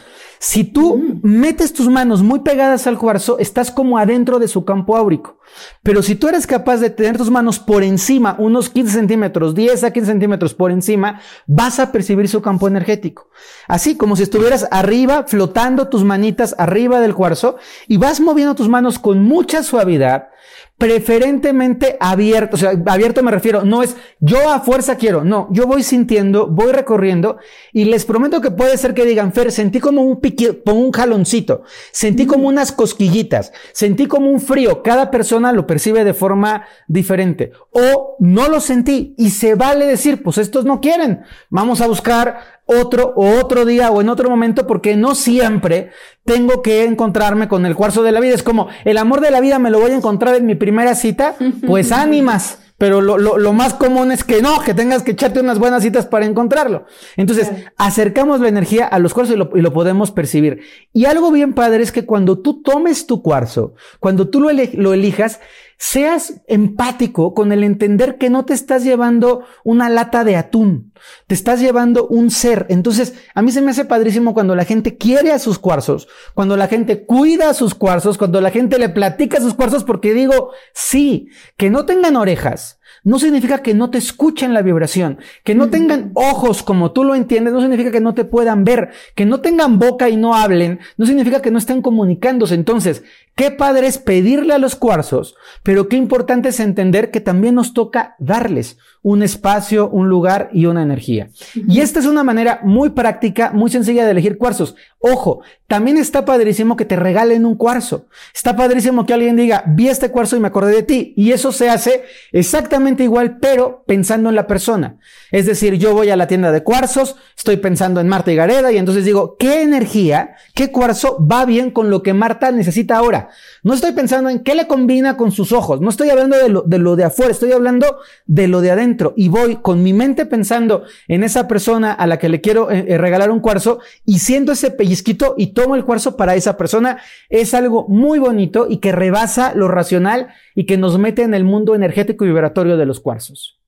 Si 0.47 0.63
tú 0.63 1.21
metes 1.23 1.73
tus 1.73 1.89
manos 1.89 2.23
muy 2.23 2.41
pegadas 2.41 2.87
al 2.87 2.99
cuarzo, 2.99 3.39
estás 3.39 3.71
como 3.71 3.97
adentro 3.97 4.39
de 4.39 4.47
su 4.47 4.67
campo 4.67 4.95
áurico. 4.95 5.39
Pero 5.83 6.03
si 6.03 6.17
tú 6.17 6.29
eres 6.29 6.47
capaz 6.47 6.77
de 6.77 6.91
tener 6.91 7.17
tus 7.17 7.31
manos 7.31 7.59
por 7.59 7.83
encima, 7.83 8.37
unos 8.39 8.69
15 8.69 8.93
centímetros, 8.93 9.55
10 9.55 9.85
a 9.85 9.91
15 9.91 10.07
centímetros 10.07 10.53
por 10.53 10.71
encima, 10.71 11.23
vas 11.47 11.81
a 11.81 11.91
percibir 11.93 12.29
su 12.29 12.43
campo 12.43 12.69
energético. 12.69 13.31
Así 13.69 13.97
como 13.97 14.17
si 14.17 14.25
estuvieras 14.25 14.69
arriba, 14.71 15.25
flotando 15.27 15.89
tus 15.89 16.05
manitas 16.05 16.55
arriba 16.59 17.01
del 17.01 17.15
cuarzo 17.15 17.57
y 17.89 17.97
vas 17.97 18.21
moviendo 18.21 18.55
tus 18.55 18.69
manos 18.69 18.99
con 18.99 19.25
mucha 19.25 19.63
suavidad, 19.63 20.29
preferentemente 20.77 21.97
abierto, 22.01 22.57
o 22.57 22.59
sea, 22.59 22.73
abierto 22.87 23.23
me 23.23 23.31
refiero, 23.31 23.65
no 23.65 23.83
es 23.83 23.97
yo 24.19 24.51
a 24.51 24.61
fuerza 24.61 24.97
quiero, 24.97 25.23
no, 25.25 25.49
yo 25.53 25.67
voy 25.67 25.85
sintiendo, 25.85 26.49
voy 26.49 26.73
recorriendo 26.73 27.39
y 27.73 27.85
les 27.85 28.05
prometo 28.05 28.41
que 28.41 28.51
puede 28.51 28.77
ser 28.77 28.93
que 28.93 29.05
digan, 29.05 29.33
Fer, 29.33 29.53
sentí 29.53 29.79
como 29.79 30.03
un 30.03 30.21
pique, 30.21 30.63
como 30.65 30.81
un 30.81 30.91
jaloncito, 30.91 31.63
sentí 31.93 32.27
como 32.27 32.49
unas 32.49 32.73
cosquillitas, 32.73 33.53
sentí 33.73 34.07
como 34.07 34.31
un 34.31 34.41
frío, 34.41 34.83
cada 34.83 35.13
persona 35.13 35.53
lo 35.53 35.67
percibe 35.67 36.03
de 36.03 36.15
forma 36.15 36.65
diferente 36.89 37.53
o 37.71 38.17
no 38.19 38.49
lo 38.49 38.61
sentí 38.61 39.15
y 39.17 39.31
se 39.31 39.55
vale 39.55 39.87
decir, 39.87 40.25
pues 40.25 40.39
estos 40.39 40.65
no 40.65 40.81
quieren, 40.81 41.23
vamos 41.51 41.81
a 41.81 41.87
buscar 41.87 42.63
otro 42.67 43.13
o 43.17 43.39
otro 43.41 43.65
día 43.65 43.91
o 43.91 44.01
en 44.01 44.09
otro 44.09 44.31
momento 44.31 44.67
porque 44.67 44.97
no 44.97 45.15
siempre 45.15 45.91
tengo 46.25 46.63
que 46.63 46.85
encontrarme 46.85 47.49
con 47.49 47.67
el 47.67 47.75
cuarzo 47.75 48.03
de 48.03 48.13
la 48.13 48.21
vida. 48.21 48.35
Es 48.35 48.43
como 48.43 48.69
el 48.85 48.99
amor 48.99 49.21
de 49.21 49.31
la 49.31 49.41
vida 49.41 49.59
me 49.59 49.71
lo 49.71 49.81
voy 49.81 49.91
a 49.91 49.97
encontrar 49.97 50.35
en 50.37 50.47
mi 50.47 50.55
primera 50.55 50.95
cita, 50.95 51.37
pues 51.67 51.93
ánimas. 51.93 52.59
Pero 52.77 53.01
lo, 53.01 53.19
lo, 53.19 53.39
lo 53.39 53.53
más 53.53 53.73
común 53.73 54.11
es 54.11 54.25
que 54.25 54.43
no, 54.43 54.61
que 54.61 54.75
tengas 54.75 55.05
que 55.05 55.13
echarte 55.13 55.39
unas 55.39 55.61
buenas 55.61 55.85
citas 55.85 56.07
para 56.07 56.27
encontrarlo. 56.27 56.87
Entonces, 57.17 57.49
acercamos 57.77 58.41
la 58.41 58.49
energía 58.49 58.85
a 58.87 58.99
los 58.99 59.15
cuarzos 59.15 59.37
y 59.37 59.39
lo, 59.39 59.51
y 59.55 59.61
lo 59.61 59.73
podemos 59.73 60.11
percibir. 60.11 60.61
Y 60.93 61.05
algo 61.05 61.31
bien 61.31 61.53
padre 61.53 61.85
es 61.85 61.93
que 61.93 62.05
cuando 62.05 62.41
tú 62.41 62.63
tomes 62.63 63.07
tu 63.07 63.23
cuarzo, 63.23 63.75
cuando 64.01 64.29
tú 64.29 64.41
lo, 64.41 64.51
ele- 64.51 64.73
lo 64.75 64.93
elijas, 64.93 65.39
seas 65.79 66.43
empático 66.47 67.35
con 67.35 67.53
el 67.53 67.65
entender 67.65 68.17
que 68.17 68.31
no 68.31 68.45
te 68.45 68.55
estás 68.55 68.85
llevando 68.85 69.45
una 69.65 69.89
lata 69.89 70.25
de 70.25 70.37
atún, 70.37 70.93
te 71.27 71.35
estás 71.35 71.61
llevando 71.61 72.07
un 72.07 72.31
ser. 72.31 72.67
Entonces, 72.69 73.15
a 73.35 73.43
mí 73.43 73.53
se 73.53 73.61
me 73.61 73.71
hace 73.71 73.85
padrísimo 73.85 74.35
cuando 74.35 74.55
la 74.55 74.65
gente 74.65 74.97
quiere 74.97 75.33
a 75.33 75.39
sus 75.39 75.59
cuarzos, 75.59 76.09
cuando 76.35 76.57
la 76.57 76.69
gente 76.69 77.05
cuida 77.05 77.51
a 77.51 77.55
sus 77.55 77.75
cuarzos, 77.75 78.19
cuando 78.19 78.41
la 78.41 78.51
gente 78.51 78.79
le 78.79 78.89
platica 78.89 79.39
a 79.39 79.43
sus 79.43 79.55
cuarzos, 79.55 79.85
porque 79.85 80.15
digo, 80.15 80.53
sí, 80.73 81.29
que 81.57 81.71
no 81.71 81.85
tengan 81.87 82.17
orejas. 82.17 82.79
No 83.03 83.19
significa 83.19 83.59
que 83.59 83.75
no 83.75 83.91
te 83.91 83.99
escuchen 83.99 84.55
la 84.55 84.63
vibración, 84.63 85.19
que 85.43 85.55
no 85.55 85.69
tengan 85.69 86.13
ojos 86.15 86.63
como 86.63 86.93
tú 86.93 87.05
lo 87.05 87.15
entiendes, 87.15 87.53
no 87.53 87.61
significa 87.61 87.91
que 87.91 88.01
no 88.01 88.15
te 88.15 88.25
puedan 88.25 88.65
ver, 88.65 88.91
que 89.15 89.27
no 89.27 89.41
tengan 89.41 89.79
boca 89.79 90.09
y 90.09 90.17
no 90.17 90.35
hablen, 90.35 90.81
no 90.97 91.05
significa 91.05 91.43
que 91.43 91.51
no 91.51 91.59
estén 91.59 91.83
comunicándose. 91.83 92.55
Entonces, 92.55 93.03
qué 93.35 93.51
padre 93.51 93.87
es 93.87 93.99
pedirle 93.99 94.55
a 94.55 94.59
los 94.59 94.77
cuarzos, 94.77 95.35
pero 95.63 95.89
qué 95.89 95.97
importante 95.97 96.51
es 96.51 96.61
entender 96.61 97.11
que 97.11 97.21
también 97.21 97.55
nos 97.55 97.75
toca 97.75 98.17
darles 98.19 98.79
un 99.05 99.23
espacio, 99.23 99.91
un 99.91 100.09
lugar 100.09 100.49
y 100.53 100.65
una 100.65 100.83
energía. 100.83 101.29
Y 101.55 101.81
esta 101.81 102.01
es 102.01 102.07
una 102.07 102.25
manera 102.25 102.61
muy 102.63 102.91
práctica, 102.91 103.51
muy 103.53 103.71
sencilla 103.71 104.07
de 104.07 104.13
elegir 104.13 104.39
cuarzos. 104.39 104.77
Ojo, 104.99 105.43
también 105.67 105.99
está 105.99 106.25
padrísimo 106.25 106.75
que 106.77 106.87
te 106.87 106.97
regalen 106.97 107.45
un 107.45 107.57
cuarzo. 107.57 108.07
Está 108.35 108.57
padrísimo 108.57 109.05
que 109.05 109.13
alguien 109.13 109.37
diga, 109.37 109.63
vi 109.67 109.89
este 109.89 110.11
cuarzo 110.11 110.37
y 110.37 110.41
me 110.41 110.49
acordé 110.49 110.77
de 110.77 110.83
ti. 110.85 111.13
Y 111.17 111.33
eso 111.33 111.53
se 111.53 111.69
hace 111.69 112.05
exactamente 112.33 113.05
igual, 113.05 113.37
pero 113.41 113.85
pensando 113.87 114.31
en 114.31 114.37
la 114.37 114.47
persona. 114.47 114.97
Es 115.35 115.47
decir, 115.47 115.75
yo 115.75 115.93
voy 115.93 116.11
a 116.11 116.17
la 116.17 116.29
tienda 116.29 116.53
de 116.53 116.63
cuarzos, 116.63 117.17
estoy 117.37 117.57
pensando 117.57 118.01
en 118.01 118.07
Marta 118.07 118.31
y 118.31 118.37
Gareda 118.37 118.71
y 118.71 118.79
entonces 118.79 119.05
digo, 119.05 119.35
¿qué 119.37 119.63
energía, 119.63 120.37
qué 120.55 120.71
cuarzo 120.71 121.19
va 121.27 121.45
bien 121.45 121.73
con 121.73 121.91
lo 121.91 122.05
que 122.05 122.15
Marta 122.15 122.53
necesita 122.53 122.97
ahora? 122.97 123.31
No 123.65 123.75
estoy 123.75 123.91
pensando 123.95 124.31
en 124.31 124.45
qué 124.45 124.55
le 124.55 124.69
combina 124.69 125.17
con 125.17 125.33
sus 125.33 125.51
ojos, 125.51 125.81
no 125.81 125.91
estoy 125.91 126.11
hablando 126.11 126.37
de 126.37 126.79
lo 126.79 126.95
de, 126.95 127.03
afuera, 127.03 127.33
estoy 127.33 127.51
hablando 127.51 127.99
de 128.27 128.47
lo 128.47 128.61
de 128.61 128.71
adentro 128.71 129.13
y 129.17 129.29
voy 129.29 129.57
con 129.57 129.83
mi 129.83 129.93
mente 129.93 130.25
pensando 130.25 130.85
en 131.09 131.25
esa 131.25 131.49
persona 131.49 131.93
a 131.93 132.07
la 132.07 132.21
que 132.21 132.29
le 132.29 132.41
quiero 132.41 132.71
eh, 132.71 132.85
eh, 132.87 132.97
regalar 132.97 133.33
un 133.33 133.41
cuarzo 133.41 133.81
y 134.05 134.21
siento 134.21 134.53
ese 134.53 134.71
pellizquito 134.71 135.35
y 135.37 135.49
tomo 135.49 135.75
el 135.75 135.85
cuarzo 135.85 136.17
para 136.17 136.37
esa 136.37 136.57
persona. 136.57 136.99
Es 137.29 137.55
algo 137.55 137.89
muy 137.89 138.21
bonito 138.21 138.69
y 138.71 138.77
que 138.77 138.93
rebasa 138.93 139.53
lo 139.53 139.67
racional 139.67 140.29
y 140.55 140.67
que 140.67 140.79
nos 140.79 140.97
mete 140.97 141.23
en 141.23 141.35
el 141.35 141.43
mundo 141.43 141.75
energético 141.75 142.25
y 142.25 142.29
vibratorio 142.29 142.77
de 142.77 142.87
los 142.87 143.01
cuarzos. 143.01 143.64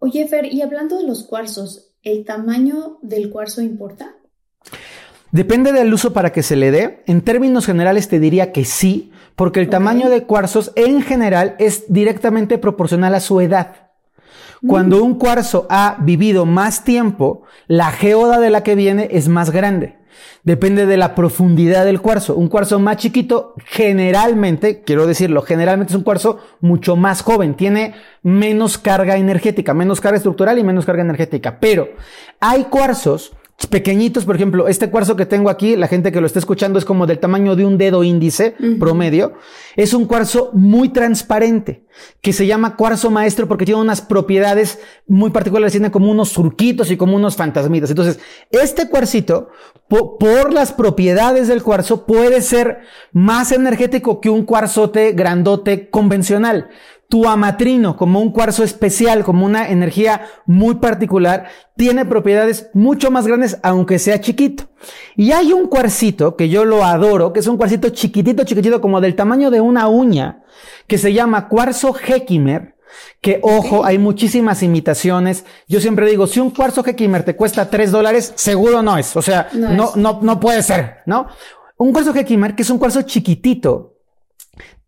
Oye, 0.00 0.26
Fer, 0.28 0.46
y 0.52 0.62
hablando 0.62 0.96
de 0.96 1.04
los 1.04 1.24
cuarzos, 1.24 1.90
¿el 2.02 2.24
tamaño 2.24 2.98
del 3.02 3.30
cuarzo 3.30 3.62
importa? 3.62 4.14
Depende 5.32 5.72
del 5.72 5.92
uso 5.92 6.12
para 6.12 6.32
que 6.32 6.42
se 6.42 6.56
le 6.56 6.70
dé. 6.70 7.02
En 7.06 7.20
términos 7.20 7.66
generales 7.66 8.08
te 8.08 8.20
diría 8.20 8.52
que 8.52 8.64
sí, 8.64 9.12
porque 9.34 9.60
el 9.60 9.68
tamaño 9.68 10.08
de 10.08 10.24
cuarzos 10.24 10.72
en 10.76 11.02
general 11.02 11.56
es 11.58 11.92
directamente 11.92 12.58
proporcional 12.58 13.14
a 13.14 13.20
su 13.20 13.40
edad. 13.40 13.90
Cuando 14.66 15.02
un 15.04 15.14
cuarzo 15.16 15.66
ha 15.68 15.98
vivido 16.00 16.46
más 16.46 16.82
tiempo, 16.82 17.42
la 17.66 17.90
geoda 17.90 18.40
de 18.40 18.50
la 18.50 18.62
que 18.62 18.74
viene 18.74 19.08
es 19.12 19.28
más 19.28 19.50
grande. 19.50 19.97
Depende 20.42 20.86
de 20.86 20.96
la 20.96 21.14
profundidad 21.14 21.84
del 21.84 22.00
cuarzo. 22.00 22.36
Un 22.36 22.48
cuarzo 22.48 22.78
más 22.78 22.96
chiquito, 22.96 23.54
generalmente, 23.64 24.82
quiero 24.82 25.06
decirlo, 25.06 25.42
generalmente 25.42 25.92
es 25.92 25.96
un 25.96 26.04
cuarzo 26.04 26.40
mucho 26.60 26.96
más 26.96 27.22
joven. 27.22 27.54
Tiene 27.54 27.94
menos 28.22 28.78
carga 28.78 29.16
energética, 29.16 29.74
menos 29.74 30.00
carga 30.00 30.16
estructural 30.16 30.58
y 30.58 30.64
menos 30.64 30.86
carga 30.86 31.02
energética. 31.02 31.58
Pero 31.60 31.90
hay 32.40 32.64
cuarzos 32.64 33.32
pequeñitos, 33.66 34.24
por 34.24 34.36
ejemplo, 34.36 34.68
este 34.68 34.88
cuarzo 34.88 35.16
que 35.16 35.26
tengo 35.26 35.50
aquí, 35.50 35.74
la 35.74 35.88
gente 35.88 36.12
que 36.12 36.20
lo 36.20 36.26
está 36.26 36.38
escuchando 36.38 36.78
es 36.78 36.84
como 36.84 37.06
del 37.06 37.18
tamaño 37.18 37.56
de 37.56 37.64
un 37.66 37.76
dedo 37.76 38.04
índice 38.04 38.54
promedio. 38.78 39.32
Es 39.74 39.92
un 39.94 40.06
cuarzo 40.06 40.50
muy 40.52 40.90
transparente 40.90 41.84
que 42.20 42.32
se 42.32 42.46
llama 42.46 42.76
cuarzo 42.76 43.10
maestro 43.10 43.48
porque 43.48 43.64
tiene 43.64 43.80
unas 43.80 44.00
propiedades 44.00 44.78
muy 45.08 45.30
particulares, 45.30 45.72
tiene 45.72 45.90
como 45.90 46.08
unos 46.10 46.28
surquitos 46.28 46.90
y 46.92 46.96
como 46.96 47.16
unos 47.16 47.34
fantasmitas. 47.36 47.90
Entonces, 47.90 48.20
este 48.52 48.88
cuarcito, 48.88 49.48
po- 49.88 50.18
por 50.18 50.52
las 50.52 50.72
propiedades 50.72 51.48
del 51.48 51.64
cuarzo, 51.64 52.06
puede 52.06 52.42
ser 52.42 52.78
más 53.12 53.50
energético 53.50 54.20
que 54.20 54.30
un 54.30 54.44
cuarzote 54.44 55.12
grandote 55.12 55.90
convencional. 55.90 56.68
Tu 57.08 57.26
amatrino, 57.26 57.96
como 57.96 58.20
un 58.20 58.32
cuarzo 58.32 58.62
especial, 58.62 59.24
como 59.24 59.46
una 59.46 59.70
energía 59.70 60.26
muy 60.44 60.74
particular, 60.74 61.46
tiene 61.74 62.04
propiedades 62.04 62.68
mucho 62.74 63.10
más 63.10 63.26
grandes, 63.26 63.58
aunque 63.62 63.98
sea 63.98 64.20
chiquito. 64.20 64.64
Y 65.16 65.32
hay 65.32 65.54
un 65.54 65.68
cuarcito 65.68 66.36
que 66.36 66.50
yo 66.50 66.66
lo 66.66 66.84
adoro, 66.84 67.32
que 67.32 67.40
es 67.40 67.46
un 67.46 67.56
cuarcito 67.56 67.88
chiquitito, 67.88 68.44
chiquitito, 68.44 68.82
como 68.82 69.00
del 69.00 69.16
tamaño 69.16 69.50
de 69.50 69.62
una 69.62 69.88
uña, 69.88 70.42
que 70.86 70.98
se 70.98 71.14
llama 71.14 71.48
cuarzo 71.48 71.94
Hekimer. 71.96 72.76
Que 73.20 73.38
ojo, 73.42 73.84
hay 73.84 73.98
muchísimas 73.98 74.62
imitaciones. 74.62 75.44
Yo 75.66 75.80
siempre 75.80 76.08
digo, 76.08 76.26
si 76.26 76.40
un 76.40 76.50
cuarzo 76.50 76.84
Hekimer 76.86 77.22
te 77.22 77.36
cuesta 77.36 77.70
3 77.70 77.90
dólares, 77.90 78.32
seguro 78.36 78.82
no 78.82 78.98
es. 78.98 79.16
O 79.16 79.22
sea, 79.22 79.48
No 79.52 79.70
no, 79.70 79.92
no, 79.96 80.18
no 80.22 80.40
puede 80.40 80.62
ser, 80.62 80.98
¿no? 81.06 81.26
Un 81.76 81.92
cuarzo 81.92 82.14
Hekimer, 82.14 82.54
que 82.54 82.62
es 82.62 82.70
un 82.70 82.78
cuarzo 82.78 83.02
chiquitito, 83.02 83.87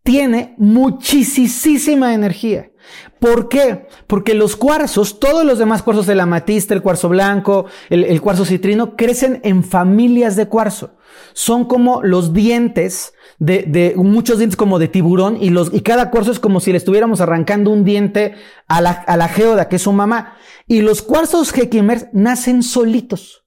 tiene 0.03 0.55
muchísima 0.57 2.13
energía. 2.13 2.71
¿Por 3.19 3.49
qué? 3.49 3.87
Porque 4.07 4.33
los 4.33 4.55
cuarzos, 4.55 5.19
todos 5.19 5.45
los 5.45 5.59
demás 5.59 5.83
cuarzos, 5.83 6.09
el 6.09 6.19
amatista, 6.19 6.73
el 6.73 6.81
cuarzo 6.81 7.07
blanco, 7.09 7.67
el, 7.89 8.19
cuarzo 8.19 8.45
citrino, 8.45 8.95
crecen 8.95 9.39
en 9.43 9.63
familias 9.63 10.35
de 10.35 10.47
cuarzo. 10.47 10.95
Son 11.33 11.65
como 11.65 12.01
los 12.01 12.33
dientes 12.33 13.13
de, 13.37 13.63
de 13.67 13.93
muchos 13.95 14.39
dientes 14.39 14.57
como 14.57 14.79
de 14.79 14.87
tiburón 14.87 15.37
y 15.39 15.51
los, 15.51 15.73
y 15.73 15.81
cada 15.81 16.09
cuarzo 16.09 16.31
es 16.31 16.39
como 16.39 16.59
si 16.59 16.71
le 16.71 16.77
estuviéramos 16.77 17.21
arrancando 17.21 17.69
un 17.69 17.83
diente 17.83 18.35
a 18.67 18.81
la, 18.81 18.91
a 18.91 19.15
la 19.17 19.27
geoda, 19.27 19.69
que 19.69 19.75
es 19.75 19.83
su 19.83 19.93
mamá. 19.93 20.35
Y 20.67 20.81
los 20.81 21.03
cuarzos 21.03 21.55
Hekimer 21.55 22.09
nacen 22.13 22.63
solitos. 22.63 23.45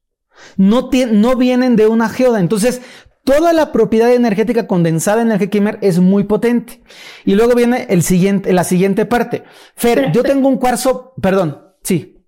No, 0.56 0.90
no 1.10 1.36
vienen 1.36 1.74
de 1.74 1.86
una 1.86 2.08
geoda. 2.08 2.38
Entonces, 2.38 2.80
toda 3.24 3.52
la 3.52 3.72
propiedad 3.72 4.14
energética 4.14 4.66
condensada 4.66 5.22
en 5.22 5.32
el 5.32 5.42
Hekimer 5.42 5.78
es 5.80 5.98
muy 5.98 6.24
potente. 6.24 6.82
Y 7.24 7.34
luego 7.34 7.54
viene 7.54 7.86
el 7.88 8.02
siguiente, 8.02 8.52
la 8.52 8.64
siguiente 8.64 9.06
parte. 9.06 9.44
Fer, 9.74 10.12
yo 10.12 10.22
tengo 10.22 10.48
un 10.48 10.58
cuarzo, 10.58 11.14
perdón, 11.20 11.62
sí. 11.82 12.18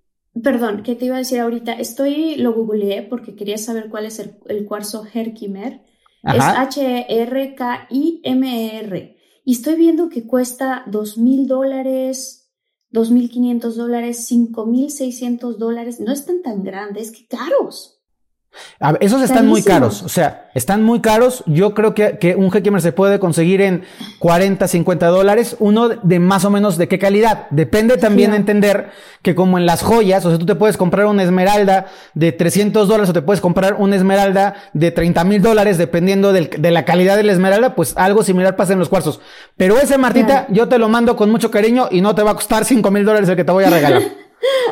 Perdón, 0.43 0.83
¿qué 0.83 0.95
te 0.95 1.05
iba 1.05 1.15
a 1.15 1.19
decir 1.19 1.39
ahorita? 1.39 1.73
Estoy, 1.73 2.35
lo 2.35 2.53
googleé 2.53 3.03
porque 3.03 3.35
quería 3.35 3.57
saber 3.57 3.89
cuál 3.89 4.05
es 4.05 4.19
el, 4.19 4.65
cuarzo 4.65 5.05
Herkimer. 5.11 5.83
Es 6.23 6.43
H-E-R-K-I-M-E-R. 6.43 7.57
Y 9.45 9.51
estoy 9.53 9.75
viendo 9.75 10.09
que 10.09 10.27
cuesta 10.27 10.83
dos 10.87 11.17
mil 11.17 11.47
dólares, 11.47 12.51
dos 12.89 13.11
mil 13.11 13.29
quinientos 13.29 13.77
dólares, 13.77 14.25
cinco 14.25 14.65
mil 14.65 14.91
seiscientos 14.91 15.57
dólares. 15.57 16.01
No 16.01 16.11
están 16.11 16.41
tan 16.41 16.63
grandes, 16.63 17.11
que 17.11 17.27
caros 17.27 17.96
esos 18.99 19.21
están 19.21 19.47
muy 19.47 19.63
caros, 19.63 20.03
o 20.03 20.09
sea, 20.09 20.49
están 20.53 20.83
muy 20.83 21.01
caros. 21.01 21.43
Yo 21.45 21.73
creo 21.73 21.93
que, 21.93 22.35
un 22.37 22.55
Hekimer 22.55 22.81
se 22.81 22.91
puede 22.91 23.19
conseguir 23.19 23.61
en 23.61 23.83
40, 24.19 24.67
50 24.67 25.07
dólares. 25.07 25.55
Uno 25.59 25.89
de 25.89 26.19
más 26.19 26.45
o 26.45 26.49
menos 26.49 26.77
de 26.77 26.87
qué 26.87 26.99
calidad. 26.99 27.47
Depende 27.49 27.97
también 27.97 28.33
entender 28.33 28.89
que 29.21 29.35
como 29.35 29.57
en 29.57 29.65
las 29.65 29.81
joyas, 29.81 30.25
o 30.25 30.29
sea, 30.29 30.39
tú 30.39 30.45
te 30.45 30.55
puedes 30.55 30.77
comprar 30.77 31.05
una 31.05 31.23
esmeralda 31.23 31.87
de 32.13 32.31
300 32.31 32.87
dólares 32.87 33.09
o 33.09 33.13
te 33.13 33.21
puedes 33.21 33.41
comprar 33.41 33.75
una 33.75 33.95
esmeralda 33.95 34.55
de 34.73 34.91
30 34.91 35.23
mil 35.23 35.41
dólares, 35.41 35.77
dependiendo 35.77 36.33
de 36.33 36.71
la 36.71 36.85
calidad 36.85 37.17
de 37.17 37.23
la 37.23 37.33
esmeralda, 37.33 37.75
pues 37.75 37.93
algo 37.97 38.23
similar 38.23 38.55
pasa 38.55 38.73
en 38.73 38.79
los 38.79 38.89
cuarzos. 38.89 39.21
Pero 39.55 39.77
ese, 39.79 39.97
Martita, 39.97 40.47
yo 40.49 40.67
te 40.67 40.77
lo 40.77 40.89
mando 40.89 41.15
con 41.15 41.29
mucho 41.29 41.51
cariño 41.51 41.87
y 41.91 42.01
no 42.01 42.15
te 42.15 42.23
va 42.23 42.31
a 42.31 42.35
costar 42.35 42.65
5 42.65 42.91
mil 42.91 43.05
dólares 43.05 43.29
el 43.29 43.35
que 43.35 43.43
te 43.43 43.51
voy 43.51 43.63
a 43.63 43.69
regalar. 43.69 44.03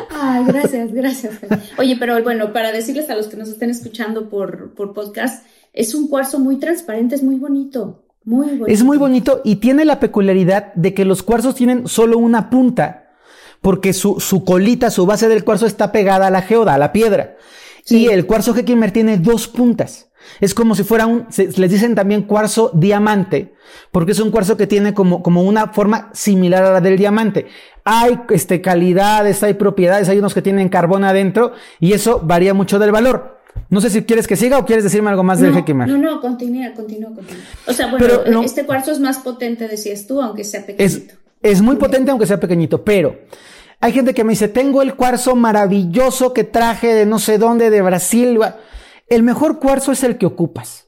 Ay, 0.09 0.45
gracias, 0.45 0.93
gracias. 0.93 1.39
Oye, 1.77 1.97
pero 1.99 2.21
bueno, 2.23 2.53
para 2.53 2.71
decirles 2.71 3.09
a 3.09 3.15
los 3.15 3.27
que 3.27 3.37
nos 3.37 3.49
estén 3.49 3.69
escuchando 3.69 4.29
por, 4.29 4.73
por 4.73 4.93
podcast, 4.93 5.45
es 5.73 5.93
un 5.95 6.07
cuarzo 6.07 6.39
muy 6.39 6.57
transparente, 6.57 7.15
es 7.15 7.23
muy 7.23 7.35
bonito, 7.35 8.03
muy 8.23 8.47
bonito. 8.47 8.67
Es 8.67 8.83
muy 8.83 8.97
bonito 8.97 9.41
y 9.43 9.57
tiene 9.57 9.85
la 9.85 9.99
peculiaridad 9.99 10.73
de 10.75 10.93
que 10.93 11.05
los 11.05 11.23
cuarzos 11.23 11.55
tienen 11.55 11.87
solo 11.87 12.17
una 12.17 12.49
punta, 12.49 13.13
porque 13.61 13.93
su, 13.93 14.19
su 14.19 14.43
colita, 14.43 14.91
su 14.91 15.05
base 15.05 15.27
del 15.27 15.43
cuarzo 15.43 15.65
está 15.65 15.91
pegada 15.91 16.27
a 16.27 16.31
la 16.31 16.41
geoda, 16.41 16.75
a 16.75 16.77
la 16.77 16.93
piedra. 16.93 17.37
Y 17.87 18.07
el 18.07 18.25
cuarzo 18.25 18.55
Hekimer 18.55 18.91
tiene 18.91 19.17
dos 19.17 19.47
puntas. 19.47 20.09
Es 20.41 20.53
como 20.53 20.75
si 20.75 20.83
fuera 20.83 21.05
un, 21.05 21.27
les 21.37 21.71
dicen 21.71 21.93
también 21.93 22.23
cuarzo 22.23 22.71
diamante, 22.73 23.53
porque 23.91 24.11
es 24.11 24.19
un 24.19 24.31
cuarzo 24.31 24.57
que 24.57 24.67
tiene 24.67 24.93
como, 24.93 25.21
como 25.21 25.43
una 25.43 25.67
forma 25.67 26.09
similar 26.13 26.63
a 26.63 26.73
la 26.73 26.81
del 26.81 26.97
diamante. 26.97 27.47
Hay 27.85 28.19
este, 28.31 28.61
calidades, 28.61 29.43
hay 29.43 29.53
propiedades, 29.53 30.09
hay 30.09 30.17
unos 30.17 30.33
que 30.33 30.41
tienen 30.41 30.69
carbón 30.69 31.03
adentro 31.03 31.53
y 31.79 31.93
eso 31.93 32.19
varía 32.23 32.53
mucho 32.53 32.79
del 32.79 32.91
valor. 32.91 33.37
No 33.69 33.79
sé 33.79 33.89
si 33.89 34.03
quieres 34.03 34.27
que 34.27 34.35
siga 34.35 34.57
o 34.57 34.65
quieres 34.65 34.83
decirme 34.83 35.09
algo 35.09 35.23
más 35.23 35.39
del 35.39 35.55
Hekimer. 35.55 35.87
No, 35.87 35.97
no, 35.97 36.19
continúa, 36.19 36.73
continúa, 36.73 37.13
continúa. 37.13 37.43
O 37.67 37.73
sea, 37.73 37.87
bueno, 37.87 38.43
este 38.43 38.65
cuarzo 38.65 38.91
es 38.91 38.99
más 38.99 39.19
potente, 39.19 39.67
decías 39.67 40.07
tú, 40.07 40.21
aunque 40.21 40.43
sea 40.43 40.65
pequeñito. 40.65 41.13
Es, 41.13 41.53
es 41.53 41.61
muy 41.61 41.75
potente, 41.75 42.11
aunque 42.11 42.27
sea 42.27 42.39
pequeñito, 42.39 42.83
pero 42.83 43.15
hay 43.79 43.91
gente 43.91 44.13
que 44.13 44.23
me 44.23 44.31
dice, 44.31 44.47
tengo 44.47 44.81
el 44.81 44.95
cuarzo 44.95 45.35
maravilloso 45.35 46.33
que 46.33 46.43
traje 46.43 46.93
de 46.93 47.05
no 47.05 47.19
sé 47.19 47.37
dónde, 47.37 47.69
de 47.69 47.81
Brasil. 47.81 48.39
El 49.07 49.23
mejor 49.23 49.59
cuarzo 49.59 49.91
es 49.91 50.03
el 50.03 50.17
que 50.17 50.25
ocupas. 50.25 50.84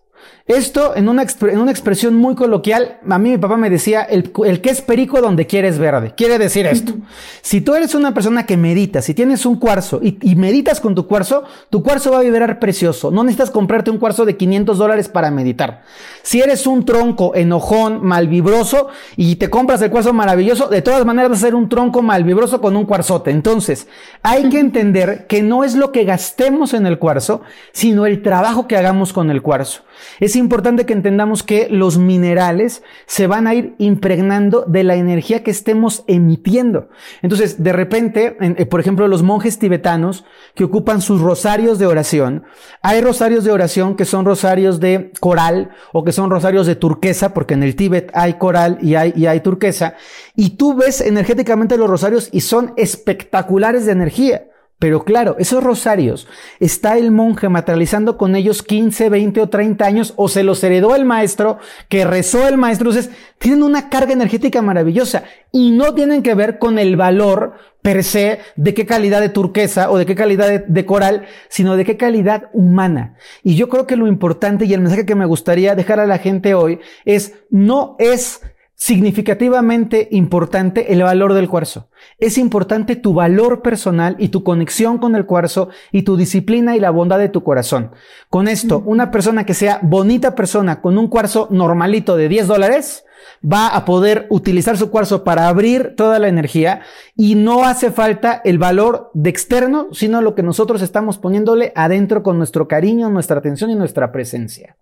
Esto, 0.47 0.95
en 0.95 1.09
una, 1.09 1.25
en 1.41 1.59
una 1.59 1.71
expresión 1.71 2.15
muy 2.15 2.33
coloquial, 2.33 2.99
a 3.09 3.17
mí 3.19 3.31
mi 3.31 3.37
papá 3.37 3.57
me 3.57 3.69
decía, 3.69 4.03
el, 4.03 4.31
que 4.31 4.69
es 4.69 4.81
perico 4.81 5.19
donde 5.19 5.45
quieres 5.45 5.77
verde. 5.77 6.13
Quiere 6.15 6.37
decir 6.37 6.65
esto. 6.65 6.93
Si 7.41 7.59
tú 7.59 7.75
eres 7.75 7.93
una 7.95 8.13
persona 8.13 8.45
que 8.45 8.55
medita, 8.55 9.01
si 9.01 9.13
tienes 9.13 9.45
un 9.45 9.59
cuarzo 9.59 9.99
y, 10.01 10.17
y, 10.21 10.37
meditas 10.37 10.79
con 10.79 10.95
tu 10.95 11.05
cuarzo, 11.05 11.43
tu 11.69 11.83
cuarzo 11.83 12.11
va 12.11 12.19
a 12.19 12.21
vibrar 12.21 12.59
precioso. 12.59 13.11
No 13.11 13.25
necesitas 13.25 13.51
comprarte 13.51 13.91
un 13.91 13.97
cuarzo 13.97 14.23
de 14.23 14.37
500 14.37 14.77
dólares 14.77 15.09
para 15.09 15.31
meditar. 15.31 15.83
Si 16.23 16.39
eres 16.39 16.65
un 16.65 16.85
tronco 16.85 17.35
enojón, 17.35 18.05
malvibroso 18.05 18.87
y 19.17 19.35
te 19.35 19.49
compras 19.49 19.81
el 19.81 19.91
cuarzo 19.91 20.13
maravilloso, 20.13 20.69
de 20.69 20.81
todas 20.81 21.05
maneras 21.05 21.31
vas 21.31 21.39
a 21.39 21.47
ser 21.47 21.55
un 21.55 21.67
tronco 21.67 22.01
malvibroso 22.01 22.61
con 22.61 22.77
un 22.77 22.85
cuarzote. 22.85 23.31
Entonces, 23.31 23.89
hay 24.23 24.47
que 24.47 24.59
entender 24.61 25.27
que 25.27 25.41
no 25.41 25.65
es 25.65 25.75
lo 25.75 25.91
que 25.91 26.05
gastemos 26.05 26.73
en 26.73 26.85
el 26.85 26.99
cuarzo, 26.99 27.41
sino 27.73 28.05
el 28.05 28.21
trabajo 28.21 28.65
que 28.65 28.77
hagamos 28.77 29.11
con 29.11 29.29
el 29.29 29.41
cuarzo. 29.41 29.81
Es 30.19 30.35
importante 30.35 30.85
que 30.85 30.93
entendamos 30.93 31.43
que 31.43 31.67
los 31.69 31.97
minerales 31.97 32.83
se 33.05 33.27
van 33.27 33.47
a 33.47 33.53
ir 33.53 33.75
impregnando 33.77 34.63
de 34.67 34.83
la 34.83 34.95
energía 34.95 35.43
que 35.43 35.51
estemos 35.51 36.03
emitiendo. 36.07 36.89
Entonces, 37.21 37.63
de 37.63 37.73
repente, 37.73 38.37
eh, 38.39 38.65
por 38.65 38.79
ejemplo, 38.79 39.07
los 39.07 39.23
monjes 39.23 39.59
tibetanos 39.59 40.25
que 40.55 40.63
ocupan 40.63 41.01
sus 41.01 41.21
rosarios 41.21 41.79
de 41.79 41.87
oración, 41.87 42.43
hay 42.81 43.01
rosarios 43.01 43.43
de 43.43 43.51
oración 43.51 43.95
que 43.95 44.05
son 44.05 44.25
rosarios 44.25 44.79
de 44.79 45.11
coral 45.19 45.71
o 45.93 46.03
que 46.03 46.11
son 46.11 46.29
rosarios 46.29 46.67
de 46.67 46.75
turquesa, 46.75 47.33
porque 47.33 47.53
en 47.53 47.63
el 47.63 47.75
Tíbet 47.75 48.11
hay 48.13 48.33
coral 48.33 48.77
y 48.81 48.95
hay, 48.95 49.13
y 49.15 49.25
hay 49.25 49.41
turquesa, 49.41 49.95
y 50.35 50.51
tú 50.51 50.75
ves 50.75 51.01
energéticamente 51.01 51.77
los 51.77 51.89
rosarios 51.89 52.29
y 52.31 52.41
son 52.41 52.73
espectaculares 52.77 53.85
de 53.85 53.91
energía. 53.91 54.47
Pero 54.80 55.03
claro, 55.03 55.36
esos 55.39 55.63
rosarios, 55.63 56.28
está 56.59 56.99
el 56.99 57.09
monje 57.09 57.49
materializando 57.49 58.15
con 58.15 58.36
ellos 58.36 58.61
15, 58.61 59.09
20 59.09 59.41
o 59.41 59.49
30 59.49 59.84
años, 59.84 60.13
o 60.17 60.30
se 60.30 60.43
los 60.43 60.63
heredó 60.63 60.95
el 60.95 61.03
maestro, 61.03 61.57
que 61.89 62.05
rezó 62.05 62.47
el 62.47 62.57
maestro. 62.57 62.91
Entonces, 62.91 63.11
tienen 63.39 63.63
una 63.63 63.89
carga 63.89 64.13
energética 64.13 64.61
maravillosa 64.61 65.23
y 65.51 65.71
no 65.71 65.95
tienen 65.95 66.21
que 66.21 66.36
ver 66.36 66.59
con 66.59 66.78
el 66.78 66.95
valor 66.95 67.53
per 67.82 68.03
se 68.03 68.39
de 68.55 68.75
qué 68.75 68.86
calidad 68.86 69.19
de 69.19 69.30
turquesa 69.30 69.89
o 69.89 69.97
de 69.97 70.05
qué 70.05 70.13
calidad 70.13 70.47
de, 70.47 70.59
de 70.59 70.86
coral, 70.86 71.25
sino 71.49 71.75
de 71.75 71.84
qué 71.84 71.97
calidad 71.97 72.49
humana. 72.53 73.15
Y 73.41 73.55
yo 73.55 73.69
creo 73.69 73.88
que 73.88 73.95
lo 73.95 74.07
importante 74.07 74.65
y 74.65 74.73
el 74.75 74.82
mensaje 74.82 75.07
que 75.07 75.15
me 75.15 75.25
gustaría 75.25 75.73
dejar 75.73 75.99
a 75.99 76.05
la 76.05 76.19
gente 76.19 76.53
hoy 76.53 76.80
es, 77.03 77.34
no 77.49 77.95
es 77.97 78.41
significativamente 78.80 80.07
importante 80.11 80.93
el 80.93 81.01
valor 81.01 81.34
del 81.34 81.49
cuarzo. 81.49 81.89
Es 82.19 82.38
importante 82.38 82.95
tu 82.95 83.15
valor 83.15 83.63
personal 83.63 84.15
y 84.19 84.30
tu 84.30 84.43
conexión 84.43 84.99
con 84.99 85.15
el 85.15 85.25
cuarzo 85.25 85.69
y 85.91 86.03
tu 86.03 86.15
disciplina 86.15 86.75
y 86.75 86.80
la 86.80 86.91
bondad 86.91 87.17
de 87.17 87.28
tu 87.28 87.43
corazón. 87.43 87.91
Con 88.30 88.47
esto, 88.47 88.84
una 88.86 89.09
persona 89.09 89.47
que 89.47 89.55
sea 89.55 89.80
bonita 89.82 90.36
persona 90.36 90.80
con 90.80 90.99
un 90.99 91.07
cuarzo 91.07 91.47
normalito 91.49 92.15
de 92.15 92.30
10 92.30 92.47
dólares 92.47 93.03
va 93.43 93.67
a 93.69 93.84
poder 93.84 94.28
utilizar 94.30 94.78
su 94.78 94.91
cuarzo 94.91 95.23
para 95.23 95.47
abrir 95.47 95.95
toda 95.97 96.19
la 96.19 96.28
energía 96.28 96.82
y 97.15 97.34
no 97.34 97.65
hace 97.65 97.89
falta 97.89 98.41
el 98.45 98.59
valor 98.59 99.09
de 99.15 99.32
externo, 99.32 99.88
sino 99.91 100.21
lo 100.21 100.36
que 100.36 100.43
nosotros 100.43 100.84
estamos 100.84 101.17
poniéndole 101.17 101.73
adentro 101.75 102.21
con 102.21 102.38
nuestro 102.38 102.67
cariño, 102.67 103.09
nuestra 103.09 103.39
atención 103.39 103.71
y 103.71 103.75
nuestra 103.75 104.11
presencia. 104.11 104.78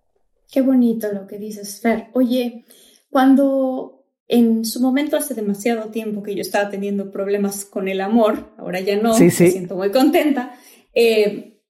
Qué 0.52 0.60
bonito 0.60 1.08
lo 1.12 1.26
que 1.26 1.38
dices, 1.38 1.80
Fer. 1.80 2.08
Oye, 2.12 2.66
cuando 3.10 4.04
en 4.28 4.64
su 4.64 4.80
momento 4.80 5.16
hace 5.16 5.34
demasiado 5.34 5.90
tiempo 5.90 6.22
que 6.22 6.34
yo 6.34 6.40
estaba 6.40 6.68
teniendo 6.68 7.10
problemas 7.10 7.64
con 7.64 7.88
el 7.88 8.00
amor, 8.00 8.54
ahora 8.58 8.80
ya 8.80 8.96
no, 8.96 9.16
me 9.18 9.30
siento 9.30 9.76
muy 9.76 9.90
contenta. 9.90 10.58
Eh, 10.92 11.60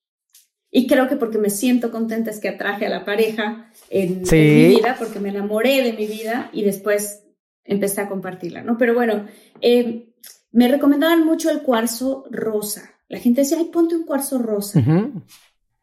y 0.71 0.87
creo 0.87 1.09
que 1.09 1.17
porque 1.17 1.39
me 1.39 1.51
siento 1.51 1.91
contenta 1.91 2.31
es 2.31 2.41
que 2.41 2.49
atraje 2.49 2.87
a 2.87 2.91
la 2.91 3.05
pareja 3.05 3.71
en, 3.89 4.23
mi 4.23 4.69
vida, 4.69 4.97
porque 4.99 5.21
me 5.21 5.31
enamoré 5.31 5.83
de 5.83 5.93
mi 5.93 6.07
vida 6.07 6.51
y 6.53 6.63
después 6.63 7.25
empecé 7.65 8.01
a 8.01 8.09
compartirla, 8.09 8.63
¿no? 8.63 8.77
Pero 8.79 8.95
bueno, 8.95 9.27
eh, 9.61 10.13
me 10.53 10.69
recomendaban 10.69 11.25
mucho 11.25 11.51
el 11.51 11.63
cuarzo 11.63 12.25
rosa. 12.31 12.91
La 13.09 13.19
gente 13.19 13.43
decía, 13.43 13.59
ay, 13.59 13.71
ponte 13.73 13.97
un 13.97 14.05
cuarzo 14.05 14.39
rosa. 14.39 14.83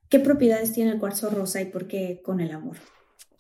¿Qué 0.10 0.20
propiedades 0.20 0.74
tiene 0.74 0.92
el 0.92 1.00
cuarzo 1.00 1.30
rosa 1.30 1.62
y 1.62 1.66
por 1.66 1.88
qué 1.88 2.22
con 2.24 2.40
el 2.40 2.52
amor? 2.52 2.78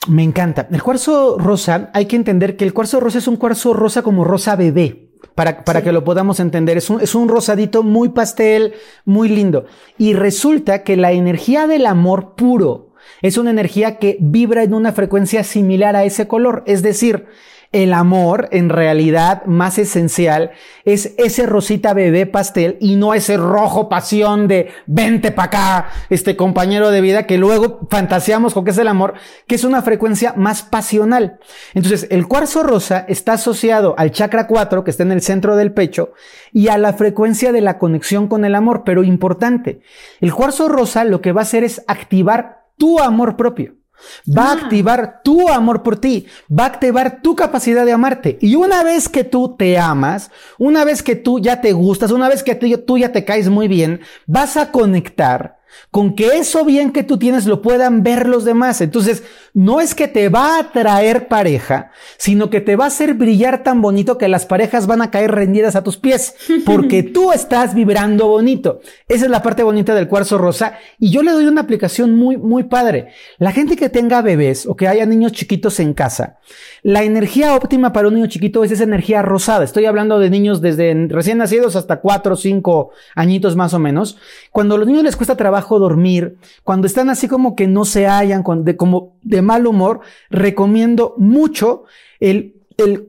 Me 0.07 0.23
encanta. 0.23 0.67
El 0.71 0.83
cuarzo 0.83 1.37
rosa, 1.37 1.89
hay 1.93 2.05
que 2.05 2.15
entender 2.15 2.57
que 2.57 2.65
el 2.65 2.73
cuarzo 2.73 2.99
rosa 2.99 3.19
es 3.19 3.27
un 3.27 3.37
cuarzo 3.37 3.73
rosa 3.73 4.01
como 4.01 4.23
rosa 4.23 4.55
bebé. 4.55 5.09
Para, 5.35 5.63
para 5.63 5.81
que 5.81 5.93
lo 5.93 6.03
podamos 6.03 6.39
entender, 6.39 6.77
es 6.77 6.89
un, 6.89 7.01
es 7.01 7.15
un 7.15 7.29
rosadito 7.29 7.81
muy 7.81 8.09
pastel, 8.09 8.73
muy 9.05 9.29
lindo. 9.29 9.65
Y 9.97 10.13
resulta 10.13 10.83
que 10.83 10.97
la 10.97 11.13
energía 11.13 11.65
del 11.65 11.85
amor 11.85 12.35
puro 12.35 12.93
es 13.21 13.37
una 13.37 13.51
energía 13.51 13.97
que 13.97 14.17
vibra 14.19 14.63
en 14.63 14.73
una 14.73 14.91
frecuencia 14.91 15.43
similar 15.43 15.95
a 15.95 16.03
ese 16.03 16.27
color. 16.27 16.63
Es 16.67 16.83
decir, 16.83 17.25
el 17.73 17.91
amor, 17.91 18.47
en 18.51 18.69
realidad, 18.69 19.43
más 19.45 19.77
esencial, 19.77 20.51
es 20.85 21.13
ese 21.17 21.45
rosita 21.45 21.93
bebé 21.93 22.25
pastel 22.27 22.77
y 22.79 22.95
no 22.95 23.13
ese 23.13 23.35
rojo 23.35 23.89
pasión 23.89 24.47
de 24.47 24.69
vente 24.85 25.31
para 25.31 25.47
acá, 25.47 25.89
este 26.09 26.35
compañero 26.35 26.91
de 26.91 27.01
vida 27.01 27.25
que 27.25 27.37
luego 27.37 27.87
fantaseamos 27.89 28.53
con 28.53 28.63
que 28.63 28.71
es 28.71 28.77
el 28.77 28.87
amor, 28.87 29.15
que 29.47 29.55
es 29.55 29.63
una 29.63 29.81
frecuencia 29.81 30.33
más 30.37 30.61
pasional. 30.61 31.39
Entonces, 31.73 32.07
el 32.11 32.27
cuarzo 32.27 32.63
rosa 32.63 33.05
está 33.09 33.33
asociado 33.33 33.95
al 33.97 34.11
chakra 34.11 34.47
4, 34.47 34.83
que 34.83 34.91
está 34.91 35.03
en 35.03 35.11
el 35.11 35.21
centro 35.21 35.55
del 35.55 35.73
pecho, 35.73 36.13
y 36.51 36.67
a 36.67 36.77
la 36.77 36.93
frecuencia 36.93 37.51
de 37.51 37.61
la 37.61 37.79
conexión 37.79 38.27
con 38.27 38.45
el 38.45 38.55
amor, 38.55 38.83
pero 38.85 39.03
importante, 39.03 39.81
el 40.21 40.33
cuarzo 40.33 40.69
rosa 40.69 41.03
lo 41.05 41.21
que 41.21 41.31
va 41.31 41.41
a 41.41 41.43
hacer 41.43 41.63
es 41.63 41.83
activar 41.87 42.67
tu 42.77 42.99
amor 42.99 43.35
propio. 43.35 43.82
Va 44.25 44.45
a 44.45 44.51
ah. 44.51 44.53
activar 44.53 45.21
tu 45.23 45.49
amor 45.49 45.83
por 45.83 45.97
ti, 45.97 46.27
va 46.49 46.63
a 46.63 46.67
activar 46.67 47.21
tu 47.21 47.35
capacidad 47.35 47.85
de 47.85 47.91
amarte. 47.91 48.37
Y 48.41 48.55
una 48.55 48.83
vez 48.83 49.09
que 49.09 49.23
tú 49.23 49.55
te 49.57 49.77
amas, 49.77 50.31
una 50.57 50.85
vez 50.85 51.03
que 51.03 51.15
tú 51.15 51.39
ya 51.39 51.61
te 51.61 51.73
gustas, 51.73 52.11
una 52.11 52.29
vez 52.29 52.43
que 52.43 52.55
tú 52.55 52.97
ya 52.97 53.11
te 53.11 53.25
caes 53.25 53.49
muy 53.49 53.67
bien, 53.67 54.01
vas 54.25 54.57
a 54.57 54.71
conectar 54.71 55.57
con 55.91 56.15
que 56.15 56.37
eso 56.37 56.65
bien 56.65 56.91
que 56.91 57.03
tú 57.03 57.17
tienes 57.17 57.45
lo 57.45 57.61
puedan 57.61 58.03
ver 58.03 58.27
los 58.27 58.45
demás. 58.45 58.81
Entonces, 58.81 59.23
no 59.53 59.81
es 59.81 59.93
que 59.93 60.07
te 60.07 60.29
va 60.29 60.57
a 60.57 60.71
traer 60.71 61.27
pareja, 61.27 61.91
sino 62.17 62.49
que 62.49 62.59
te 62.59 62.75
va 62.75 62.85
a 62.85 62.87
hacer 62.87 63.13
brillar 63.13 63.63
tan 63.63 63.81
bonito 63.81 64.17
que 64.17 64.27
las 64.27 64.45
parejas 64.45 64.87
van 64.87 65.01
a 65.01 65.11
caer 65.11 65.31
rendidas 65.31 65.75
a 65.75 65.83
tus 65.83 65.97
pies, 65.97 66.35
porque 66.65 67.03
tú 67.03 67.31
estás 67.31 67.75
vibrando 67.75 68.27
bonito. 68.27 68.81
Esa 69.07 69.25
es 69.25 69.31
la 69.31 69.43
parte 69.43 69.63
bonita 69.63 69.93
del 69.93 70.07
cuarzo 70.07 70.37
rosa 70.37 70.77
y 70.97 71.11
yo 71.11 71.21
le 71.21 71.31
doy 71.31 71.45
una 71.45 71.61
aplicación 71.61 72.15
muy, 72.15 72.37
muy 72.37 72.63
padre. 72.63 73.09
La 73.37 73.51
gente 73.51 73.75
que 73.75 73.89
tenga 73.89 74.21
bebés 74.21 74.65
o 74.65 74.75
que 74.75 74.87
haya 74.87 75.05
niños 75.05 75.33
chiquitos 75.33 75.79
en 75.79 75.93
casa, 75.93 76.39
la 76.81 77.03
energía 77.03 77.55
óptima 77.55 77.93
para 77.93 78.07
un 78.07 78.15
niño 78.15 78.27
chiquito 78.27 78.63
es 78.63 78.71
esa 78.71 78.83
energía 78.83 79.21
rosada. 79.21 79.63
Estoy 79.63 79.85
hablando 79.85 80.19
de 80.19 80.29
niños 80.29 80.61
desde 80.61 80.93
recién 81.09 81.37
nacidos 81.37 81.75
hasta 81.75 82.01
cuatro 82.01 82.33
o 82.33 82.37
cinco 82.37 82.91
añitos 83.15 83.55
más 83.55 83.73
o 83.73 83.79
menos. 83.79 84.17
Cuando 84.51 84.75
a 84.75 84.77
los 84.79 84.87
niños 84.87 85.03
les 85.03 85.15
cuesta 85.15 85.37
trabajo 85.37 85.79
dormir, 85.79 86.37
cuando 86.63 86.87
están 86.87 87.09
así 87.09 87.27
como 87.27 87.55
que 87.55 87.67
no 87.67 87.85
se 87.85 88.07
hallan, 88.07 88.43
como 88.43 89.12
de 89.23 89.41
mal 89.41 89.67
humor, 89.67 90.01
recomiendo 90.29 91.15
mucho 91.17 91.85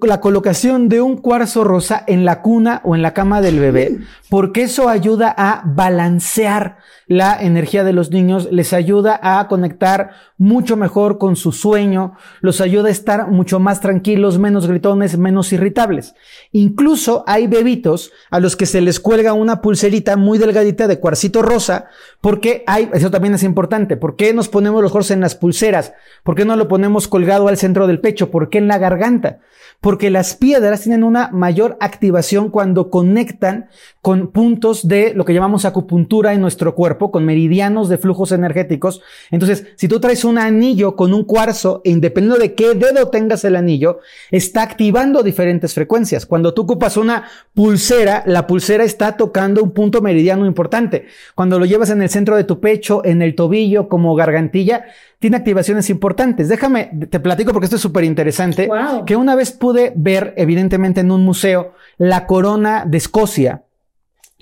la 0.02 0.20
colocación 0.20 0.88
de 0.88 1.00
un 1.00 1.16
cuarzo 1.16 1.64
rosa 1.64 2.04
en 2.06 2.24
la 2.24 2.42
cuna 2.42 2.80
o 2.84 2.94
en 2.94 3.02
la 3.02 3.14
cama 3.14 3.40
del 3.40 3.60
bebé, 3.60 3.98
porque 4.28 4.62
eso 4.62 4.88
ayuda 4.88 5.34
a 5.36 5.62
balancear 5.64 6.78
la 7.06 7.40
energía 7.40 7.84
de 7.84 7.92
los 7.92 8.10
niños, 8.10 8.48
les 8.50 8.72
ayuda 8.72 9.18
a 9.22 9.46
conectar 9.48 10.10
mucho 10.38 10.76
mejor 10.76 11.18
con 11.18 11.36
su 11.36 11.52
sueño, 11.52 12.14
los 12.40 12.60
ayuda 12.60 12.88
a 12.88 12.92
estar 12.92 13.28
mucho 13.28 13.60
más 13.60 13.80
tranquilos, 13.80 14.38
menos 14.38 14.66
gritones, 14.66 15.18
menos 15.18 15.52
irritables. 15.52 16.14
Incluso 16.52 17.24
hay 17.26 17.46
bebitos 17.46 18.12
a 18.30 18.40
los 18.40 18.56
que 18.56 18.66
se 18.66 18.80
les 18.80 19.00
cuelga 19.00 19.32
una 19.32 19.60
pulserita 19.60 20.16
muy 20.16 20.38
delgadita 20.38 20.86
de 20.86 21.00
cuarcito 21.00 21.42
rosa, 21.42 21.86
porque 22.20 22.64
hay, 22.66 22.90
eso 22.94 23.10
también 23.10 23.34
es 23.34 23.42
importante, 23.42 23.96
¿por 23.96 24.16
qué 24.16 24.32
nos 24.32 24.48
ponemos 24.48 24.82
los 24.82 24.90
ojos 24.90 25.10
en 25.10 25.20
las 25.20 25.34
pulseras? 25.34 25.92
¿Por 26.22 26.34
qué 26.34 26.44
no 26.44 26.56
lo 26.56 26.68
ponemos 26.68 27.08
colgado 27.08 27.48
al 27.48 27.58
centro 27.58 27.86
del 27.86 28.00
pecho? 28.00 28.30
¿Por 28.30 28.48
qué 28.48 28.58
en 28.58 28.68
la 28.68 28.78
garganta? 28.78 29.40
Porque 29.84 30.08
las 30.08 30.34
piedras 30.34 30.80
tienen 30.80 31.04
una 31.04 31.28
mayor 31.30 31.76
activación 31.78 32.48
cuando 32.48 32.88
conectan 32.88 33.68
con 34.00 34.28
puntos 34.28 34.88
de 34.88 35.12
lo 35.12 35.26
que 35.26 35.34
llamamos 35.34 35.66
acupuntura 35.66 36.32
en 36.32 36.40
nuestro 36.40 36.74
cuerpo, 36.74 37.10
con 37.10 37.26
meridianos 37.26 37.90
de 37.90 37.98
flujos 37.98 38.32
energéticos. 38.32 39.02
Entonces, 39.30 39.66
si 39.76 39.86
tú 39.86 40.00
traes 40.00 40.24
un 40.24 40.38
anillo 40.38 40.96
con 40.96 41.12
un 41.12 41.24
cuarzo, 41.24 41.82
e 41.84 41.90
independiendo 41.90 42.38
de 42.38 42.54
qué 42.54 42.72
dedo 42.72 43.08
tengas 43.10 43.44
el 43.44 43.56
anillo, 43.56 43.98
está 44.30 44.62
activando 44.62 45.22
diferentes 45.22 45.74
frecuencias. 45.74 46.24
Cuando 46.24 46.54
tú 46.54 46.62
ocupas 46.62 46.96
una 46.96 47.24
pulsera, 47.52 48.22
la 48.24 48.46
pulsera 48.46 48.84
está 48.84 49.18
tocando 49.18 49.62
un 49.62 49.72
punto 49.72 50.00
meridiano 50.00 50.46
importante. 50.46 51.08
Cuando 51.34 51.58
lo 51.58 51.66
llevas 51.66 51.90
en 51.90 52.00
el 52.00 52.08
centro 52.08 52.36
de 52.36 52.44
tu 52.44 52.58
pecho, 52.58 53.04
en 53.04 53.20
el 53.20 53.34
tobillo, 53.34 53.90
como 53.90 54.14
gargantilla, 54.14 54.86
tiene 55.24 55.38
activaciones 55.38 55.88
importantes. 55.88 56.50
Déjame, 56.50 56.90
te 57.08 57.18
platico 57.18 57.52
porque 57.52 57.64
esto 57.64 57.76
es 57.76 57.82
súper 57.82 58.04
interesante, 58.04 58.68
que 59.06 59.16
una 59.16 59.34
vez 59.34 59.52
pude 59.52 59.94
ver, 59.96 60.34
evidentemente 60.36 61.00
en 61.00 61.10
un 61.10 61.24
museo, 61.24 61.72
la 61.96 62.26
corona 62.26 62.84
de 62.86 62.98
Escocia 62.98 63.62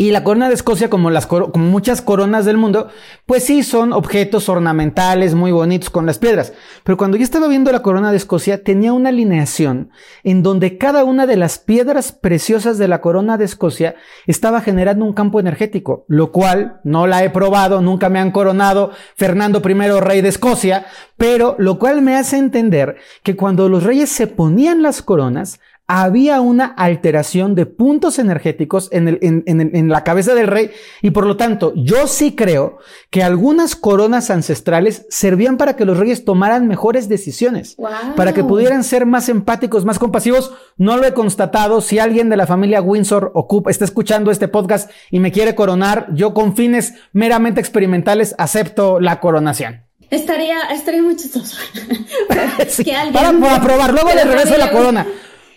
y 0.02 0.10
la 0.10 0.24
corona 0.24 0.48
de 0.48 0.54
Escocia, 0.54 0.90
como, 0.90 1.10
como 1.28 1.64
muchas 1.66 2.02
coronas 2.02 2.44
del 2.44 2.56
mundo, 2.56 2.88
pues 3.24 3.44
sí 3.44 3.62
son 3.62 3.92
objetos 3.92 4.48
ornamentales 4.48 5.36
muy 5.36 5.52
bonitos 5.52 5.90
con 5.90 6.06
las 6.06 6.18
piedras. 6.18 6.52
Pero 6.82 6.96
cuando 6.96 7.16
yo 7.16 7.22
estaba 7.22 7.46
viendo 7.46 7.70
la 7.70 7.82
corona 7.82 8.10
de 8.10 8.16
Escocia, 8.16 8.64
tenía 8.64 8.92
una 8.92 9.10
alineación 9.10 9.90
en 10.24 10.42
donde 10.42 10.76
cada 10.76 11.04
una 11.04 11.24
de 11.26 11.36
las 11.36 11.60
piedras 11.60 12.10
preciosas 12.10 12.78
de 12.78 12.88
la 12.88 13.00
corona 13.00 13.38
de 13.38 13.44
Escocia 13.44 13.94
estaba 14.26 14.60
generando 14.60 15.04
un 15.04 15.12
campo 15.12 15.38
energético, 15.38 16.04
lo 16.08 16.32
cual 16.32 16.80
no 16.82 17.06
la 17.06 17.22
he 17.22 17.30
probado, 17.30 17.80
nunca 17.80 18.08
me 18.08 18.18
han 18.18 18.32
coronado 18.32 18.90
Fernando 19.14 19.62
I, 19.64 20.00
rey 20.00 20.20
de 20.20 20.30
Escocia, 20.30 20.86
pero 21.16 21.54
lo 21.60 21.78
cual 21.78 22.02
me 22.02 22.16
hace 22.16 22.38
entender 22.38 22.96
que 23.22 23.36
cuando 23.36 23.68
los 23.68 23.84
reyes 23.84 24.10
se 24.10 24.26
ponían 24.26 24.82
las 24.82 25.00
coronas, 25.00 25.60
había 25.86 26.40
una 26.40 26.66
alteración 26.66 27.54
de 27.54 27.66
puntos 27.66 28.18
energéticos 28.18 28.88
en, 28.92 29.08
el, 29.08 29.18
en, 29.20 29.42
en, 29.46 29.74
en, 29.74 29.88
la 29.88 30.04
cabeza 30.04 30.34
del 30.34 30.46
rey 30.46 30.70
y 31.02 31.10
por 31.10 31.26
lo 31.26 31.36
tanto 31.36 31.72
yo 31.74 32.06
sí 32.06 32.34
creo 32.34 32.78
que 33.10 33.22
algunas 33.22 33.76
coronas 33.76 34.30
ancestrales 34.30 35.06
servían 35.10 35.56
para 35.56 35.76
que 35.76 35.84
los 35.84 35.98
reyes 35.98 36.24
tomaran 36.24 36.68
mejores 36.68 37.08
decisiones, 37.08 37.76
para 38.16 38.32
que 38.32 38.44
pudieran 38.44 38.84
ser 38.84 39.06
más 39.06 39.28
empáticos, 39.28 39.84
más 39.84 39.98
compasivos. 39.98 40.54
No 40.76 40.96
lo 40.96 41.06
he 41.06 41.14
constatado. 41.14 41.80
Si 41.80 41.98
alguien 41.98 42.28
de 42.28 42.36
la 42.36 42.46
familia 42.46 42.80
Windsor 42.80 43.32
ocupa, 43.34 43.70
está 43.70 43.84
escuchando 43.84 44.30
este 44.30 44.48
podcast 44.48 44.90
y 45.10 45.20
me 45.20 45.32
quiere 45.32 45.54
coronar, 45.54 46.08
yo 46.14 46.32
con 46.32 46.56
fines 46.56 46.94
meramente 47.12 47.60
experimentales 47.60 48.34
acepto 48.38 49.00
la 49.00 49.20
coronación. 49.20 49.82
Estaría, 50.10 50.60
estaría 50.70 51.02
muy 51.02 51.16
chistoso. 51.16 51.56
que 52.84 52.94
alguien 52.94 53.12
para, 53.12 53.32
para 53.32 53.62
probar, 53.62 53.92
luego 53.92 54.10
le 54.14 54.24
regreso 54.24 54.56
la 54.56 54.70
corona. 54.72 55.06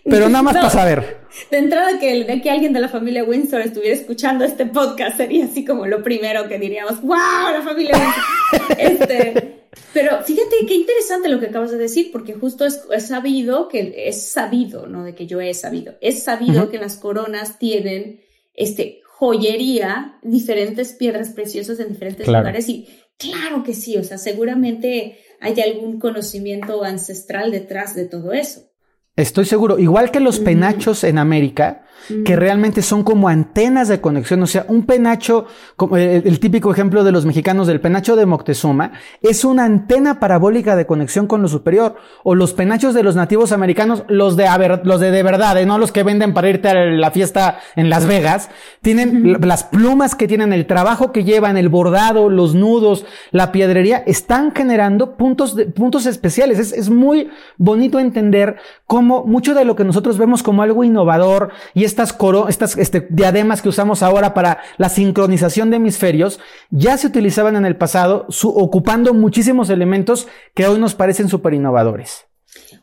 Pero 0.05 0.29
nada 0.29 0.43
más 0.43 0.55
para 0.55 0.69
saber. 0.69 1.17
De 1.51 1.57
entrada, 1.57 1.99
que, 1.99 2.23
de 2.23 2.41
que 2.41 2.49
alguien 2.49 2.71
de 2.71 2.79
la 2.79 2.87
familia 2.89 3.23
Windsor 3.23 3.61
estuviera 3.61 3.95
escuchando 3.95 4.45
este 4.45 4.65
podcast 4.65 5.17
sería 5.17 5.45
así 5.45 5.65
como 5.65 5.85
lo 5.85 6.01
primero 6.01 6.47
que 6.47 6.57
diríamos, 6.57 7.01
¡Wow! 7.01 7.51
La 7.51 7.61
familia 7.63 7.97
Windsor. 7.97 8.77
este, 8.77 9.65
pero 9.93 10.23
fíjate 10.23 10.65
qué 10.67 10.75
interesante 10.75 11.29
lo 11.29 11.39
que 11.39 11.47
acabas 11.47 11.71
de 11.71 11.77
decir, 11.77 12.11
porque 12.11 12.33
justo 12.33 12.65
es, 12.65 12.85
sabido 12.99 13.67
que 13.67 13.93
es 14.07 14.29
sabido, 14.29 14.87
no 14.87 15.03
de 15.03 15.15
que 15.15 15.27
yo 15.27 15.41
he 15.41 15.53
sabido, 15.53 15.95
es 16.01 16.23
sabido 16.23 16.69
que 16.69 16.77
las 16.77 16.97
coronas 16.97 17.59
tienen 17.59 18.21
este, 18.53 19.01
joyería, 19.05 20.19
diferentes 20.21 20.93
piedras 20.93 21.29
preciosas 21.29 21.79
en 21.79 21.89
diferentes 21.89 22.27
lugares 22.27 22.69
y 22.69 22.87
claro 23.17 23.63
que 23.63 23.73
sí, 23.73 23.97
o 23.97 24.03
sea, 24.03 24.17
seguramente 24.17 25.19
hay 25.39 25.59
algún 25.61 25.99
conocimiento 25.99 26.83
ancestral 26.83 27.51
detrás 27.51 27.95
de 27.95 28.05
todo 28.05 28.33
eso. 28.33 28.69
Estoy 29.15 29.45
seguro, 29.45 29.79
igual 29.79 30.11
que 30.11 30.19
los 30.19 30.39
penachos 30.39 31.05
en 31.05 31.17
América, 31.17 31.84
que 32.25 32.35
realmente 32.35 32.81
son 32.81 33.03
como 33.03 33.27
antenas 33.27 33.87
de 33.87 34.01
conexión. 34.01 34.41
O 34.43 34.47
sea, 34.47 34.65
un 34.67 34.85
penacho, 34.85 35.45
como 35.75 35.97
el, 35.97 36.39
típico 36.39 36.71
ejemplo 36.71 37.03
de 37.03 37.11
los 37.11 37.25
mexicanos 37.25 37.67
del 37.67 37.81
penacho 37.81 38.15
de 38.15 38.25
Moctezuma, 38.25 38.91
es 39.21 39.43
una 39.43 39.65
antena 39.65 40.19
parabólica 40.19 40.75
de 40.75 40.85
conexión 40.85 41.27
con 41.27 41.41
lo 41.41 41.47
superior. 41.47 41.95
O 42.23 42.35
los 42.35 42.53
penachos 42.53 42.93
de 42.93 43.03
los 43.03 43.15
nativos 43.15 43.51
americanos, 43.51 44.03
los 44.07 44.35
de, 44.35 44.47
los 44.83 44.99
de 44.99 45.11
de 45.11 45.23
verdad, 45.23 45.57
¿eh? 45.57 45.65
no 45.65 45.77
los 45.77 45.91
que 45.91 46.03
venden 46.03 46.33
para 46.33 46.49
irte 46.49 46.69
a 46.69 46.73
la 46.73 47.11
fiesta 47.11 47.59
en 47.75 47.89
Las 47.89 48.05
Vegas, 48.05 48.49
tienen 48.81 49.37
las 49.41 49.63
plumas 49.63 50.15
que 50.15 50.27
tienen, 50.27 50.53
el 50.53 50.67
trabajo 50.67 51.11
que 51.11 51.23
llevan, 51.23 51.57
el 51.57 51.69
bordado, 51.69 52.29
los 52.29 52.55
nudos, 52.55 53.05
la 53.31 53.51
piedrería, 53.51 54.03
están 54.05 54.53
generando 54.53 55.15
puntos, 55.15 55.55
de, 55.55 55.65
puntos 55.65 56.05
especiales. 56.05 56.59
Es, 56.59 56.73
es 56.73 56.89
muy 56.89 57.29
bonito 57.57 57.99
entender 57.99 58.57
cómo 58.85 59.23
mucho 59.25 59.53
de 59.53 59.65
lo 59.65 59.75
que 59.75 59.83
nosotros 59.83 60.17
vemos 60.17 60.43
como 60.43 60.61
algo 60.61 60.83
innovador 60.83 61.51
y 61.73 61.83
es 61.83 61.94
estas, 61.95 62.11
coro, 62.11 62.49
estas 62.49 62.77
este, 62.77 63.07
diademas 63.09 63.61
que 63.61 63.69
usamos 63.69 64.03
ahora 64.03 64.33
para 64.33 64.59
la 64.75 64.89
sincronización 64.89 65.69
de 65.69 65.77
hemisferios 65.77 66.41
ya 66.69 66.97
se 66.97 67.07
utilizaban 67.07 67.55
en 67.55 67.65
el 67.65 67.77
pasado, 67.77 68.27
ocupando 68.43 69.13
muchísimos 69.13 69.69
elementos 69.69 70.27
que 70.53 70.67
hoy 70.67 70.77
nos 70.77 70.93
parecen 70.93 71.29
súper 71.29 71.53
innovadores. 71.53 72.27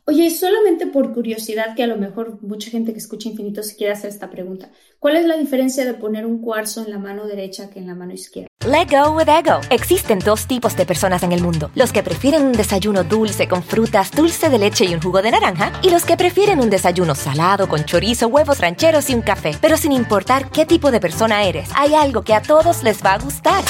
Oye, 0.04 0.30
solamente 0.30 0.86
por 0.86 1.14
curiosidad, 1.14 1.74
que 1.76 1.82
a 1.82 1.86
lo 1.86 1.96
mejor 1.96 2.38
mucha 2.42 2.70
gente 2.70 2.92
que 2.92 2.98
escucha 2.98 3.28
Infinito 3.28 3.62
se 3.62 3.76
quiere 3.76 3.92
hacer 3.92 4.10
esta 4.10 4.30
pregunta. 4.30 4.70
¿Cuál 4.98 5.16
es 5.16 5.24
la 5.24 5.36
diferencia 5.36 5.84
de 5.84 5.94
poner 5.94 6.26
un 6.26 6.40
cuarzo 6.40 6.84
en 6.84 6.90
la 6.90 6.98
mano 6.98 7.26
derecha 7.26 7.70
que 7.70 7.78
en 7.78 7.86
la 7.86 7.94
mano 7.94 8.12
izquierda? 8.12 8.48
Let 8.66 8.88
go 8.90 9.16
with 9.16 9.28
ego. 9.28 9.60
Existen 9.70 10.20
dos 10.20 10.46
tipos 10.46 10.76
de 10.76 10.86
personas 10.86 11.22
en 11.22 11.32
el 11.32 11.42
mundo: 11.42 11.70
los 11.74 11.92
que 11.92 12.02
prefieren 12.02 12.44
un 12.44 12.52
desayuno 12.52 13.02
dulce 13.02 13.48
con 13.48 13.62
frutas, 13.62 14.10
dulce 14.12 14.50
de 14.50 14.58
leche 14.58 14.84
y 14.84 14.94
un 14.94 15.02
jugo 15.02 15.22
de 15.22 15.32
naranja, 15.32 15.72
y 15.82 15.90
los 15.90 16.04
que 16.04 16.16
prefieren 16.16 16.60
un 16.60 16.70
desayuno 16.70 17.14
salado 17.14 17.68
con 17.68 17.84
chorizo, 17.84 18.28
huevos 18.28 18.60
rancheros 18.60 19.10
y 19.10 19.14
un 19.14 19.22
café. 19.22 19.56
Pero 19.60 19.76
sin 19.76 19.92
importar 19.92 20.50
qué 20.50 20.66
tipo 20.66 20.90
de 20.90 21.00
persona 21.00 21.44
eres, 21.44 21.70
hay 21.74 21.94
algo 21.94 22.22
que 22.22 22.34
a 22.34 22.42
todos 22.42 22.82
les 22.82 23.04
va 23.04 23.14
a 23.14 23.18
gustar. 23.18 23.64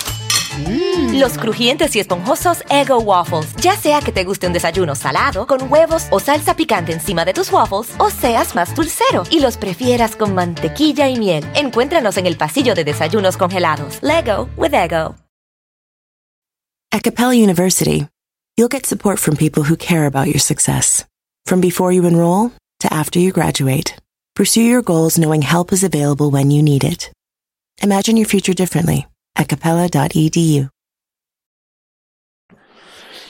Mm. 0.59 1.18
Los 1.18 1.38
crujientes 1.38 1.96
y 1.96 2.00
esponjosos 2.00 2.62
Ego 2.68 2.98
Waffles. 2.98 3.55
Ya 3.57 3.76
sea 3.76 4.00
que 4.00 4.12
te 4.12 4.24
guste 4.24 4.46
un 4.46 4.53
desayuno 4.53 4.94
salado, 4.94 5.46
con 5.46 5.70
huevos 5.70 6.07
o 6.11 6.20
salsa 6.20 6.55
picante 6.55 6.92
encima 6.92 7.24
de 7.24 7.32
tus 7.32 7.50
waffles, 7.53 7.94
o 7.98 8.11
seas 8.11 8.55
más 8.55 8.74
dulcero 8.74 9.24
y 9.30 9.40
los 9.40 9.57
prefieras 9.57 10.16
con 10.16 10.34
mantequilla 10.34 11.09
y 11.09 11.18
miel. 11.18 11.44
Encuéntranos 11.55 12.16
en 12.16 12.26
el 12.26 12.36
pasillo 12.36 12.74
de 12.74 12.84
desayunos 12.84 13.36
congelados. 13.36 13.98
Lego 14.03 14.48
with 14.57 14.74
Ego. 14.74 15.14
At 16.90 17.03
Capella 17.03 17.34
University, 17.34 18.07
you'll 18.59 18.68
get 18.68 18.84
support 18.84 19.18
from 19.18 19.36
people 19.36 19.62
who 19.62 19.76
care 19.76 20.07
about 20.07 20.26
your 20.26 20.40
success. 20.40 21.07
From 21.46 21.61
before 21.61 21.92
you 21.92 22.07
enroll 22.07 22.53
to 22.80 22.92
after 22.92 23.18
you 23.18 23.32
graduate, 23.32 23.96
pursue 24.34 24.62
your 24.62 24.82
goals 24.82 25.16
knowing 25.16 25.40
help 25.40 25.72
is 25.72 25.82
available 25.82 26.30
when 26.30 26.50
you 26.50 26.62
need 26.62 26.84
it. 26.84 27.11
Imagine 27.82 28.18
your 28.18 28.26
future 28.26 28.53
differently 28.53 29.07
acapella.edu. 29.43 30.68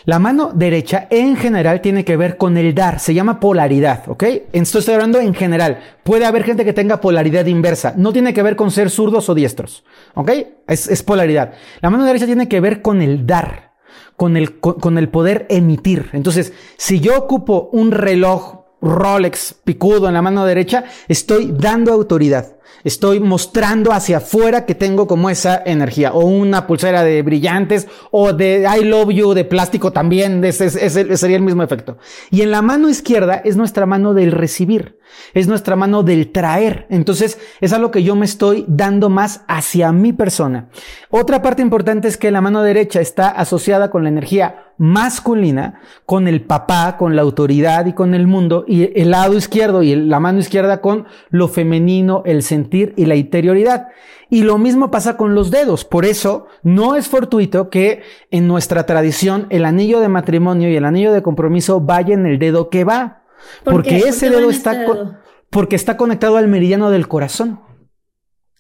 La 0.05 0.19
mano 0.19 0.51
derecha 0.53 1.07
en 1.11 1.37
general 1.37 1.81
tiene 1.81 2.05
que 2.05 2.17
ver 2.17 2.37
con 2.37 2.57
el 2.57 2.75
dar, 2.75 2.99
se 2.99 3.15
llama 3.15 3.39
polaridad, 3.39 4.03
¿ok? 4.09 4.25
Esto 4.53 4.81
estoy 4.81 4.95
hablando 4.95 5.21
en 5.21 5.33
general. 5.33 5.79
Puede 6.03 6.25
haber 6.25 6.43
gente 6.43 6.65
que 6.65 6.73
tenga 6.73 7.01
polaridad 7.01 7.47
inversa, 7.47 7.95
no 7.97 8.13
tiene 8.13 8.35
que 8.35 8.43
ver 8.43 8.57
con 8.57 8.73
ser 8.73 8.91
zurdos 8.91 9.29
o 9.29 9.35
diestros, 9.35 9.85
¿ok? 10.15 10.31
Es, 10.67 11.03
polaridad. 11.05 11.53
La 11.81 11.91
mano 11.91 12.05
derecha 12.05 12.27
tiene 12.27 12.49
que 12.49 12.61
ver 12.61 12.83
con 12.83 13.01
el 13.01 13.27
dar, 13.27 13.75
con 14.17 14.37
el, 14.37 14.59
con 14.59 14.99
el 14.99 15.09
poder 15.09 15.47
emitir. 15.51 16.11
Entonces, 16.13 16.53
si 16.77 16.99
yo 16.99 17.17
ocupo 17.17 17.69
un 17.73 17.93
reloj 17.93 18.63
Rolex 18.81 19.55
picudo 19.63 20.09
en 20.09 20.15
la 20.15 20.23
mano 20.23 20.45
derecha, 20.45 20.85
estoy 21.07 21.55
dando 21.57 21.93
autoridad. 21.93 22.57
Estoy 22.85 23.21
mostrando 23.21 23.93
hacia 23.93 24.19
afuera 24.19 24.67
que 24.67 24.75
tengo 24.75 25.07
como 25.07 25.31
esa 25.31 25.63
energía. 25.65 26.13
O 26.13 26.27
una 26.27 26.67
pulsera 26.67 27.03
de 27.03 27.23
brillantes 27.23 27.87
o 28.11 28.33
de 28.33 28.69
I 28.79 28.85
love 28.85 29.11
you 29.11 29.35
de 29.35 29.45
plástico 29.45 29.93
también. 29.93 30.45
Ese, 30.45 30.71
sería 31.17 31.37
el 31.37 31.43
mismo 31.43 31.63
efecto. 31.63 31.99
Y 32.31 32.43
en 32.43 32.51
la 32.51 32.63
mano 32.63 32.89
izquierda 32.89 33.37
es 33.45 33.57
nuestra 33.57 33.87
mano 33.87 34.15
del 34.15 34.33
recibir. 34.33 34.99
Es 35.35 35.47
nuestra 35.47 35.77
mano 35.77 36.03
del 36.03 36.33
traer. 36.33 36.87
Entonces 36.91 37.39
es 37.61 37.73
algo 37.73 37.91
que 37.91 38.03
yo 38.03 38.17
me 38.17 38.25
estoy 38.25 38.65
dando 38.69 39.11
más 39.11 39.43
hacia 39.47 39.93
mi 39.93 40.13
persona. 40.13 40.69
Otra 41.11 41.43
parte 41.43 41.63
importante 41.63 42.09
es 42.09 42.17
que 42.17 42.31
la 42.31 42.41
mano 42.41 42.63
derecha 42.63 43.01
está 43.01 43.29
asociada 43.29 43.91
con 43.91 44.03
la 44.03 44.09
energía 44.09 44.73
masculina, 44.79 45.81
con 46.07 46.27
el 46.27 46.43
papá, 46.43 46.97
con 46.97 47.15
la 47.15 47.23
autoridad 47.23 47.87
y 47.87 47.93
con 47.93 48.15
el 48.15 48.27
mundo, 48.27 48.65
y 48.67 48.99
el 49.01 49.13
lado 49.13 49.35
izquierdo 49.35 49.83
y 49.83 49.95
la 49.95 50.19
mano 50.19 50.41
izquierda 50.41 50.81
con 50.81 51.07
lo 51.31 51.47
femenino, 51.47 52.23
el 52.27 52.43
sentir 52.63 52.95
y 52.97 53.07
la 53.07 53.17
interioridad. 53.17 53.89
Y 54.31 54.43
lo 54.43 54.57
mismo 54.57 54.91
pasa 54.91 55.17
con 55.17 55.35
los 55.35 55.51
dedos. 55.51 55.85
Por 55.85 56.05
eso 56.05 56.47
no 56.63 56.97
es 56.97 57.09
fortuito 57.09 57.69
que 57.69 58.03
en 58.31 58.49
nuestra 58.49 58.87
tradición 58.87 59.47
el 59.51 59.65
anillo 59.65 60.01
de 60.01 60.09
matrimonio 60.09 60.71
y 60.71 60.77
el 60.77 60.85
anillo 60.85 61.13
de 61.13 61.23
compromiso 61.23 61.81
vaya 61.81 62.15
en 62.15 62.27
el 62.27 62.39
dedo 62.39 62.71
que 62.71 62.85
va. 62.85 63.23
porque 63.65 63.99
ese 63.99 64.31
dedo 64.31 64.51
está 64.51 65.21
porque 65.51 65.77
está 65.77 65.99
conectado 65.99 66.39
al 66.39 66.49
meridiano 66.49 66.91
del 66.91 67.09
corazón. 67.09 67.61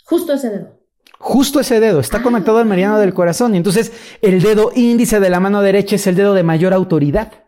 Justo 0.04 0.34
ese 0.34 0.50
dedo. 0.50 0.78
Justo 1.18 1.60
ese 1.60 1.80
dedo 1.80 2.00
está 2.00 2.18
ah. 2.18 2.22
conectado 2.22 2.58
al 2.58 2.66
meridiano 2.66 2.98
del 2.98 3.14
corazón 3.14 3.54
y 3.54 3.56
entonces 3.56 3.92
el 4.20 4.42
dedo 4.42 4.72
índice 4.74 5.20
de 5.20 5.30
la 5.30 5.40
mano 5.40 5.62
derecha 5.62 5.96
es 5.96 6.06
el 6.06 6.16
dedo 6.16 6.34
de 6.34 6.42
mayor 6.42 6.74
autoridad. 6.74 7.41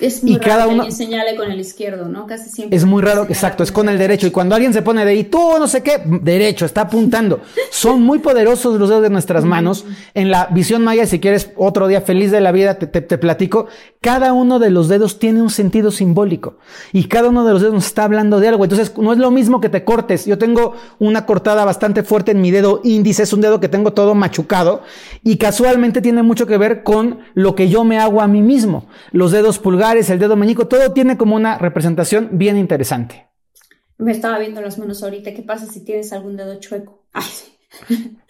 Es 0.00 0.22
muy 0.22 0.32
y 0.32 0.34
raro 0.36 0.48
cada 0.48 0.68
uno 0.68 0.90
señale 0.92 1.34
con 1.34 1.50
el 1.50 1.58
izquierdo, 1.58 2.08
¿no? 2.08 2.26
Casi 2.26 2.50
siempre. 2.50 2.76
Es 2.76 2.84
muy 2.84 3.02
raro, 3.02 3.24
exacto, 3.28 3.64
es 3.64 3.72
con 3.72 3.88
el 3.88 3.98
derecho. 3.98 4.28
Y 4.28 4.30
cuando 4.30 4.54
alguien 4.54 4.72
se 4.72 4.82
pone 4.82 5.04
de 5.04 5.10
ahí, 5.10 5.24
tú 5.24 5.58
no 5.58 5.66
sé 5.66 5.82
qué, 5.82 6.00
derecho, 6.04 6.64
está 6.64 6.82
apuntando. 6.82 7.40
Son 7.70 8.02
muy 8.02 8.20
poderosos 8.20 8.78
los 8.78 8.88
dedos 8.88 9.02
de 9.02 9.10
nuestras 9.10 9.44
manos. 9.44 9.84
En 10.14 10.30
la 10.30 10.46
visión 10.46 10.84
maya, 10.84 11.06
si 11.06 11.18
quieres 11.18 11.50
otro 11.56 11.88
día 11.88 12.00
feliz 12.00 12.30
de 12.30 12.40
la 12.40 12.52
vida, 12.52 12.74
te, 12.74 12.86
te, 12.86 13.18
platico. 13.18 13.66
Cada 14.00 14.32
uno 14.32 14.60
de 14.60 14.70
los 14.70 14.88
dedos 14.88 15.18
tiene 15.18 15.42
un 15.42 15.50
sentido 15.50 15.90
simbólico. 15.90 16.58
Y 16.92 17.04
cada 17.04 17.28
uno 17.28 17.44
de 17.44 17.52
los 17.52 17.62
dedos 17.62 17.74
nos 17.74 17.86
está 17.86 18.04
hablando 18.04 18.38
de 18.38 18.48
algo. 18.48 18.64
Entonces, 18.64 18.96
no 18.96 19.12
es 19.12 19.18
lo 19.18 19.32
mismo 19.32 19.60
que 19.60 19.68
te 19.68 19.82
cortes. 19.82 20.26
Yo 20.26 20.38
tengo 20.38 20.76
una 21.00 21.26
cortada 21.26 21.64
bastante 21.64 22.04
fuerte 22.04 22.30
en 22.30 22.40
mi 22.40 22.52
dedo 22.52 22.80
índice, 22.84 23.24
es 23.24 23.32
un 23.32 23.40
dedo 23.40 23.58
que 23.58 23.68
tengo 23.68 23.92
todo 23.92 24.14
machucado. 24.14 24.82
Y 25.24 25.38
casualmente 25.38 26.00
tiene 26.00 26.22
mucho 26.22 26.46
que 26.46 26.56
ver 26.56 26.84
con 26.84 27.18
lo 27.34 27.56
que 27.56 27.68
yo 27.68 27.82
me 27.82 27.98
hago 27.98 28.20
a 28.20 28.28
mí 28.28 28.42
mismo. 28.42 28.86
Los 29.10 29.32
dedos 29.32 29.58
pulgares 29.58 29.87
el 29.96 30.18
dedo 30.18 30.36
meñico, 30.36 30.68
todo 30.68 30.92
tiene 30.92 31.16
como 31.16 31.36
una 31.36 31.58
representación 31.58 32.30
bien 32.32 32.56
interesante. 32.56 33.26
Me 33.96 34.12
estaba 34.12 34.38
viendo 34.38 34.60
las 34.60 34.78
manos 34.78 35.02
ahorita. 35.02 35.34
¿Qué 35.34 35.42
pasa 35.42 35.66
si 35.66 35.84
tienes 35.84 36.12
algún 36.12 36.36
dedo 36.36 36.60
chueco? 36.60 37.04
Ay, 37.12 37.24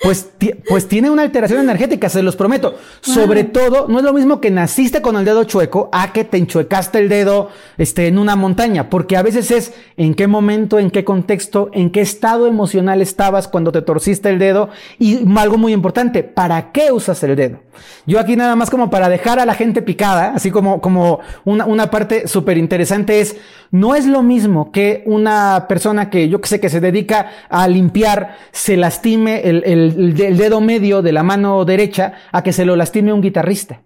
pues, 0.00 0.30
pues 0.68 0.86
tiene 0.86 1.10
una 1.10 1.22
alteración 1.22 1.60
energética, 1.60 2.08
se 2.08 2.22
los 2.22 2.36
prometo. 2.36 2.76
Sobre 3.00 3.44
todo, 3.44 3.88
no 3.88 3.98
es 3.98 4.04
lo 4.04 4.12
mismo 4.12 4.40
que 4.40 4.50
naciste 4.50 5.02
con 5.02 5.16
el 5.16 5.24
dedo 5.24 5.44
chueco 5.44 5.88
a 5.92 6.12
que 6.12 6.24
te 6.24 6.36
enchuecaste 6.36 6.98
el 6.98 7.08
dedo 7.08 7.50
este, 7.78 8.06
en 8.06 8.18
una 8.18 8.36
montaña, 8.36 8.90
porque 8.90 9.16
a 9.16 9.22
veces 9.22 9.50
es 9.50 9.72
en 9.96 10.14
qué 10.14 10.26
momento, 10.26 10.78
en 10.78 10.90
qué 10.90 11.04
contexto, 11.04 11.70
en 11.72 11.90
qué 11.90 12.00
estado 12.00 12.46
emocional 12.46 13.02
estabas 13.02 13.48
cuando 13.48 13.72
te 13.72 13.82
torciste 13.82 14.28
el 14.28 14.38
dedo 14.38 14.68
y 14.98 15.20
algo 15.38 15.58
muy 15.58 15.72
importante, 15.72 16.22
¿para 16.22 16.72
qué 16.72 16.92
usas 16.92 17.22
el 17.22 17.36
dedo? 17.36 17.60
Yo 18.06 18.18
aquí 18.18 18.36
nada 18.36 18.56
más 18.56 18.70
como 18.70 18.90
para 18.90 19.08
dejar 19.08 19.38
a 19.38 19.46
la 19.46 19.54
gente 19.54 19.82
picada, 19.82 20.32
así 20.34 20.50
como, 20.50 20.80
como 20.80 21.20
una, 21.44 21.64
una 21.66 21.90
parte 21.90 22.26
súper 22.26 22.58
interesante 22.58 23.20
es, 23.20 23.36
no 23.70 23.94
es 23.94 24.06
lo 24.06 24.22
mismo 24.22 24.72
que 24.72 25.02
una 25.06 25.66
persona 25.68 26.10
que 26.10 26.28
yo 26.28 26.40
que 26.40 26.48
sé 26.48 26.60
que 26.60 26.70
se 26.70 26.80
dedica 26.80 27.30
a 27.48 27.68
limpiar 27.68 28.36
se 28.50 28.76
lastime 28.76 29.37
el, 29.44 29.62
el, 29.64 30.20
el 30.20 30.36
dedo 30.36 30.60
medio 30.60 31.02
de 31.02 31.12
la 31.12 31.22
mano 31.22 31.64
derecha 31.64 32.14
a 32.32 32.42
que 32.42 32.52
se 32.52 32.64
lo 32.64 32.76
lastime 32.76 33.12
un 33.12 33.20
guitarrista. 33.20 33.82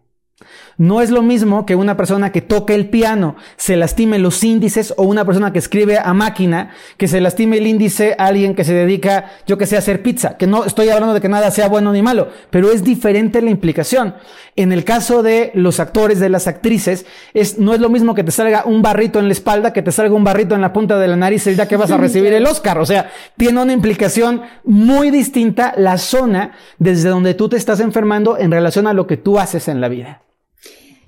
No 0.78 1.00
es 1.00 1.10
lo 1.10 1.22
mismo 1.22 1.66
que 1.66 1.76
una 1.76 1.96
persona 1.96 2.32
que 2.32 2.42
toque 2.42 2.74
el 2.74 2.88
piano 2.88 3.36
se 3.56 3.76
lastime 3.76 4.18
los 4.18 4.42
índices 4.42 4.94
o 4.96 5.04
una 5.04 5.24
persona 5.24 5.52
que 5.52 5.58
escribe 5.58 5.98
a 5.98 6.12
máquina 6.14 6.70
que 6.96 7.08
se 7.08 7.20
lastime 7.20 7.58
el 7.58 7.66
índice 7.66 8.14
a 8.18 8.26
alguien 8.26 8.54
que 8.54 8.64
se 8.64 8.74
dedica, 8.74 9.30
yo 9.46 9.58
que 9.58 9.66
sé, 9.66 9.76
a 9.76 9.80
hacer 9.80 10.02
pizza. 10.02 10.36
Que 10.36 10.46
no 10.46 10.64
estoy 10.64 10.88
hablando 10.88 11.14
de 11.14 11.20
que 11.20 11.28
nada 11.28 11.50
sea 11.50 11.68
bueno 11.68 11.92
ni 11.92 12.02
malo, 12.02 12.28
pero 12.50 12.70
es 12.70 12.82
diferente 12.84 13.42
la 13.42 13.50
implicación. 13.50 14.14
En 14.56 14.72
el 14.72 14.84
caso 14.84 15.22
de 15.22 15.50
los 15.54 15.80
actores, 15.80 16.20
de 16.20 16.28
las 16.28 16.46
actrices, 16.46 17.06
es, 17.32 17.58
no 17.58 17.74
es 17.74 17.80
lo 17.80 17.88
mismo 17.88 18.14
que 18.14 18.24
te 18.24 18.30
salga 18.30 18.64
un 18.64 18.82
barrito 18.82 19.18
en 19.18 19.26
la 19.26 19.32
espalda 19.32 19.72
que 19.72 19.82
te 19.82 19.92
salga 19.92 20.14
un 20.14 20.24
barrito 20.24 20.54
en 20.54 20.60
la 20.60 20.72
punta 20.72 20.98
de 20.98 21.08
la 21.08 21.16
nariz 21.16 21.46
el 21.46 21.56
día 21.56 21.68
que 21.68 21.76
vas 21.76 21.90
a 21.90 21.96
recibir 21.98 22.32
el 22.32 22.46
Oscar. 22.46 22.78
O 22.78 22.86
sea, 22.86 23.10
tiene 23.36 23.60
una 23.62 23.72
implicación 23.72 24.42
muy 24.64 25.10
distinta 25.10 25.74
la 25.76 25.98
zona 25.98 26.52
desde 26.78 27.08
donde 27.08 27.34
tú 27.34 27.48
te 27.48 27.56
estás 27.56 27.80
enfermando 27.80 28.38
en 28.38 28.50
relación 28.50 28.86
a 28.86 28.92
lo 28.92 29.06
que 29.06 29.16
tú 29.16 29.38
haces 29.38 29.68
en 29.68 29.80
la 29.80 29.88
vida. 29.88 30.22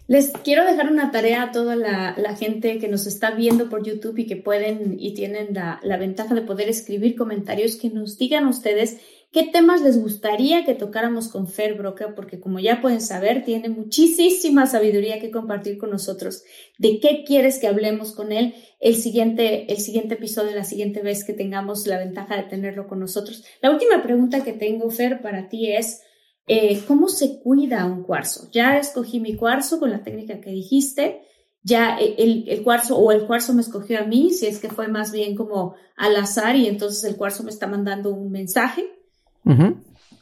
Les 0.06 0.32
quiero 0.32 0.66
dejar 0.66 0.92
una 0.92 1.10
tarea 1.10 1.44
a 1.44 1.52
toda 1.52 1.76
la, 1.76 2.36
gente 2.36 2.78
que 2.78 2.88
nos 2.88 3.06
está 3.06 3.30
viendo 3.30 3.70
por 3.70 3.86
YouTube 3.86 4.18
y 4.18 4.26
que 4.26 4.36
pueden 4.36 4.96
y 4.98 5.14
tienen 5.14 5.54
la, 5.54 5.80
la, 5.82 5.96
ventaja 5.96 6.34
de 6.34 6.42
poder 6.42 6.68
escribir 6.68 7.16
comentarios 7.16 7.76
que 7.76 7.88
nos 7.88 8.18
digan 8.18 8.46
ustedes 8.46 8.98
qué 9.34 9.44
temas 9.44 9.80
les 9.80 9.98
gustaría 10.00 10.64
que 10.64 10.74
tocáramos 10.74 11.28
con 11.28 11.48
Fer 11.48 11.74
Broca, 11.74 12.14
porque 12.14 12.38
como 12.38 12.60
ya 12.60 12.80
pueden 12.80 13.00
saber, 13.00 13.44
tiene 13.44 13.68
muchísima 13.68 14.66
sabiduría 14.66 15.20
que 15.20 15.32
compartir 15.32 15.78
con 15.78 15.90
nosotros. 15.90 16.44
¿De 16.78 17.00
qué 17.00 17.24
quieres 17.26 17.58
que 17.58 17.66
hablemos 17.66 18.12
con 18.12 18.30
él 18.30 18.54
el 18.80 18.94
siguiente, 18.94 19.72
el 19.72 19.78
siguiente 19.78 20.14
episodio, 20.14 20.54
la 20.54 20.64
siguiente 20.64 21.00
vez 21.00 21.24
que 21.24 21.32
tengamos 21.32 21.86
la 21.86 21.98
ventaja 21.98 22.36
de 22.36 22.44
tenerlo 22.44 22.86
con 22.86 23.00
nosotros? 23.00 23.42
La 23.60 23.70
última 23.70 24.02
pregunta 24.02 24.44
que 24.44 24.52
tengo, 24.52 24.90
Fer, 24.90 25.22
para 25.22 25.48
ti 25.48 25.72
es... 25.72 26.02
Eh, 26.46 26.82
¿Cómo 26.86 27.08
se 27.08 27.40
cuida 27.40 27.86
un 27.86 28.02
cuarzo? 28.02 28.48
Ya 28.52 28.78
escogí 28.78 29.20
mi 29.20 29.34
cuarzo 29.34 29.80
con 29.80 29.90
la 29.90 30.02
técnica 30.02 30.40
que 30.40 30.50
dijiste, 30.50 31.22
ya 31.62 31.98
eh, 31.98 32.44
el, 32.46 32.62
cuarzo 32.62 32.98
o 32.98 33.10
el 33.12 33.26
cuarzo 33.26 33.54
me 33.54 33.62
escogió 33.62 34.00
a 34.00 34.04
mí, 34.04 34.30
si 34.30 34.46
es 34.46 34.58
que 34.58 34.68
fue 34.68 34.88
más 34.88 35.10
bien 35.12 35.34
como 35.34 35.74
al 35.96 36.16
azar 36.16 36.56
y 36.56 36.66
entonces 36.66 37.02
el 37.04 37.16
cuarzo 37.16 37.42
me 37.42 37.50
está 37.50 37.66
mandando 37.66 38.10
un 38.10 38.30
mensaje. 38.30 38.84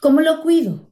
¿Cómo 0.00 0.20
lo 0.20 0.42
cuido? 0.42 0.91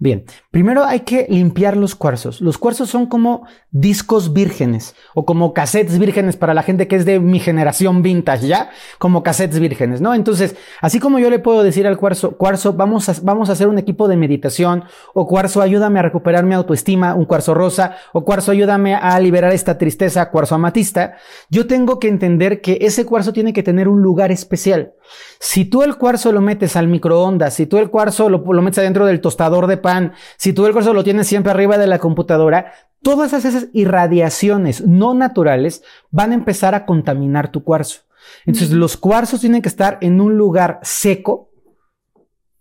Bien, 0.00 0.24
primero 0.50 0.84
hay 0.84 1.00
que 1.00 1.24
limpiar 1.30 1.76
los 1.76 1.94
cuarzos. 1.94 2.40
Los 2.40 2.58
cuarzos 2.58 2.90
son 2.90 3.06
como 3.06 3.46
discos 3.70 4.32
vírgenes 4.32 4.96
o 5.14 5.24
como 5.24 5.54
cassettes 5.54 6.00
vírgenes 6.00 6.36
para 6.36 6.52
la 6.52 6.64
gente 6.64 6.88
que 6.88 6.96
es 6.96 7.04
de 7.04 7.20
mi 7.20 7.38
generación 7.38 8.02
vintage, 8.02 8.48
¿ya? 8.48 8.70
Como 8.98 9.22
cassettes 9.22 9.60
vírgenes, 9.60 10.00
¿no? 10.00 10.12
Entonces, 10.12 10.56
así 10.80 10.98
como 10.98 11.20
yo 11.20 11.30
le 11.30 11.38
puedo 11.38 11.62
decir 11.62 11.86
al 11.86 11.96
cuarzo, 11.96 12.36
cuarzo, 12.36 12.72
vamos 12.72 13.08
a, 13.08 13.14
vamos 13.22 13.48
a 13.48 13.52
hacer 13.52 13.68
un 13.68 13.78
equipo 13.78 14.08
de 14.08 14.16
meditación 14.16 14.82
o 15.14 15.28
cuarzo, 15.28 15.62
ayúdame 15.62 16.00
a 16.00 16.02
recuperar 16.02 16.44
mi 16.44 16.54
autoestima, 16.54 17.14
un 17.14 17.24
cuarzo 17.24 17.54
rosa 17.54 17.96
o 18.12 18.24
cuarzo, 18.24 18.50
ayúdame 18.50 18.96
a 18.96 19.18
liberar 19.20 19.52
esta 19.52 19.78
tristeza, 19.78 20.28
cuarzo 20.30 20.56
amatista, 20.56 21.18
yo 21.50 21.68
tengo 21.68 22.00
que 22.00 22.08
entender 22.08 22.60
que 22.60 22.78
ese 22.80 23.06
cuarzo 23.06 23.32
tiene 23.32 23.52
que 23.52 23.62
tener 23.62 23.86
un 23.86 24.02
lugar 24.02 24.32
especial. 24.32 24.94
Si 25.38 25.64
tú 25.64 25.82
el 25.82 25.96
cuarzo 25.96 26.32
lo 26.32 26.40
metes 26.40 26.76
al 26.76 26.88
microondas, 26.88 27.54
si 27.54 27.66
tú 27.66 27.78
el 27.78 27.90
cuarzo 27.90 28.28
lo, 28.28 28.40
metes 28.62 28.78
adentro 28.78 29.06
del 29.06 29.20
tostador 29.20 29.66
de 29.66 29.76
pan, 29.76 30.12
si 30.36 30.52
tú 30.52 30.66
el 30.66 30.72
cuarzo 30.72 30.94
lo 30.94 31.04
tienes 31.04 31.26
siempre 31.26 31.52
arriba 31.52 31.78
de 31.78 31.86
la 31.86 31.98
computadora, 31.98 32.72
todas 33.02 33.32
esas 33.32 33.68
irradiaciones 33.72 34.86
no 34.86 35.14
naturales 35.14 35.82
van 36.10 36.32
a 36.32 36.34
empezar 36.34 36.74
a 36.74 36.86
contaminar 36.86 37.50
tu 37.50 37.62
cuarzo. 37.62 38.00
Entonces, 38.46 38.70
los 38.70 38.96
cuarzos 38.96 39.40
tienen 39.40 39.62
que 39.62 39.68
estar 39.68 39.98
en 40.00 40.20
un 40.20 40.36
lugar 40.36 40.80
seco, 40.82 41.50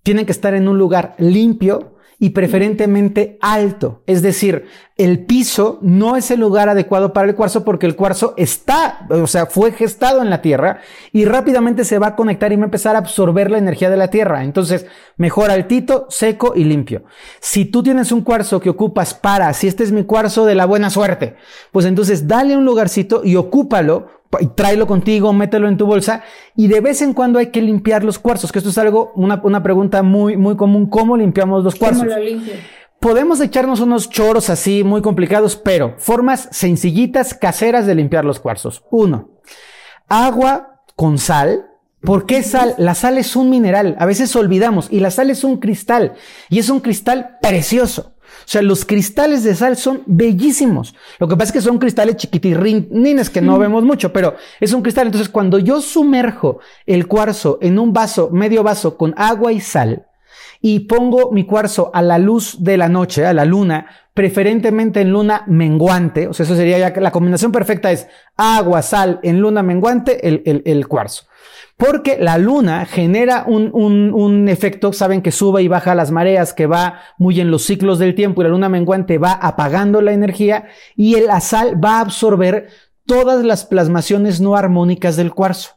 tienen 0.03 0.25
que 0.25 0.33
estar 0.33 0.53
en 0.53 0.67
un 0.67 0.77
lugar 0.77 1.15
limpio, 1.17 1.95
y 2.20 2.32
preferentemente 2.32 3.38
alto. 3.41 4.03
Es 4.05 4.22
decir, 4.22 4.66
el 4.95 5.26
piso 5.26 5.80
no 5.82 6.16
es 6.16 6.30
el 6.32 6.39
lugar 6.39 6.70
adecuado 6.70 7.14
para 7.14 7.28
el 7.28 7.36
cuarzo 7.36 7.64
porque 7.64 7.86
el 7.86 7.95
cuarzo 7.95 8.34
está, 8.38 9.07
o 9.09 9.28
sea, 9.28 9.47
fue 9.47 9.72
gestado 9.72 10.22
en 10.22 10.30
la 10.30 10.41
tierra 10.41 10.82
y 11.11 11.26
rápidamente 11.26 11.84
se 11.84 11.99
va 11.99 12.07
a 12.07 12.16
conectar 12.16 12.51
y 12.51 12.55
va 12.55 12.64
a 12.64 12.66
empezar 12.66 12.95
a 12.95 12.99
absorber 12.99 13.49
la 13.49 13.57
energía 13.57 13.89
de 13.89 13.97
la 13.97 14.09
tierra. 14.09 14.43
Entonces, 14.43 14.86
mejor 15.18 15.51
altito, 15.51 16.05
seco 16.09 16.53
y 16.55 16.64
limpio. 16.64 17.03
Si 17.39 17.66
tú 17.66 17.84
tienes 17.84 18.11
un 18.11 18.22
cuarzo 18.22 18.59
que 18.59 18.70
ocupas 18.70 19.14
para, 19.14 19.53
si 19.53 19.68
este 19.68 19.84
es 19.84 19.91
mi 19.91 20.03
cuarzo 20.03 20.45
de 20.45 20.55
la 20.55 20.66
buena 20.66 20.89
suerte, 20.89 21.36
pues 21.72 21.86
entonces 21.86 22.28
dale 22.28 22.55
un 22.55 22.66
lugarcito 22.66 23.22
y 23.24 23.36
ocúpalo 23.36 24.22
tráelo 24.55 24.88
contigo, 24.88 25.34
mételo 25.34 25.67
en 25.67 25.77
tu 25.77 25.86
bolsa 25.86 26.23
y 26.55 26.67
de 26.67 26.81
vez 26.81 27.01
en 27.01 27.13
cuando 27.13 27.39
hay 27.39 27.47
que 27.47 27.61
limpiar 27.61 28.03
los 28.03 28.19
cuarzos, 28.19 28.51
que 28.51 28.59
esto 28.59 28.69
es 28.69 28.77
algo, 28.77 29.11
una, 29.15 29.41
una 29.43 29.63
pregunta 29.63 30.03
muy, 30.03 30.38
muy 30.38 30.55
común, 30.55 30.89
¿cómo 30.89 31.17
limpiamos 31.17 31.63
los 31.63 31.75
cuarzos? 31.75 32.03
¿Cómo 32.03 32.15
lo 32.15 32.23
limpio? 32.23 32.53
podemos 33.03 33.41
echarnos 33.41 33.81
unos 33.81 34.09
choros 34.09 34.49
así 34.49 34.86
muy 34.86 35.01
complicados, 35.01 35.57
pero 35.57 35.95
formas 35.97 36.47
sencillitas, 36.51 37.34
caseras 37.34 37.86
de 37.86 37.95
limpiar 37.95 38.23
los 38.23 38.39
cuarzos. 38.39 38.86
Uno, 38.91 39.31
agua 40.07 40.81
con 40.95 41.17
sal. 41.17 41.67
¿Por 42.01 42.25
qué 42.25 42.43
sal? 42.43 42.75
La 42.77 42.95
sal 42.95 43.17
es 43.17 43.36
un 43.36 43.49
mineral, 43.49 43.97
a 43.99 44.05
veces 44.05 44.34
olvidamos, 44.38 44.88
y 44.89 44.99
la 44.99 45.11
sal 45.11 45.29
es 45.29 45.43
un 45.43 45.57
cristal, 45.57 46.13
y 46.49 46.59
es 46.59 46.69
un 46.69 46.79
cristal 46.79 47.38
precioso. 47.41 48.15
O 48.45 48.47
sea, 48.47 48.61
los 48.61 48.85
cristales 48.85 49.43
de 49.43 49.55
sal 49.55 49.77
son 49.77 50.03
bellísimos. 50.05 50.95
Lo 51.19 51.27
que 51.27 51.35
pasa 51.35 51.49
es 51.49 51.53
que 51.53 51.61
son 51.61 51.79
cristales 51.79 52.17
chiquitirrines 52.17 53.29
que 53.29 53.41
no 53.41 53.57
vemos 53.57 53.83
mucho, 53.83 54.13
pero 54.13 54.35
es 54.59 54.73
un 54.73 54.81
cristal. 54.81 55.07
Entonces, 55.07 55.29
cuando 55.29 55.59
yo 55.59 55.81
sumerjo 55.81 56.59
el 56.85 57.07
cuarzo 57.07 57.57
en 57.61 57.79
un 57.79 57.93
vaso, 57.93 58.29
medio 58.31 58.63
vaso 58.63 58.97
con 58.97 59.13
agua 59.17 59.51
y 59.51 59.59
sal, 59.59 60.05
y 60.65 60.79
pongo 60.81 61.31
mi 61.31 61.45
cuarzo 61.45 61.91
a 61.93 62.01
la 62.01 62.17
luz 62.17 62.63
de 62.63 62.77
la 62.77 62.87
noche, 62.87 63.25
a 63.25 63.33
la 63.33 63.43
luna, 63.43 63.85
preferentemente 64.13 65.01
en 65.01 65.11
luna 65.11 65.43
menguante, 65.45 66.29
o 66.29 66.33
sea, 66.33 66.45
eso 66.45 66.55
sería 66.55 66.77
ya 66.79 67.01
la 67.01 67.11
combinación 67.11 67.51
perfecta 67.51 67.91
es 67.91 68.07
agua, 68.37 68.81
sal 68.81 69.19
en 69.23 69.41
luna 69.41 69.61
menguante, 69.61 70.25
el, 70.25 70.61
el, 70.65 70.87
cuarzo. 70.87 71.25
Porque 71.78 72.17
la 72.19 72.38
luna 72.38 72.86
genera 72.86 73.45
un, 73.47 73.69
un, 73.74 74.13
un, 74.13 74.47
efecto, 74.47 74.93
saben 74.93 75.21
que 75.21 75.32
sube 75.32 75.63
y 75.63 75.67
baja 75.67 75.95
las 75.95 76.11
mareas, 76.11 76.53
que 76.53 76.67
va 76.67 76.99
muy 77.17 77.41
en 77.41 77.51
los 77.51 77.63
ciclos 77.63 77.99
del 77.99 78.15
tiempo 78.15 78.41
y 78.41 78.43
la 78.43 78.51
luna 78.51 78.69
menguante 78.69 79.17
va 79.17 79.34
apagando 79.34 80.01
la 80.01 80.13
energía 80.13 80.67
y 80.95 81.19
la 81.19 81.39
sal 81.41 81.84
va 81.84 81.97
a 81.97 82.01
absorber 82.01 82.67
todas 83.05 83.43
las 83.43 83.65
plasmaciones 83.65 84.39
no 84.39 84.55
armónicas 84.55 85.15
del 85.15 85.34
cuarzo. 85.34 85.71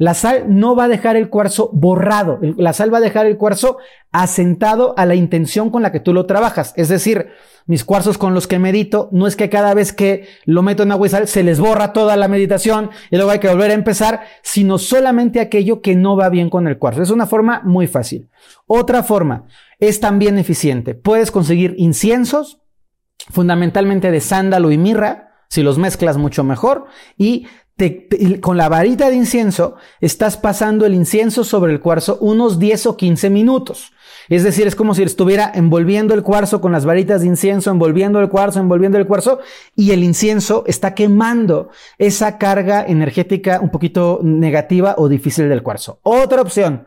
La 0.00 0.14
sal 0.14 0.46
no 0.48 0.74
va 0.74 0.84
a 0.84 0.88
dejar 0.88 1.16
el 1.16 1.28
cuarzo 1.28 1.68
borrado, 1.74 2.38
la 2.40 2.72
sal 2.72 2.90
va 2.90 2.96
a 2.96 3.02
dejar 3.02 3.26
el 3.26 3.36
cuarzo 3.36 3.76
asentado 4.12 4.94
a 4.96 5.04
la 5.04 5.14
intención 5.14 5.68
con 5.68 5.82
la 5.82 5.92
que 5.92 6.00
tú 6.00 6.14
lo 6.14 6.24
trabajas. 6.24 6.72
Es 6.76 6.88
decir, 6.88 7.28
mis 7.66 7.84
cuarzos 7.84 8.16
con 8.16 8.32
los 8.32 8.46
que 8.46 8.58
medito, 8.58 9.10
no 9.12 9.26
es 9.26 9.36
que 9.36 9.50
cada 9.50 9.74
vez 9.74 9.92
que 9.92 10.26
lo 10.46 10.62
meto 10.62 10.84
en 10.84 10.92
agua 10.92 11.06
y 11.06 11.10
sal 11.10 11.28
se 11.28 11.42
les 11.42 11.60
borra 11.60 11.92
toda 11.92 12.16
la 12.16 12.28
meditación 12.28 12.88
y 13.10 13.16
luego 13.16 13.30
hay 13.30 13.40
que 13.40 13.50
volver 13.50 13.72
a 13.72 13.74
empezar, 13.74 14.22
sino 14.40 14.78
solamente 14.78 15.38
aquello 15.38 15.82
que 15.82 15.94
no 15.94 16.16
va 16.16 16.30
bien 16.30 16.48
con 16.48 16.66
el 16.66 16.78
cuarzo. 16.78 17.02
Es 17.02 17.10
una 17.10 17.26
forma 17.26 17.60
muy 17.66 17.86
fácil. 17.86 18.30
Otra 18.66 19.02
forma 19.02 19.48
es 19.80 20.00
también 20.00 20.38
eficiente. 20.38 20.94
Puedes 20.94 21.30
conseguir 21.30 21.74
inciensos, 21.76 22.62
fundamentalmente 23.28 24.10
de 24.10 24.20
sándalo 24.20 24.70
y 24.70 24.78
mirra, 24.78 25.34
si 25.50 25.62
los 25.62 25.76
mezclas 25.76 26.16
mucho 26.16 26.42
mejor, 26.42 26.86
y 27.18 27.46
con 28.40 28.56
la 28.56 28.68
varita 28.68 29.08
de 29.08 29.16
incienso 29.16 29.76
estás 30.00 30.36
pasando 30.36 30.86
el 30.86 30.94
incienso 30.94 31.44
sobre 31.44 31.72
el 31.72 31.80
cuarzo 31.80 32.18
unos 32.20 32.58
10 32.58 32.86
o 32.86 32.96
15 32.96 33.30
minutos. 33.30 33.92
Es 34.28 34.44
decir, 34.44 34.66
es 34.66 34.76
como 34.76 34.94
si 34.94 35.02
estuviera 35.02 35.50
envolviendo 35.54 36.14
el 36.14 36.22
cuarzo 36.22 36.60
con 36.60 36.70
las 36.70 36.84
varitas 36.84 37.22
de 37.22 37.26
incienso, 37.26 37.70
envolviendo 37.70 38.20
el 38.20 38.28
cuarzo, 38.28 38.60
envolviendo 38.60 38.96
el 38.96 39.06
cuarzo, 39.06 39.40
y 39.74 39.90
el 39.90 40.04
incienso 40.04 40.62
está 40.66 40.94
quemando 40.94 41.70
esa 41.98 42.38
carga 42.38 42.84
energética 42.86 43.58
un 43.60 43.70
poquito 43.70 44.20
negativa 44.22 44.94
o 44.98 45.08
difícil 45.08 45.48
del 45.48 45.64
cuarzo. 45.64 45.98
Otra 46.02 46.42
opción, 46.42 46.86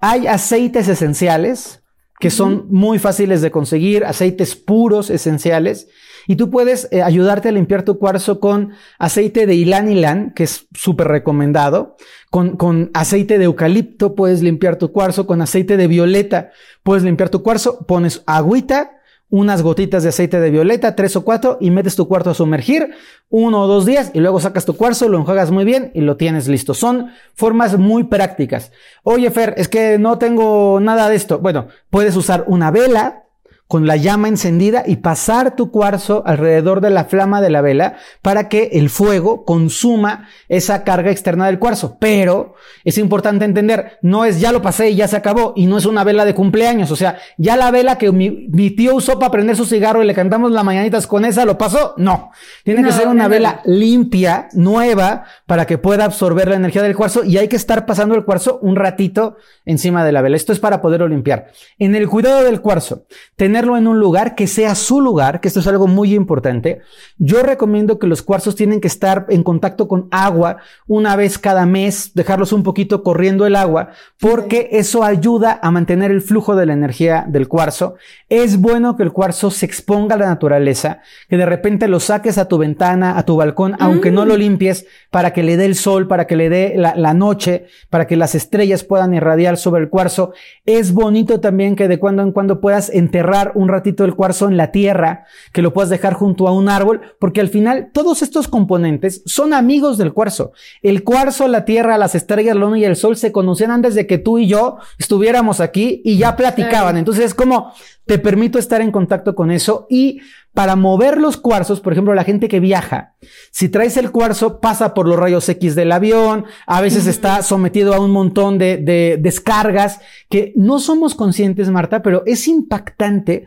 hay 0.00 0.26
aceites 0.26 0.88
esenciales 0.88 1.82
que 2.20 2.30
son 2.30 2.66
muy 2.70 2.98
fáciles 2.98 3.42
de 3.42 3.50
conseguir, 3.50 4.04
aceites 4.04 4.56
puros 4.56 5.10
esenciales, 5.10 5.88
y 6.28 6.36
tú 6.36 6.50
puedes 6.50 6.88
eh, 6.92 7.02
ayudarte 7.02 7.48
a 7.48 7.52
limpiar 7.52 7.82
tu 7.82 7.98
cuarzo 7.98 8.38
con 8.38 8.72
aceite 8.98 9.46
de 9.46 9.54
Ilan 9.54 9.90
Ilan, 9.90 10.32
que 10.34 10.44
es 10.44 10.68
súper 10.74 11.08
recomendado. 11.08 11.96
Con, 12.30 12.58
con 12.58 12.90
aceite 12.92 13.38
de 13.38 13.46
eucalipto 13.46 14.14
puedes 14.14 14.42
limpiar 14.42 14.76
tu 14.76 14.92
cuarzo. 14.92 15.26
Con 15.26 15.40
aceite 15.40 15.78
de 15.78 15.88
violeta 15.88 16.50
puedes 16.82 17.02
limpiar 17.02 17.30
tu 17.30 17.42
cuarzo. 17.42 17.86
Pones 17.86 18.22
agüita, 18.26 19.00
unas 19.30 19.62
gotitas 19.62 20.02
de 20.02 20.10
aceite 20.10 20.38
de 20.38 20.50
violeta, 20.50 20.94
tres 20.94 21.16
o 21.16 21.24
cuatro, 21.24 21.56
y 21.62 21.70
metes 21.70 21.96
tu 21.96 22.06
cuarzo 22.08 22.28
a 22.28 22.34
sumergir 22.34 22.90
uno 23.30 23.62
o 23.62 23.66
dos 23.66 23.86
días 23.86 24.10
y 24.12 24.20
luego 24.20 24.38
sacas 24.38 24.66
tu 24.66 24.76
cuarzo, 24.76 25.08
lo 25.08 25.18
enjuagas 25.18 25.50
muy 25.50 25.64
bien 25.64 25.92
y 25.94 26.02
lo 26.02 26.18
tienes 26.18 26.46
listo. 26.46 26.74
Son 26.74 27.10
formas 27.34 27.78
muy 27.78 28.04
prácticas. 28.04 28.70
Oye, 29.02 29.30
Fer, 29.30 29.54
es 29.56 29.68
que 29.68 29.98
no 29.98 30.18
tengo 30.18 30.78
nada 30.78 31.08
de 31.08 31.16
esto. 31.16 31.38
Bueno, 31.38 31.68
puedes 31.88 32.16
usar 32.16 32.44
una 32.48 32.70
vela, 32.70 33.24
con 33.68 33.86
la 33.86 33.96
llama 33.96 34.28
encendida 34.28 34.82
y 34.86 34.96
pasar 34.96 35.54
tu 35.54 35.70
cuarzo 35.70 36.22
alrededor 36.24 36.80
de 36.80 36.88
la 36.88 37.04
flama 37.04 37.42
de 37.42 37.50
la 37.50 37.60
vela 37.60 37.96
para 38.22 38.48
que 38.48 38.70
el 38.72 38.88
fuego 38.88 39.44
consuma 39.44 40.26
esa 40.48 40.84
carga 40.84 41.10
externa 41.10 41.46
del 41.46 41.58
cuarzo. 41.58 41.98
Pero 42.00 42.54
es 42.84 42.96
importante 42.96 43.44
entender, 43.44 43.98
no 44.00 44.24
es 44.24 44.40
ya 44.40 44.52
lo 44.52 44.62
pasé 44.62 44.88
y 44.90 44.96
ya 44.96 45.06
se 45.06 45.16
acabó 45.16 45.52
y 45.54 45.66
no 45.66 45.76
es 45.76 45.84
una 45.84 46.02
vela 46.02 46.24
de 46.24 46.34
cumpleaños. 46.34 46.90
O 46.90 46.96
sea, 46.96 47.18
ya 47.36 47.58
la 47.58 47.70
vela 47.70 47.98
que 47.98 48.10
mi, 48.10 48.70
tío 48.70 48.94
usó 48.94 49.18
para 49.18 49.32
prender 49.32 49.54
su 49.54 49.66
cigarro 49.66 50.02
y 50.02 50.06
le 50.06 50.14
cantamos 50.14 50.50
las 50.50 50.64
mañanitas 50.64 51.06
con 51.06 51.26
esa, 51.26 51.44
¿lo 51.44 51.58
pasó? 51.58 51.92
No. 51.98 52.30
Tiene 52.64 52.82
que 52.82 52.92
ser 52.92 53.06
una 53.06 53.28
vela 53.28 53.60
limpia, 53.66 54.48
nueva, 54.54 55.24
para 55.44 55.66
que 55.66 55.76
pueda 55.76 56.06
absorber 56.06 56.48
la 56.48 56.56
energía 56.56 56.82
del 56.82 56.96
cuarzo 56.96 57.22
y 57.22 57.36
hay 57.36 57.48
que 57.48 57.56
estar 57.56 57.84
pasando 57.84 58.14
el 58.14 58.24
cuarzo 58.24 58.60
un 58.62 58.76
ratito 58.76 59.36
encima 59.66 60.06
de 60.06 60.12
la 60.12 60.22
vela. 60.22 60.36
Esto 60.36 60.54
es 60.54 60.58
para 60.58 60.80
poderlo 60.80 61.06
limpiar. 61.06 61.50
En 61.78 61.94
el 61.94 62.08
cuidado 62.08 62.44
del 62.44 62.62
cuarzo, 62.62 63.04
tener 63.36 63.57
en 63.58 63.88
un 63.88 63.98
lugar 63.98 64.34
que 64.34 64.46
sea 64.46 64.74
su 64.74 65.00
lugar, 65.00 65.40
que 65.40 65.48
esto 65.48 65.60
es 65.60 65.66
algo 65.66 65.86
muy 65.86 66.14
importante. 66.14 66.80
Yo 67.18 67.42
recomiendo 67.42 67.98
que 67.98 68.06
los 68.06 68.22
cuarzos 68.22 68.54
tienen 68.54 68.80
que 68.80 68.86
estar 68.86 69.26
en 69.28 69.42
contacto 69.42 69.88
con 69.88 70.08
agua 70.10 70.58
una 70.86 71.16
vez 71.16 71.38
cada 71.38 71.66
mes, 71.66 72.12
dejarlos 72.14 72.52
un 72.52 72.62
poquito 72.62 73.02
corriendo 73.02 73.46
el 73.46 73.56
agua, 73.56 73.90
porque 74.20 74.68
eso 74.72 75.02
ayuda 75.02 75.58
a 75.62 75.70
mantener 75.70 76.10
el 76.10 76.20
flujo 76.20 76.54
de 76.54 76.66
la 76.66 76.72
energía 76.72 77.26
del 77.28 77.48
cuarzo. 77.48 77.96
Es 78.28 78.60
bueno 78.60 78.96
que 78.96 79.02
el 79.02 79.12
cuarzo 79.12 79.50
se 79.50 79.66
exponga 79.66 80.14
a 80.14 80.18
la 80.18 80.26
naturaleza, 80.26 81.00
que 81.28 81.36
de 81.36 81.46
repente 81.46 81.88
lo 81.88 81.98
saques 82.00 82.38
a 82.38 82.46
tu 82.46 82.58
ventana, 82.58 83.18
a 83.18 83.24
tu 83.24 83.36
balcón, 83.36 83.76
aunque 83.80 84.10
no 84.10 84.24
lo 84.24 84.34
mm. 84.34 84.38
limpies, 84.38 84.86
para 85.10 85.32
que 85.32 85.42
le 85.42 85.56
dé 85.56 85.64
el 85.64 85.74
sol, 85.74 86.06
para 86.06 86.26
que 86.26 86.36
le 86.36 86.48
dé 86.48 86.74
la, 86.76 86.94
la 86.94 87.14
noche, 87.14 87.66
para 87.90 88.06
que 88.06 88.16
las 88.16 88.34
estrellas 88.34 88.84
puedan 88.84 89.14
irradiar 89.14 89.56
sobre 89.56 89.82
el 89.82 89.88
cuarzo. 89.88 90.32
Es 90.64 90.92
bonito 90.92 91.40
también 91.40 91.74
que 91.74 91.88
de 91.88 91.98
cuando 91.98 92.22
en 92.22 92.32
cuando 92.32 92.60
puedas 92.60 92.90
enterrar 92.90 93.47
un 93.54 93.68
ratito 93.68 94.04
el 94.04 94.14
cuarzo 94.14 94.48
en 94.48 94.56
la 94.56 94.70
tierra, 94.70 95.24
que 95.52 95.62
lo 95.62 95.72
puedas 95.72 95.90
dejar 95.90 96.14
junto 96.14 96.48
a 96.48 96.52
un 96.52 96.68
árbol, 96.68 97.00
porque 97.18 97.40
al 97.40 97.48
final 97.48 97.90
todos 97.92 98.22
estos 98.22 98.48
componentes 98.48 99.22
son 99.26 99.52
amigos 99.52 99.98
del 99.98 100.12
cuarzo. 100.12 100.52
El 100.82 101.04
cuarzo, 101.04 101.48
la 101.48 101.64
tierra, 101.64 101.98
las 101.98 102.14
estrellas, 102.14 102.56
la 102.56 102.62
luna 102.62 102.78
y 102.78 102.84
el 102.84 102.96
sol 102.96 103.16
se 103.16 103.32
conocían 103.32 103.70
antes 103.70 103.94
de 103.94 104.06
que 104.06 104.18
tú 104.18 104.38
y 104.38 104.48
yo 104.48 104.78
estuviéramos 104.98 105.60
aquí 105.60 106.02
y 106.04 106.18
ya 106.18 106.36
platicaban. 106.36 106.96
Entonces 106.96 107.24
es 107.24 107.34
como 107.34 107.72
te 108.08 108.18
permito 108.18 108.58
estar 108.58 108.80
en 108.80 108.90
contacto 108.90 109.34
con 109.34 109.50
eso 109.50 109.86
y 109.90 110.20
para 110.58 110.74
mover 110.74 111.18
los 111.18 111.36
cuarzos, 111.36 111.80
por 111.80 111.92
ejemplo, 111.92 112.14
la 112.14 112.24
gente 112.24 112.48
que 112.48 112.58
viaja, 112.58 113.14
si 113.52 113.68
traes 113.68 113.96
el 113.96 114.10
cuarzo, 114.10 114.58
pasa 114.58 114.92
por 114.92 115.06
los 115.06 115.16
rayos 115.16 115.48
X 115.48 115.76
del 115.76 115.92
avión, 115.92 116.46
a 116.66 116.80
veces 116.80 117.06
está 117.06 117.44
sometido 117.44 117.94
a 117.94 118.00
un 118.00 118.10
montón 118.10 118.58
de, 118.58 118.76
de 118.76 119.18
descargas 119.20 120.00
que 120.28 120.52
no 120.56 120.80
somos 120.80 121.14
conscientes, 121.14 121.70
Marta, 121.70 122.02
pero 122.02 122.24
es 122.26 122.48
impactante 122.48 123.46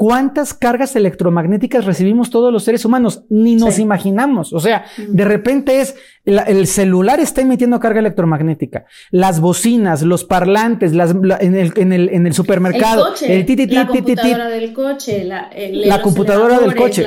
¿Cuántas 0.00 0.54
cargas 0.54 0.96
electromagnéticas 0.96 1.84
recibimos 1.84 2.30
todos 2.30 2.50
los 2.50 2.64
seres 2.64 2.86
humanos? 2.86 3.24
Ni 3.28 3.54
nos 3.54 3.78
imaginamos. 3.78 4.54
O 4.54 4.58
sea, 4.58 4.86
de 4.96 5.26
repente 5.26 5.82
es, 5.82 5.94
el 6.24 6.66
celular 6.68 7.20
está 7.20 7.42
emitiendo 7.42 7.78
carga 7.80 8.00
electromagnética. 8.00 8.86
Las 9.10 9.40
bocinas, 9.40 10.00
los 10.00 10.24
parlantes, 10.24 10.94
las, 10.94 11.10
en, 11.10 11.54
el, 11.54 11.74
en, 11.76 11.92
el, 11.92 12.08
en 12.08 12.26
el 12.26 12.32
supermercado. 12.32 13.08
El 13.08 13.44
coche, 13.44 13.60
el 13.60 13.74
la 13.74 13.86
computadora 13.86 14.48
del 14.48 14.72
coche. 14.72 15.24
La, 15.24 15.50
la 15.70 16.00
computadora 16.00 16.58
del 16.60 16.74
coche. 16.74 17.04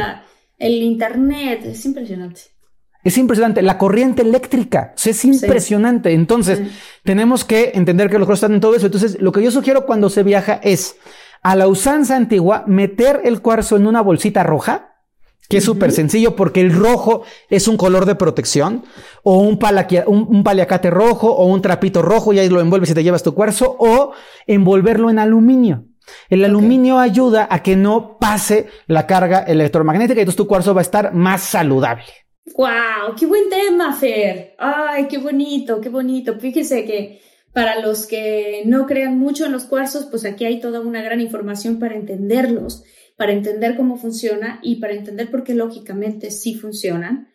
el 0.59 0.73
internet. 0.73 1.65
Es 1.65 1.83
impresionante. 1.87 2.41
Es 3.03 3.17
impresionante. 3.17 3.63
La 3.63 3.79
corriente 3.79 4.21
eléctrica. 4.21 4.93
es 5.03 5.25
impresionante. 5.25 6.11
Entonces, 6.11 6.61
tenemos 7.03 7.43
que 7.43 7.71
entender 7.73 8.11
que 8.11 8.19
los 8.19 8.27
cosas 8.27 8.43
están 8.43 8.53
en 8.53 8.61
todo 8.61 8.75
eso. 8.75 8.85
Entonces, 8.85 9.19
lo 9.19 9.31
que 9.31 9.41
yo 9.41 9.49
sugiero 9.49 9.87
cuando 9.87 10.11
se 10.11 10.21
viaja 10.21 10.59
es 10.61 10.95
a 11.43 11.55
la 11.55 11.67
usanza 11.67 12.15
antigua 12.15 12.63
meter 12.67 13.21
el 13.25 13.41
cuarzo 13.41 13.75
en 13.75 13.85
una 13.85 14.01
bolsita 14.01 14.43
roja, 14.43 14.93
que 15.49 15.57
es 15.57 15.63
súper 15.65 15.91
sencillo 15.91 16.35
porque 16.35 16.61
el 16.61 16.73
rojo 16.73 17.23
es 17.49 17.67
un 17.67 17.77
color 17.77 18.05
de 18.05 18.15
protección, 18.15 18.83
o 19.23 19.39
un, 19.39 19.59
un, 20.07 20.43
paliacate 20.43 20.89
rojo, 20.89 21.31
o 21.31 21.45
un 21.45 21.61
trapito 21.61 22.01
rojo, 22.01 22.33
y 22.33 22.39
ahí 22.39 22.49
lo 22.49 22.61
envuelves 22.61 22.89
y 22.91 22.93
te 22.93 23.03
llevas 23.03 23.23
tu 23.23 23.35
cuarzo, 23.35 23.75
o 23.77 24.13
envolverlo 24.47 25.09
en 25.09 25.19
aluminio. 25.19 25.85
El 26.29 26.43
aluminio 26.43 26.97
ayuda 26.97 27.47
a 27.49 27.61
que 27.61 27.75
no 27.75 28.17
pase 28.19 28.67
la 28.87 29.05
carga 29.05 29.39
electromagnética 29.39 30.19
y 30.19 30.23
entonces 30.23 30.37
tu 30.37 30.47
cuarzo 30.47 30.73
va 30.73 30.81
a 30.81 30.83
estar 30.83 31.13
más 31.13 31.43
saludable. 31.43 32.05
¡Wow! 32.57 33.15
¡Qué 33.17 33.25
buen 33.25 33.49
tema, 33.49 33.93
Fer! 33.93 34.55
¡Ay, 34.59 35.07
qué 35.07 35.17
bonito, 35.17 35.79
qué 35.79 35.89
bonito! 35.89 36.37
Fíjese 36.39 36.83
que 36.83 37.21
para 37.53 37.79
los 37.79 38.07
que 38.07 38.63
no 38.65 38.87
crean 38.87 39.17
mucho 39.17 39.45
en 39.45 39.51
los 39.51 39.65
cuarzos, 39.65 40.05
pues 40.05 40.25
aquí 40.25 40.45
hay 40.45 40.59
toda 40.59 40.79
una 40.79 41.01
gran 41.01 41.21
información 41.21 41.79
para 41.79 41.95
entenderlos, 41.95 42.83
para 43.15 43.31
entender 43.31 43.75
cómo 43.75 43.97
funciona 43.97 44.59
y 44.63 44.77
para 44.77 44.93
entender 44.93 45.29
por 45.29 45.43
qué 45.43 45.53
lógicamente 45.53 46.31
sí 46.31 46.55
funcionan. 46.55 47.29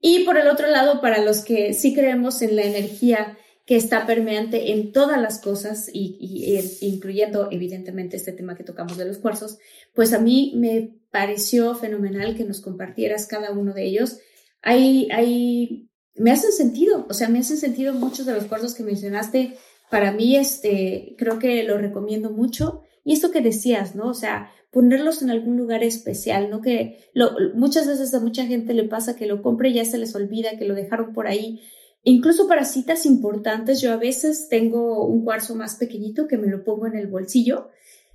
Y 0.00 0.24
por 0.24 0.36
el 0.36 0.48
otro 0.48 0.68
lado, 0.68 1.00
para 1.00 1.22
los 1.22 1.44
que 1.44 1.72
sí 1.72 1.94
creemos 1.94 2.40
en 2.42 2.56
la 2.56 2.62
energía 2.62 3.36
que 3.66 3.76
está 3.76 4.06
permeante 4.06 4.72
en 4.72 4.92
todas 4.92 5.20
las 5.20 5.40
cosas 5.40 5.88
y, 5.92 6.58
incluyendo 6.82 7.48
evidentemente 7.50 8.16
este 8.16 8.32
tema 8.32 8.56
que 8.56 8.64
tocamos 8.64 8.98
de 8.98 9.06
los 9.06 9.18
cuarzos, 9.18 9.58
pues 9.94 10.12
a 10.12 10.18
mí 10.18 10.52
me 10.56 10.94
pareció 11.10 11.74
fenomenal 11.74 12.36
que 12.36 12.44
nos 12.44 12.60
compartieras 12.60 13.26
cada 13.26 13.52
uno 13.52 13.72
de 13.72 13.86
ellos. 13.86 14.18
Hay, 14.60 15.08
hay, 15.10 15.88
me 16.16 16.30
hacen 16.30 16.52
sentido, 16.52 17.06
o 17.08 17.14
sea, 17.14 17.28
me 17.28 17.40
hacen 17.40 17.56
sentido 17.56 17.92
muchos 17.92 18.26
de 18.26 18.34
los 18.34 18.44
cuarzos 18.44 18.74
que 18.74 18.82
mencionaste. 18.82 19.56
Para 19.90 20.12
mí, 20.12 20.36
este, 20.36 21.14
creo 21.18 21.38
que 21.38 21.62
lo 21.64 21.78
recomiendo 21.78 22.30
mucho. 22.30 22.82
Y 23.04 23.12
esto 23.12 23.30
que 23.30 23.40
decías, 23.40 23.94
¿no? 23.94 24.08
O 24.08 24.14
sea, 24.14 24.50
ponerlos 24.70 25.22
en 25.22 25.30
algún 25.30 25.56
lugar 25.56 25.84
especial, 25.84 26.50
¿no? 26.50 26.60
Que 26.60 27.08
lo, 27.14 27.32
muchas 27.54 27.86
veces 27.86 28.12
a 28.14 28.20
mucha 28.20 28.46
gente 28.46 28.74
le 28.74 28.84
pasa 28.84 29.16
que 29.16 29.26
lo 29.26 29.42
compre 29.42 29.68
y 29.68 29.74
ya 29.74 29.84
se 29.84 29.98
les 29.98 30.14
olvida, 30.14 30.58
que 30.58 30.64
lo 30.64 30.74
dejaron 30.74 31.12
por 31.12 31.26
ahí. 31.26 31.62
Incluso 32.02 32.48
para 32.48 32.64
citas 32.64 33.06
importantes, 33.06 33.80
yo 33.80 33.92
a 33.92 33.96
veces 33.96 34.48
tengo 34.48 35.06
un 35.06 35.24
cuarzo 35.24 35.54
más 35.54 35.76
pequeñito 35.76 36.26
que 36.26 36.38
me 36.38 36.48
lo 36.48 36.64
pongo 36.64 36.86
en 36.86 36.96
el 36.96 37.06
bolsillo, 37.06 37.70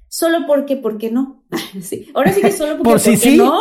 solo 0.08 0.40
porque, 0.48 0.76
¿por 0.76 0.98
qué 0.98 1.12
no? 1.12 1.44
sí. 1.82 2.10
Ahora 2.14 2.34
sí 2.34 2.42
que 2.42 2.52
solo 2.52 2.78
porque, 2.78 2.84
por 2.92 3.00
si 3.00 3.18
sí. 3.18 3.38
no. 3.38 3.60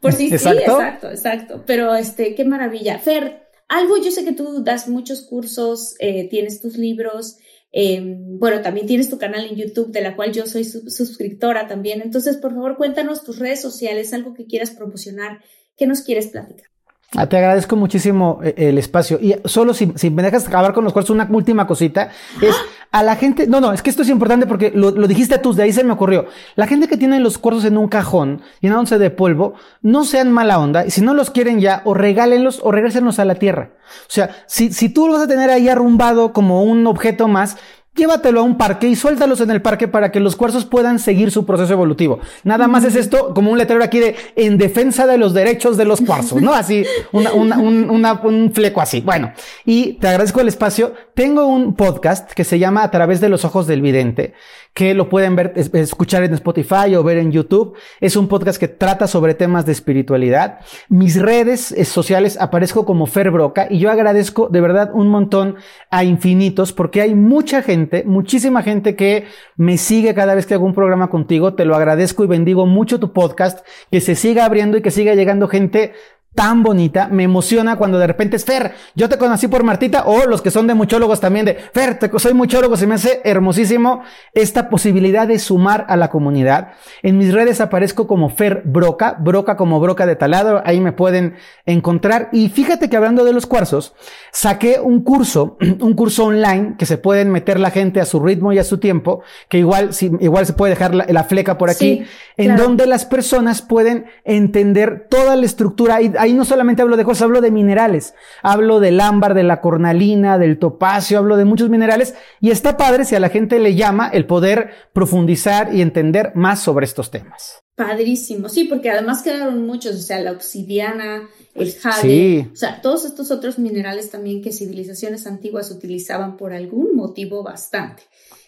Por 0.00 0.12
si 0.12 0.28
sí, 0.28 0.34
exacto, 0.64 1.10
exacto. 1.10 1.64
Pero 1.66 1.94
este, 1.94 2.34
qué 2.34 2.44
maravilla. 2.44 2.98
Fer, 2.98 3.47
algo, 3.68 3.96
yo 3.98 4.10
sé 4.10 4.24
que 4.24 4.32
tú 4.32 4.62
das 4.64 4.88
muchos 4.88 5.22
cursos, 5.22 5.94
eh, 5.98 6.28
tienes 6.28 6.60
tus 6.60 6.76
libros, 6.76 7.36
Em, 7.70 8.38
bueno, 8.38 8.62
también 8.62 8.86
tienes 8.86 9.10
tu 9.10 9.18
canal 9.18 9.44
en 9.44 9.56
YouTube, 9.56 9.92
de 9.92 10.00
la 10.00 10.16
cual 10.16 10.32
yo 10.32 10.46
soy 10.46 10.64
suscriptora 10.64 11.66
también. 11.66 12.00
Entonces, 12.00 12.36
por 12.38 12.52
favor, 12.54 12.76
cuéntanos 12.76 13.24
tus 13.24 13.38
redes 13.38 13.60
sociales, 13.60 14.12
algo 14.14 14.34
que 14.34 14.46
quieras 14.46 14.70
promocionar, 14.70 15.42
¿qué 15.76 15.86
nos 15.86 16.00
quieres 16.02 16.28
platicar? 16.28 16.70
Ah, 17.16 17.26
te 17.26 17.38
agradezco 17.38 17.74
muchísimo 17.74 18.40
eh, 18.42 18.54
el 18.56 18.76
espacio. 18.76 19.18
Y 19.18 19.34
solo 19.46 19.72
si, 19.72 19.86
me 20.10 20.22
dejas 20.22 20.46
acabar 20.46 20.74
con 20.74 20.84
los 20.84 20.92
cuartos, 20.92 21.08
una 21.08 21.26
última 21.30 21.66
cosita 21.66 22.10
es 22.42 22.54
a 22.90 23.02
la 23.02 23.16
gente. 23.16 23.46
No, 23.46 23.62
no, 23.62 23.72
es 23.72 23.82
que 23.82 23.88
esto 23.88 24.02
es 24.02 24.10
importante 24.10 24.46
porque 24.46 24.72
lo, 24.74 24.90
lo, 24.90 25.06
dijiste 25.06 25.38
tú, 25.38 25.54
de 25.54 25.62
ahí 25.62 25.72
se 25.72 25.84
me 25.84 25.92
ocurrió. 25.94 26.26
La 26.54 26.66
gente 26.66 26.86
que 26.86 26.98
tiene 26.98 27.18
los 27.18 27.38
cuartos 27.38 27.64
en 27.64 27.78
un 27.78 27.88
cajón, 27.88 28.42
llenándose 28.60 28.98
de 28.98 29.08
polvo, 29.08 29.54
no 29.80 30.04
sean 30.04 30.30
mala 30.30 30.58
onda. 30.58 30.84
Y 30.84 30.90
si 30.90 31.00
no 31.00 31.14
los 31.14 31.30
quieren 31.30 31.60
ya, 31.60 31.80
o 31.86 31.94
regálenlos 31.94 32.60
o 32.62 32.72
regrésenlos 32.72 33.18
a 33.18 33.24
la 33.24 33.36
tierra. 33.36 33.70
O 34.02 34.10
sea, 34.10 34.44
si, 34.46 34.70
si 34.70 34.90
tú 34.90 35.06
lo 35.06 35.14
vas 35.14 35.22
a 35.22 35.28
tener 35.28 35.48
ahí 35.48 35.70
arrumbado 35.70 36.34
como 36.34 36.62
un 36.62 36.86
objeto 36.86 37.26
más, 37.26 37.56
llévatelo 37.98 38.40
a 38.40 38.42
un 38.42 38.56
parque 38.56 38.88
y 38.88 38.96
suéltalos 38.96 39.40
en 39.42 39.50
el 39.50 39.60
parque 39.60 39.88
para 39.88 40.10
que 40.10 40.20
los 40.20 40.36
cuarzos 40.36 40.64
puedan 40.64 40.98
seguir 40.98 41.30
su 41.30 41.44
proceso 41.44 41.72
evolutivo. 41.74 42.20
Nada 42.44 42.68
más 42.68 42.84
es 42.84 42.96
esto 42.96 43.34
como 43.34 43.50
un 43.50 43.58
letrero 43.58 43.84
aquí 43.84 43.98
de 43.98 44.16
en 44.36 44.56
defensa 44.56 45.06
de 45.06 45.18
los 45.18 45.34
derechos 45.34 45.76
de 45.76 45.84
los 45.84 46.00
cuarzos, 46.00 46.40
¿no? 46.40 46.54
Así, 46.54 46.84
una, 47.12 47.32
una, 47.32 47.58
un, 47.58 47.90
un 47.90 48.52
fleco 48.52 48.80
así. 48.80 49.00
Bueno, 49.00 49.32
y 49.66 49.94
te 49.94 50.08
agradezco 50.08 50.40
el 50.40 50.48
espacio. 50.48 50.94
Tengo 51.14 51.46
un 51.46 51.74
podcast 51.74 52.32
que 52.32 52.44
se 52.44 52.58
llama 52.58 52.82
A 52.82 52.90
través 52.90 53.20
de 53.20 53.28
los 53.28 53.44
ojos 53.44 53.66
del 53.66 53.82
vidente, 53.82 54.34
que 54.78 54.94
lo 54.94 55.08
pueden 55.08 55.34
ver, 55.34 55.54
escuchar 55.56 56.22
en 56.22 56.34
Spotify 56.34 56.94
o 56.94 57.02
ver 57.02 57.18
en 57.18 57.32
YouTube. 57.32 57.76
Es 58.00 58.14
un 58.14 58.28
podcast 58.28 58.60
que 58.60 58.68
trata 58.68 59.08
sobre 59.08 59.34
temas 59.34 59.66
de 59.66 59.72
espiritualidad. 59.72 60.60
Mis 60.88 61.20
redes 61.20 61.72
eh, 61.72 61.84
sociales 61.84 62.38
aparezco 62.40 62.84
como 62.84 63.06
Fer 63.06 63.32
Broca 63.32 63.66
y 63.68 63.80
yo 63.80 63.90
agradezco 63.90 64.48
de 64.48 64.60
verdad 64.60 64.92
un 64.94 65.08
montón 65.08 65.56
a 65.90 66.04
infinitos 66.04 66.72
porque 66.72 67.00
hay 67.00 67.16
mucha 67.16 67.60
gente, 67.60 68.04
muchísima 68.06 68.62
gente 68.62 68.94
que 68.94 69.24
me 69.56 69.78
sigue 69.78 70.14
cada 70.14 70.36
vez 70.36 70.46
que 70.46 70.54
hago 70.54 70.66
un 70.66 70.74
programa 70.74 71.10
contigo. 71.10 71.54
Te 71.54 71.64
lo 71.64 71.74
agradezco 71.74 72.22
y 72.22 72.28
bendigo 72.28 72.64
mucho 72.64 73.00
tu 73.00 73.12
podcast, 73.12 73.66
que 73.90 74.00
se 74.00 74.14
siga 74.14 74.44
abriendo 74.44 74.76
y 74.76 74.82
que 74.82 74.92
siga 74.92 75.16
llegando 75.16 75.48
gente 75.48 75.94
tan 76.38 76.62
bonita, 76.62 77.08
me 77.10 77.24
emociona 77.24 77.74
cuando 77.74 77.98
de 77.98 78.06
repente 78.06 78.36
es 78.36 78.44
Fer, 78.44 78.72
yo 78.94 79.08
te 79.08 79.18
conocí 79.18 79.48
por 79.48 79.64
Martita, 79.64 80.04
o 80.06 80.24
los 80.24 80.40
que 80.40 80.52
son 80.52 80.68
de 80.68 80.74
muchólogos 80.74 81.18
también 81.18 81.44
de 81.44 81.54
Fer, 81.54 81.98
te, 81.98 82.08
soy 82.16 82.32
muchólogo, 82.32 82.76
se 82.76 82.86
me 82.86 82.94
hace 82.94 83.20
hermosísimo 83.24 84.04
esta 84.32 84.70
posibilidad 84.70 85.26
de 85.26 85.40
sumar 85.40 85.84
a 85.88 85.96
la 85.96 86.10
comunidad. 86.10 86.74
En 87.02 87.18
mis 87.18 87.34
redes 87.34 87.60
aparezco 87.60 88.06
como 88.06 88.28
Fer 88.28 88.62
Broca, 88.64 89.16
Broca 89.18 89.56
como 89.56 89.80
Broca 89.80 90.06
de 90.06 90.14
Talado, 90.14 90.62
ahí 90.64 90.78
me 90.78 90.92
pueden 90.92 91.34
encontrar. 91.66 92.28
Y 92.30 92.50
fíjate 92.50 92.88
que 92.88 92.96
hablando 92.96 93.24
de 93.24 93.32
los 93.32 93.46
cuarzos, 93.46 93.94
saqué 94.30 94.78
un 94.80 95.02
curso, 95.02 95.56
un 95.80 95.94
curso 95.94 96.26
online 96.26 96.76
que 96.78 96.86
se 96.86 96.98
pueden 96.98 97.32
meter 97.32 97.58
la 97.58 97.72
gente 97.72 98.00
a 98.00 98.04
su 98.04 98.20
ritmo 98.20 98.52
y 98.52 98.60
a 98.60 98.64
su 98.64 98.78
tiempo, 98.78 99.22
que 99.48 99.58
igual, 99.58 99.92
si, 99.92 100.12
igual 100.20 100.46
se 100.46 100.52
puede 100.52 100.74
dejar 100.74 100.94
la, 100.94 101.24
fleca 101.24 101.58
por 101.58 101.68
aquí, 101.68 102.04
en 102.36 102.54
donde 102.54 102.86
las 102.86 103.04
personas 103.04 103.60
pueden 103.60 104.06
entender 104.24 105.08
toda 105.10 105.34
la 105.34 105.44
estructura. 105.44 105.98
Ahí 106.28 106.34
no 106.34 106.44
solamente 106.44 106.82
hablo 106.82 106.96
de 106.96 107.04
cosas, 107.04 107.22
hablo 107.22 107.40
de 107.40 107.50
minerales. 107.50 108.14
Hablo 108.42 108.80
del 108.80 109.00
ámbar, 109.00 109.34
de 109.34 109.42
la 109.42 109.60
cornalina, 109.60 110.38
del 110.38 110.58
topacio, 110.58 111.18
hablo 111.18 111.36
de 111.36 111.44
muchos 111.44 111.70
minerales. 111.70 112.14
Y 112.40 112.50
está 112.50 112.76
padre 112.76 113.04
si 113.04 113.14
a 113.14 113.20
la 113.20 113.28
gente 113.28 113.58
le 113.58 113.74
llama 113.74 114.08
el 114.08 114.26
poder 114.26 114.70
profundizar 114.92 115.74
y 115.74 115.82
entender 115.82 116.32
más 116.34 116.60
sobre 116.60 116.86
estos 116.86 117.10
temas. 117.10 117.62
Padrísimo, 117.78 118.48
sí, 118.48 118.64
porque 118.64 118.90
además 118.90 119.22
quedaron 119.22 119.64
muchos, 119.64 119.94
o 119.94 120.02
sea, 120.02 120.18
la 120.18 120.32
obsidiana, 120.32 121.28
el 121.54 121.72
jade, 121.74 122.50
o 122.52 122.56
sea, 122.56 122.80
todos 122.82 123.04
estos 123.04 123.30
otros 123.30 123.60
minerales 123.60 124.10
también 124.10 124.42
que 124.42 124.50
civilizaciones 124.50 125.28
antiguas 125.28 125.70
utilizaban 125.70 126.36
por 126.36 126.52
algún 126.52 126.96
motivo 126.96 127.44
bastante. 127.44 128.02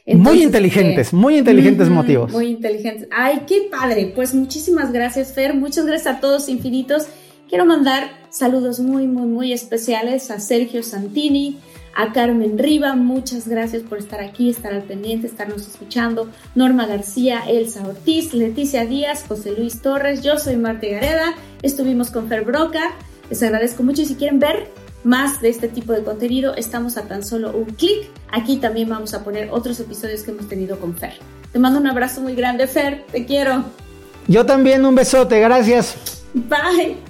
muy 0.05 0.43
inteligentes, 0.43 1.13
muy 1.13 1.39
inteligentes 1.39 1.89
motivos. 1.89 2.33
Muy 2.33 2.49
inteligentes. 2.49 3.07
Ay, 3.13 3.43
qué 3.47 3.69
padre. 3.71 4.13
Pues 4.13 4.35
muchísimas 4.35 4.93
gracias, 4.93 5.33
Fer. 5.33 5.55
Muchas 5.55 5.87
gracias 5.87 6.17
a 6.17 6.21
todos 6.21 6.49
infinitos. 6.49 7.07
Quiero 7.51 7.67
mandar 7.67 8.13
saludos 8.31 8.79
muy, 8.79 9.09
muy, 9.09 9.27
muy 9.27 9.53
especiales 9.53 10.31
a 10.31 10.39
Sergio 10.39 10.85
Santini, 10.85 11.59
a 11.97 12.13
Carmen 12.13 12.57
Riva, 12.57 12.95
muchas 12.95 13.49
gracias 13.49 13.83
por 13.83 13.99
estar 13.99 14.21
aquí, 14.21 14.49
estar 14.49 14.73
al 14.73 14.85
pendiente, 14.85 15.27
estarnos 15.27 15.67
escuchando. 15.67 16.29
Norma 16.55 16.87
García, 16.87 17.43
Elsa 17.49 17.85
Ortiz, 17.85 18.35
Leticia 18.35 18.87
Díaz, 18.87 19.25
José 19.27 19.51
Luis 19.59 19.83
Torres, 19.83 20.23
yo 20.23 20.39
soy 20.39 20.55
Marta 20.59 20.87
Gareda, 20.87 21.35
estuvimos 21.61 22.13
con 22.13 22.29
Fer 22.29 22.45
Broca, 22.45 22.93
les 23.29 23.43
agradezco 23.43 23.83
mucho 23.83 24.03
y 24.03 24.07
si 24.07 24.15
quieren 24.15 24.39
ver 24.39 24.69
más 25.03 25.41
de 25.41 25.49
este 25.49 25.67
tipo 25.67 25.93
de 25.93 26.05
contenido, 26.05 26.55
estamos 26.55 26.97
a 26.99 27.09
tan 27.09 27.25
solo 27.25 27.51
un 27.51 27.65
clic. 27.65 28.11
Aquí 28.31 28.59
también 28.59 28.89
vamos 28.89 29.13
a 29.13 29.25
poner 29.25 29.49
otros 29.51 29.81
episodios 29.81 30.23
que 30.23 30.31
hemos 30.31 30.49
tenido 30.49 30.79
con 30.79 30.97
Fer. 30.97 31.15
Te 31.51 31.59
mando 31.59 31.81
un 31.81 31.89
abrazo 31.89 32.21
muy 32.21 32.37
grande, 32.37 32.69
Fer, 32.69 33.07
te 33.11 33.27
quiero. 33.27 33.65
Yo 34.29 34.47
también 34.47 34.85
un 34.87 34.95
besote, 34.95 35.41
gracias. 35.41 35.97
Bye. 36.33 37.10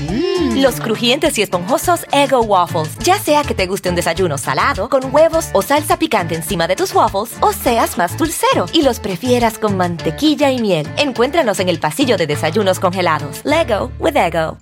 Mm. 0.00 0.62
Los 0.62 0.80
crujientes 0.80 1.36
y 1.38 1.42
esponjosos 1.42 2.06
Ego 2.12 2.42
Waffles. 2.42 2.96
Ya 3.04 3.18
sea 3.18 3.42
que 3.42 3.54
te 3.54 3.66
guste 3.66 3.88
un 3.88 3.94
desayuno 3.94 4.38
salado, 4.38 4.88
con 4.88 5.14
huevos 5.14 5.48
o 5.52 5.62
salsa 5.62 5.98
picante 5.98 6.34
encima 6.34 6.66
de 6.68 6.76
tus 6.76 6.94
waffles, 6.94 7.36
o 7.40 7.52
seas 7.52 7.98
más 7.98 8.16
dulcero 8.16 8.66
y 8.72 8.82
los 8.82 9.00
prefieras 9.00 9.58
con 9.58 9.76
mantequilla 9.76 10.50
y 10.50 10.60
miel. 10.60 10.86
Encuéntranos 10.96 11.60
en 11.60 11.68
el 11.68 11.80
pasillo 11.80 12.16
de 12.16 12.26
desayunos 12.26 12.78
congelados. 12.78 13.44
Lego 13.44 13.90
with 13.98 14.16
Ego. 14.16 14.58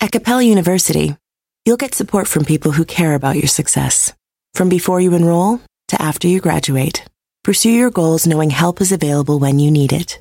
At 0.00 0.10
Capella 0.10 0.42
University, 0.42 1.16
you'll 1.64 1.78
get 1.78 1.94
support 1.94 2.28
from 2.28 2.44
people 2.44 2.72
who 2.72 2.84
care 2.84 3.14
about 3.14 3.36
your 3.36 3.48
success. 3.48 4.12
From 4.52 4.68
before 4.68 5.00
you 5.00 5.14
enroll 5.14 5.60
to 5.88 6.00
after 6.00 6.28
you 6.28 6.40
graduate, 6.40 7.04
pursue 7.42 7.70
your 7.70 7.90
goals 7.90 8.26
knowing 8.26 8.50
help 8.50 8.80
is 8.80 8.92
available 8.92 9.38
when 9.38 9.58
you 9.58 9.70
need 9.70 9.92
it. 9.92 10.20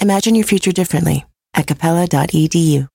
Imagine 0.00 0.34
your 0.34 0.46
future 0.46 0.72
differently 0.72 1.24
at 1.54 1.66
capella.edu. 1.66 2.93